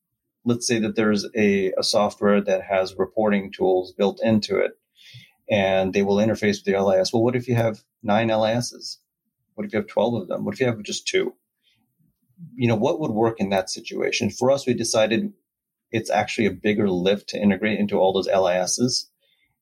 let's 0.45 0.66
say 0.66 0.80
that 0.80 0.95
there's 0.95 1.26
a, 1.36 1.74
a 1.78 1.84
software 1.84 2.39
that 2.39 2.61
has 2.61 2.95
reporting 2.97 3.51
tools 3.51 3.91
built 3.91 4.22
into 4.24 4.59
it 4.59 4.80
and 5.51 5.91
they 5.91 6.03
will 6.03 6.26
interface 6.26 6.63
with 6.63 6.74
the 6.74 6.82
LIS. 6.82 7.11
Well, 7.11 7.22
what 7.22 7.36
if 7.36 7.49
you 7.49 7.55
have 7.55 7.84
nine 8.01 8.30
LISs? 8.30 8.97
What 9.55 9.68
if 9.68 9.74
you 9.74 9.80
have 9.80 9.88
12 9.88 10.22
of 10.22 10.28
them? 10.30 10.45
What 10.45 10.53
if 10.53 10.61
you 10.61 10.68
have 10.68 10.82
just 10.84 11.05
two? 11.05 11.34
You 12.56 12.68
know, 12.68 12.76
what 12.76 13.00
would 13.00 13.12
work 13.12 13.40
in 13.40 13.50
that 13.50 13.70
situation? 13.70 14.30
For 14.30 14.52
us, 14.52 14.66
we 14.66 14.74
decided 14.74 15.34
it's 15.92 16.10
actually 16.10 16.48
a 16.48 16.52
bigger 16.52 16.90
lift 16.90 17.30
to 17.30 17.42
integrate 17.42 17.80
into 17.80 17.98
all 17.98 18.14
those 18.14 18.28
LISs 18.28 19.10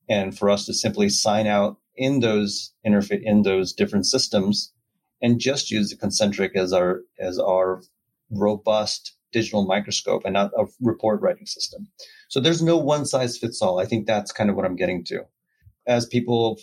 and 0.10 0.38
for 0.38 0.50
us 0.50 0.66
to 0.66 0.74
simply 0.74 1.10
sign 1.10 1.48
out 1.48 1.78
in 1.96 2.20
those 2.20 2.74
interface 2.86 3.22
in 3.24 3.44
those 3.44 3.74
different 3.74 4.06
systems 4.06 4.74
and 5.22 5.40
just 5.40 5.72
use 5.72 5.90
the 5.90 5.96
Concentriq 5.96 6.56
as 6.56 6.74
our 6.74 7.02
as 7.20 7.40
our 7.40 7.82
robust 8.32 9.16
digital 9.32 9.66
microscope 9.66 10.24
and 10.26 10.34
not 10.34 10.52
a 10.58 10.66
report 10.82 11.22
writing 11.22 11.46
system. 11.46 11.88
So 12.30 12.40
there's 12.40 12.62
no 12.62 12.78
one 12.78 13.06
size 13.06 13.38
fits 13.38 13.62
all. 13.62 13.80
I 13.80 13.86
think 13.86 14.06
that's 14.06 14.32
kind 14.32 14.50
of 14.50 14.56
what 14.56 14.66
I'm 14.66 14.76
getting 14.76 15.04
to. 15.06 15.26
As 15.88 16.06
people 16.06 16.60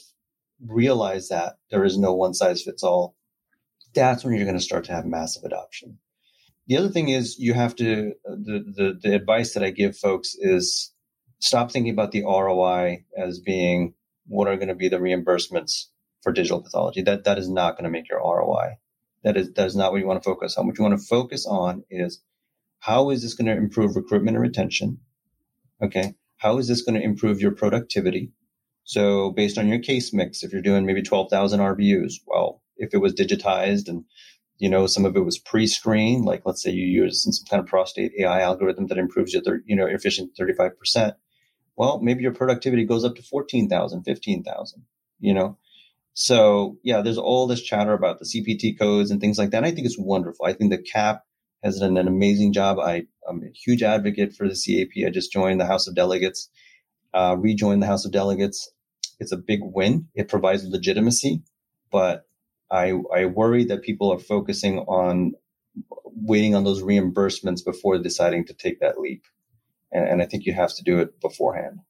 realize 0.67 1.29
that 1.29 1.59
there 1.71 1.85
is 1.85 1.99
no 1.99 2.15
one 2.15 2.35
size 2.35 2.63
fits 2.63 2.83
all, 2.83 3.17
that's 3.95 4.24
when 4.24 4.34
you're 4.34 4.45
going 4.45 4.57
to 4.57 4.62
start 4.62 4.84
to 4.84 4.93
have 4.93 5.05
massive 5.05 5.45
adoption. 5.45 5.99
The 6.66 6.76
other 6.76 6.88
thing 6.88 7.09
is 7.09 7.38
you 7.38 7.55
have 7.55 7.74
to, 7.76 8.12
the, 8.24 8.64
the, 8.76 8.99
the 9.03 9.14
advice 9.14 9.55
that 9.55 9.64
I 9.64 9.70
give 9.70 9.97
folks 9.97 10.36
is 10.38 10.93
stop 11.41 11.72
thinking 11.72 11.93
about 11.93 12.12
the 12.12 12.22
ROI 12.22 13.05
as 13.16 13.41
being 13.41 13.95
what 14.26 14.47
are 14.47 14.57
going 14.57 14.68
to 14.68 14.74
be 14.74 14.88
the 14.88 14.99
reimbursements 14.99 15.86
for 16.22 16.32
digital 16.32 16.62
pathology. 16.62 17.03
That, 17.03 17.24
that 17.24 17.38
is 17.38 17.49
not 17.49 17.72
going 17.72 17.84
to 17.84 17.91
make 17.91 18.09
your 18.09 18.20
ROI. 18.20 18.76
That 19.24 19.36
is, 19.36 19.53
that 19.55 19.66
is 19.66 19.76
not 19.76 19.93
what 19.93 20.01
you 20.01 20.07
want 20.07 20.22
to 20.22 20.28
focus 20.28 20.57
on. 20.57 20.66
What 20.66 20.78
you 20.78 20.84
want 20.84 20.99
to 20.99 21.07
focus 21.07 21.47
on 21.47 21.84
is 21.91 22.22
how 22.78 23.11
is 23.11 23.22
this 23.22 23.34
going 23.34 23.47
to 23.47 23.57
improve 23.57 23.97
recruitment 23.97 24.36
and 24.36 24.43
retention? 24.43 25.01
Okay. 25.82 26.14
How 26.36 26.59
is 26.59 26.68
this 26.68 26.82
going 26.82 26.99
to 26.99 27.05
improve 27.05 27.41
your 27.41 27.53
productivity? 27.53 28.32
So 28.84 29.30
based 29.30 29.59
on 29.59 29.68
your 29.68 29.78
case 29.78 30.12
mix, 30.12 30.43
if 30.43 30.53
you're 30.53 30.62
doing 30.62 30.86
maybe 30.86 31.03
12,000 31.03 31.61
RVUs, 31.61 32.14
well, 32.26 32.60
if 32.81 32.95
it 32.95 32.99
was 32.99 33.14
digitized 33.14 33.89
and 33.89 34.05
you 34.59 34.68
know 34.68 34.87
some 34.87 35.05
of 35.05 35.16
it 35.16 35.24
was 35.24 35.39
pre-screened, 35.39 36.24
like 36.24 36.43
let's 36.45 36.62
say 36.62 36.70
you 36.70 36.87
use 36.87 37.24
some 37.24 37.47
kind 37.49 37.62
of 37.62 37.68
prostate 37.68 38.12
AI 38.18 38.41
algorithm 38.41 38.89
that 38.89 38.99
improves 38.99 39.33
your 39.33 39.61
you 39.64 39.76
know 39.76 39.87
efficient 39.87 40.33
35 40.37 40.78
percent, 40.78 41.14
well 41.76 42.01
maybe 42.01 42.22
your 42.22 42.35
productivity 42.35 42.85
goes 42.85 43.05
up 43.05 43.16
to 43.16 43.22
14,000, 43.22 44.03
15,000. 44.03 44.83
You 45.22 45.35
know, 45.35 45.59
so 46.14 46.78
yeah, 46.83 47.03
there's 47.03 47.18
all 47.18 47.47
this 47.47 47.62
chatter 47.62 47.93
about 47.93 48.18
the 48.18 48.24
CPT 48.24 48.78
codes 48.78 49.11
and 49.11 49.20
things 49.20 49.39
like 49.39 49.51
that. 49.51 49.59
And 49.59 49.66
I 49.66 49.70
think 49.70 49.87
it's 49.87 49.99
wonderful. 49.99 50.47
I 50.47 50.53
think 50.53 50.70
the 50.70 50.83
CAP 50.83 51.22
has 51.62 51.78
done 51.78 51.97
an 51.97 52.09
amazing 52.09 52.53
job. 52.53 52.78
I, 52.78 53.05
am 53.28 53.43
a 53.43 53.51
huge 53.55 53.83
advocate 53.83 54.35
for 54.35 54.49
the 54.49 54.55
CAP. 54.55 55.07
I 55.07 55.11
just 55.11 55.33
joined 55.33 55.61
the 55.61 55.66
House 55.66 55.87
of 55.87 55.95
Delegates, 55.95 56.49
uh, 57.14 57.37
rejoined 57.39 57.83
the 57.83 57.87
House 57.87 58.05
of 58.05 58.12
Delegates. 58.12 58.70
It's 59.18 59.33
a 59.33 59.37
big 59.37 59.61
win. 59.62 60.09
It 60.14 60.28
provides 60.28 60.64
legitimacy, 60.66 61.43
but 61.91 62.26
I, 62.71 62.95
I 63.14 63.27
worry 63.27 63.64
that 63.64 63.83
people 63.83 64.12
are 64.12 64.18
focusing 64.18 64.79
on 64.81 65.33
waiting 66.05 66.55
on 66.55 66.64
those 66.64 66.83
reimbursements 66.83 67.64
before 67.64 67.99
deciding 67.99 68.47
to 68.47 68.55
take 68.55 68.81
that 68.81 69.01
leap. 69.01 69.25
And, 69.93 70.07
and 70.07 70.23
I 70.23 70.27
think 70.27 70.47
you 70.47 70.53
have 70.55 70.75
to 70.77 70.85
do 70.85 70.99
it 71.01 71.21
beforehand. 71.21 71.81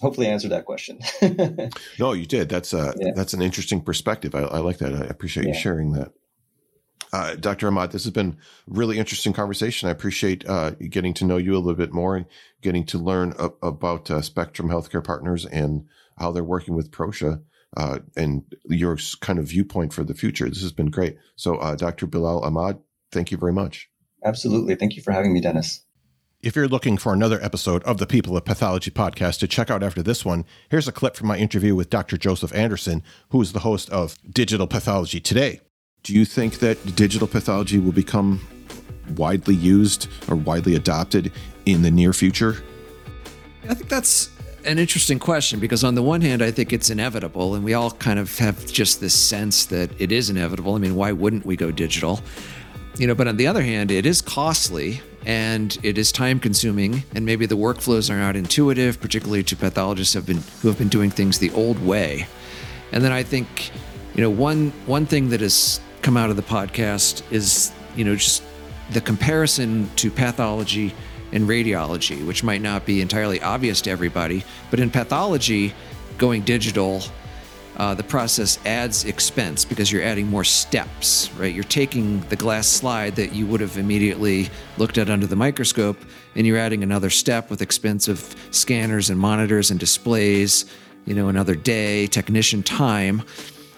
Hopefully, 0.00 0.28
I 0.28 0.30
answered 0.30 0.52
that 0.52 0.64
question. 0.64 1.00
no, 1.98 2.12
you 2.12 2.24
did. 2.24 2.48
That's 2.48 2.72
a 2.72 2.94
yeah. 2.98 3.10
that's 3.14 3.34
an 3.34 3.42
interesting 3.42 3.82
perspective. 3.82 4.34
I, 4.34 4.40
I 4.40 4.58
like 4.58 4.78
that. 4.78 4.94
I 4.94 5.00
appreciate 5.00 5.46
yeah. 5.46 5.52
you 5.52 5.58
sharing 5.58 5.92
that. 5.92 6.12
Uh, 7.12 7.34
Dr. 7.34 7.68
Ahmad, 7.68 7.90
this 7.90 8.04
has 8.04 8.12
been 8.12 8.38
really 8.66 8.98
interesting 8.98 9.32
conversation. 9.32 9.88
I 9.88 9.92
appreciate 9.92 10.48
uh, 10.48 10.70
getting 10.70 11.12
to 11.14 11.24
know 11.24 11.38
you 11.38 11.54
a 11.54 11.58
little 11.58 11.74
bit 11.74 11.92
more 11.92 12.16
and 12.16 12.26
getting 12.62 12.86
to 12.86 12.98
learn 12.98 13.34
a- 13.38 13.50
about 13.66 14.10
uh, 14.10 14.22
Spectrum 14.22 14.68
Healthcare 14.68 15.02
Partners 15.02 15.44
and 15.44 15.86
how 16.18 16.30
they're 16.30 16.44
working 16.44 16.76
with 16.76 16.92
Proscia 16.92 17.42
uh, 17.76 18.00
and 18.16 18.42
your 18.64 18.98
kind 19.20 19.38
of 19.38 19.46
viewpoint 19.46 19.92
for 19.92 20.04
the 20.04 20.14
future. 20.14 20.48
This 20.48 20.62
has 20.62 20.72
been 20.72 20.90
great. 20.90 21.16
So, 21.36 21.56
uh, 21.56 21.76
Dr. 21.76 22.06
Bilal 22.06 22.42
Ahmad, 22.44 22.78
thank 23.12 23.30
you 23.30 23.36
very 23.36 23.52
much. 23.52 23.88
Absolutely. 24.24 24.74
Thank 24.74 24.96
you 24.96 25.02
for 25.02 25.12
having 25.12 25.32
me, 25.32 25.40
Dennis. 25.40 25.82
If 26.42 26.56
you're 26.56 26.68
looking 26.68 26.96
for 26.96 27.12
another 27.12 27.42
episode 27.42 27.82
of 27.84 27.98
the 27.98 28.06
People 28.06 28.34
of 28.34 28.46
Pathology 28.46 28.90
podcast 28.90 29.40
to 29.40 29.46
check 29.46 29.70
out 29.70 29.82
after 29.82 30.02
this 30.02 30.24
one, 30.24 30.46
here's 30.70 30.88
a 30.88 30.92
clip 30.92 31.14
from 31.14 31.28
my 31.28 31.36
interview 31.36 31.74
with 31.74 31.90
Dr. 31.90 32.16
Joseph 32.16 32.54
Anderson, 32.54 33.02
who 33.28 33.42
is 33.42 33.52
the 33.52 33.58
host 33.60 33.90
of 33.90 34.16
Digital 34.30 34.66
Pathology 34.66 35.20
Today. 35.20 35.60
Do 36.02 36.14
you 36.14 36.24
think 36.24 36.60
that 36.60 36.96
digital 36.96 37.28
pathology 37.28 37.78
will 37.78 37.92
become 37.92 38.40
widely 39.16 39.54
used 39.54 40.08
or 40.28 40.36
widely 40.36 40.74
adopted 40.76 41.30
in 41.66 41.82
the 41.82 41.90
near 41.90 42.14
future? 42.14 42.62
I 43.68 43.74
think 43.74 43.90
that's 43.90 44.30
an 44.64 44.78
interesting 44.78 45.18
question 45.18 45.60
because, 45.60 45.84
on 45.84 45.94
the 45.94 46.02
one 46.02 46.20
hand, 46.20 46.42
I 46.42 46.50
think 46.50 46.72
it's 46.72 46.90
inevitable, 46.90 47.54
and 47.54 47.64
we 47.64 47.74
all 47.74 47.90
kind 47.90 48.18
of 48.18 48.38
have 48.38 48.66
just 48.66 49.00
this 49.00 49.14
sense 49.14 49.64
that 49.66 49.90
it 50.00 50.12
is 50.12 50.30
inevitable. 50.30 50.74
I 50.74 50.78
mean, 50.78 50.94
why 50.94 51.12
wouldn't 51.12 51.46
we 51.46 51.56
go 51.56 51.70
digital? 51.70 52.20
You 52.96 53.06
know, 53.06 53.14
but 53.14 53.28
on 53.28 53.36
the 53.36 53.46
other 53.46 53.62
hand, 53.62 53.90
it 53.90 54.04
is 54.04 54.20
costly 54.20 55.00
and 55.26 55.78
it 55.82 55.98
is 55.98 56.12
time 56.12 56.40
consuming, 56.40 57.04
and 57.14 57.26
maybe 57.26 57.46
the 57.46 57.56
workflows 57.56 58.10
are 58.10 58.18
not 58.18 58.36
intuitive, 58.36 59.00
particularly 59.00 59.42
to 59.44 59.56
pathologists 59.56 60.14
have 60.14 60.26
been 60.26 60.42
who 60.62 60.68
have 60.68 60.78
been 60.78 60.88
doing 60.88 61.10
things 61.10 61.38
the 61.38 61.50
old 61.52 61.78
way. 61.84 62.26
And 62.92 63.04
then 63.04 63.12
I 63.12 63.22
think, 63.22 63.70
you 64.14 64.22
know, 64.22 64.30
one 64.30 64.72
one 64.86 65.06
thing 65.06 65.28
that 65.30 65.40
has 65.40 65.80
come 66.02 66.16
out 66.16 66.30
of 66.30 66.36
the 66.36 66.42
podcast 66.42 67.22
is, 67.30 67.70
you 67.96 68.04
know, 68.04 68.16
just 68.16 68.42
the 68.90 69.00
comparison 69.00 69.88
to 69.96 70.10
pathology 70.10 70.94
and 71.32 71.48
radiology, 71.48 72.26
which 72.26 72.42
might 72.42 72.62
not 72.62 72.84
be 72.86 73.00
entirely 73.00 73.40
obvious 73.42 73.80
to 73.82 73.90
everybody. 73.90 74.44
But 74.70 74.80
in 74.80 74.90
pathology, 74.90 75.74
going 76.18 76.42
digital, 76.42 77.02
uh, 77.76 77.94
the 77.94 78.02
process 78.02 78.58
adds 78.66 79.04
expense 79.06 79.64
because 79.64 79.90
you're 79.90 80.02
adding 80.02 80.26
more 80.26 80.44
steps, 80.44 81.30
right? 81.38 81.54
You're 81.54 81.64
taking 81.64 82.20
the 82.28 82.36
glass 82.36 82.66
slide 82.66 83.16
that 83.16 83.32
you 83.32 83.46
would 83.46 83.60
have 83.60 83.78
immediately 83.78 84.50
looked 84.76 84.98
at 84.98 85.08
under 85.08 85.26
the 85.26 85.36
microscope, 85.36 85.96
and 86.34 86.46
you're 86.46 86.58
adding 86.58 86.82
another 86.82 87.08
step 87.08 87.48
with 87.48 87.62
expensive 87.62 88.36
scanners 88.50 89.08
and 89.08 89.18
monitors 89.18 89.70
and 89.70 89.80
displays, 89.80 90.66
you 91.06 91.14
know, 91.14 91.28
another 91.28 91.54
day, 91.54 92.06
technician 92.06 92.62
time. 92.62 93.22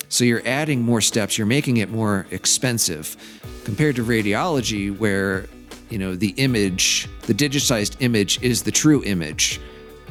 So 0.09 0.25
you're 0.25 0.43
adding 0.47 0.83
more 0.83 1.01
steps, 1.01 1.39
you're 1.39 1.47
making 1.47 1.77
it 1.77 1.89
more 1.89 2.27
expensive 2.31 3.17
compared 3.65 3.97
to 3.97 4.05
radiology, 4.05 4.95
where 4.95 5.47
you 5.93 5.99
know 5.99 6.17
the 6.17 6.31
image, 6.39 7.07
the 7.27 7.35
digitized 7.35 7.97
image 8.01 8.43
is 8.43 8.63
the 8.63 8.73
true 8.73 9.05
image. 9.05 9.61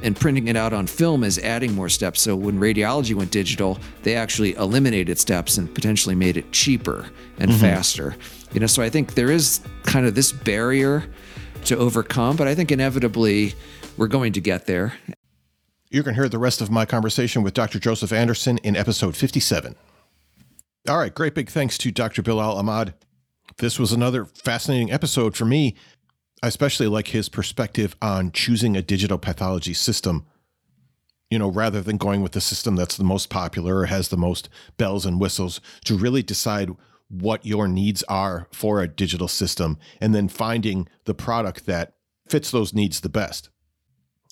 And 0.04 0.16
printing 0.16 0.48
it 0.48 0.56
out 0.56 0.74
on 0.74 0.88
film 0.88 1.24
is 1.24 1.38
adding 1.38 1.76
more 1.76 1.90
steps. 1.90 2.22
So 2.22 2.36
when 2.36 2.60
radiology 2.60 3.14
went 3.14 3.30
digital, 3.30 3.78
they 4.02 4.16
actually 4.16 4.56
eliminated 4.56 5.20
steps 5.20 5.60
and 5.60 5.72
potentially 5.74 6.16
made 6.16 6.38
it 6.38 6.52
cheaper 6.52 7.08
and 7.38 7.52
mm-hmm. 7.52 7.62
faster. 7.62 8.16
You 8.52 8.62
know, 8.62 8.66
so 8.66 8.82
I 8.82 8.90
think 8.90 9.14
there 9.14 9.30
is 9.30 9.62
kind 9.84 10.08
of 10.08 10.16
this 10.16 10.32
barrier 10.32 11.04
to 11.66 11.78
overcome, 11.78 12.36
but 12.36 12.48
I 12.48 12.56
think 12.56 12.72
inevitably 12.72 13.54
we're 13.96 14.08
going 14.08 14.34
to 14.34 14.42
get 14.42 14.66
there. 14.66 14.94
You 15.92 16.02
can 16.02 16.16
hear 16.16 16.28
the 16.28 16.40
rest 16.40 16.62
of 16.62 16.72
my 16.72 16.86
conversation 16.86 17.44
with 17.44 17.54
Dr. 17.54 17.78
Joseph 17.78 18.12
Anderson 18.12 18.58
in 18.60 18.76
episode 18.76 19.16
57. 19.16 19.76
All 20.90 20.98
right, 20.98 21.14
great 21.14 21.36
big 21.36 21.50
thanks 21.50 21.78
to 21.78 21.92
Dr. 21.92 22.24
Bilal 22.24 22.58
Ahmad. 22.58 22.96
This 23.58 23.80
was 23.80 23.92
another 23.92 24.26
fascinating 24.26 24.92
episode 24.92 25.36
for 25.36 25.46
me. 25.46 25.76
I 26.44 26.48
especially 26.48 26.88
like 26.88 27.10
his 27.10 27.30
perspective 27.30 27.96
on 28.02 28.32
choosing 28.32 28.76
a 28.76 28.82
digital 28.82 29.18
pathology 29.18 29.74
system. 29.74 30.26
You 31.30 31.40
know, 31.40 31.50
rather 31.50 31.82
than 31.82 31.98
going 31.98 32.22
with 32.22 32.34
the 32.34 32.42
system 32.42 32.76
that's 32.76 32.98
the 32.98 33.04
most 33.04 33.30
popular 33.30 33.78
or 33.78 33.86
has 33.86 34.10
the 34.10 34.18
most 34.18 34.50
bells 34.78 35.06
and 35.06 35.20
whistles, 35.20 35.62
to 35.86 35.96
really 35.96 36.24
decide 36.24 36.72
what 37.08 37.46
your 37.46 37.68
needs 37.68 38.04
are 38.04 38.48
for 38.52 38.82
a 38.82 38.88
digital 38.88 39.28
system 39.28 39.78
and 40.00 40.16
then 40.16 40.28
finding 40.28 40.88
the 41.06 41.14
product 41.14 41.66
that 41.66 41.94
fits 42.28 42.52
those 42.52 42.74
needs 42.74 43.02
the 43.02 43.10
best. 43.10 43.50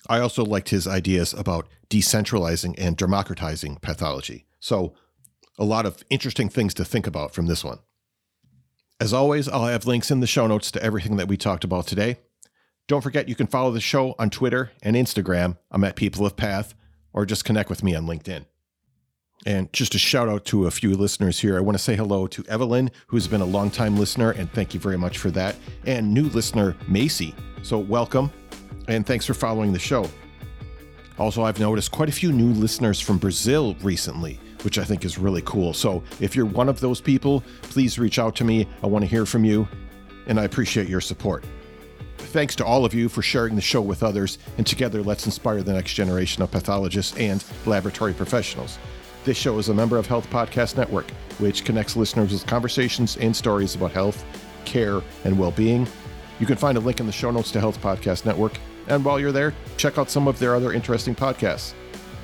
I 0.08 0.18
also 0.18 0.44
liked 0.44 0.70
his 0.70 0.86
ideas 0.86 1.34
about 1.34 1.68
decentralizing 1.90 2.74
and 2.78 2.96
democratizing 2.96 3.76
pathology. 3.76 4.46
So, 4.58 4.94
a 5.58 5.64
lot 5.64 5.84
of 5.84 6.02
interesting 6.08 6.48
things 6.48 6.72
to 6.74 6.84
think 6.86 7.06
about 7.06 7.34
from 7.34 7.46
this 7.46 7.62
one. 7.62 7.80
As 9.00 9.14
always, 9.14 9.48
I'll 9.48 9.64
have 9.64 9.86
links 9.86 10.10
in 10.10 10.20
the 10.20 10.26
show 10.26 10.46
notes 10.46 10.70
to 10.72 10.82
everything 10.82 11.16
that 11.16 11.26
we 11.26 11.38
talked 11.38 11.64
about 11.64 11.86
today. 11.86 12.18
Don't 12.86 13.00
forget 13.00 13.30
you 13.30 13.34
can 13.34 13.46
follow 13.46 13.70
the 13.70 13.80
show 13.80 14.14
on 14.18 14.28
Twitter 14.28 14.72
and 14.82 14.94
Instagram. 14.94 15.56
I'm 15.70 15.84
at 15.84 15.96
People 15.96 16.26
of 16.26 16.36
Path, 16.36 16.74
or 17.14 17.24
just 17.24 17.46
connect 17.46 17.70
with 17.70 17.82
me 17.82 17.94
on 17.94 18.04
LinkedIn. 18.04 18.44
And 19.46 19.72
just 19.72 19.94
a 19.94 19.98
shout 19.98 20.28
out 20.28 20.44
to 20.46 20.66
a 20.66 20.70
few 20.70 20.94
listeners 20.94 21.38
here. 21.38 21.56
I 21.56 21.62
want 21.62 21.78
to 21.78 21.82
say 21.82 21.96
hello 21.96 22.26
to 22.26 22.44
Evelyn, 22.46 22.90
who's 23.06 23.26
been 23.26 23.40
a 23.40 23.46
longtime 23.46 23.96
listener, 23.96 24.32
and 24.32 24.52
thank 24.52 24.74
you 24.74 24.80
very 24.80 24.98
much 24.98 25.16
for 25.16 25.30
that. 25.30 25.56
And 25.86 26.12
new 26.12 26.24
listener, 26.24 26.76
Macy. 26.86 27.34
So 27.62 27.78
welcome, 27.78 28.30
and 28.86 29.06
thanks 29.06 29.24
for 29.24 29.32
following 29.32 29.72
the 29.72 29.78
show. 29.78 30.10
Also, 31.18 31.42
I've 31.42 31.58
noticed 31.58 31.90
quite 31.90 32.10
a 32.10 32.12
few 32.12 32.32
new 32.32 32.52
listeners 32.52 33.00
from 33.00 33.16
Brazil 33.16 33.76
recently 33.80 34.38
which 34.62 34.78
I 34.78 34.84
think 34.84 35.04
is 35.04 35.18
really 35.18 35.42
cool. 35.42 35.72
So 35.72 36.02
if 36.20 36.36
you're 36.36 36.46
one 36.46 36.68
of 36.68 36.80
those 36.80 37.00
people, 37.00 37.42
please 37.62 37.98
reach 37.98 38.18
out 38.18 38.36
to 38.36 38.44
me. 38.44 38.66
I 38.82 38.86
want 38.86 39.02
to 39.02 39.08
hear 39.08 39.26
from 39.26 39.44
you, 39.44 39.68
and 40.26 40.38
I 40.38 40.44
appreciate 40.44 40.88
your 40.88 41.00
support. 41.00 41.44
Thanks 42.18 42.54
to 42.56 42.64
all 42.64 42.84
of 42.84 42.94
you 42.94 43.08
for 43.08 43.22
sharing 43.22 43.56
the 43.56 43.60
show 43.60 43.80
with 43.80 44.02
others, 44.02 44.38
and 44.58 44.66
together 44.66 45.02
let's 45.02 45.26
inspire 45.26 45.62
the 45.62 45.72
next 45.72 45.94
generation 45.94 46.42
of 46.42 46.50
pathologists 46.50 47.16
and 47.16 47.44
laboratory 47.66 48.12
professionals. 48.12 48.78
This 49.24 49.36
show 49.36 49.58
is 49.58 49.68
a 49.68 49.74
member 49.74 49.98
of 49.98 50.06
Health 50.06 50.28
Podcast 50.30 50.76
Network, 50.76 51.10
which 51.38 51.64
connects 51.64 51.96
listeners 51.96 52.32
with 52.32 52.46
conversations 52.46 53.16
and 53.16 53.34
stories 53.34 53.74
about 53.74 53.92
health, 53.92 54.24
care, 54.64 55.00
and 55.24 55.38
well 55.38 55.50
being. 55.50 55.86
You 56.38 56.46
can 56.46 56.56
find 56.56 56.78
a 56.78 56.80
link 56.80 57.00
in 57.00 57.06
the 57.06 57.12
show 57.12 57.30
notes 57.30 57.50
to 57.52 57.60
Health 57.60 57.80
Podcast 57.82 58.24
Network, 58.24 58.58
and 58.88 59.04
while 59.04 59.20
you're 59.20 59.32
there, 59.32 59.54
check 59.76 59.98
out 59.98 60.10
some 60.10 60.28
of 60.28 60.38
their 60.38 60.54
other 60.54 60.72
interesting 60.72 61.14
podcasts. 61.14 61.74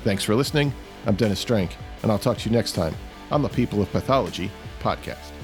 Thanks 0.03 0.23
for 0.23 0.35
listening. 0.35 0.73
I'm 1.05 1.15
Dennis 1.15 1.39
Strand 1.39 1.75
and 2.03 2.11
I'll 2.11 2.19
talk 2.19 2.37
to 2.39 2.49
you 2.49 2.55
next 2.55 2.73
time 2.73 2.95
on 3.31 3.41
the 3.41 3.49
People 3.49 3.81
of 3.81 3.91
Pathology 3.91 4.51
podcast. 4.79 5.36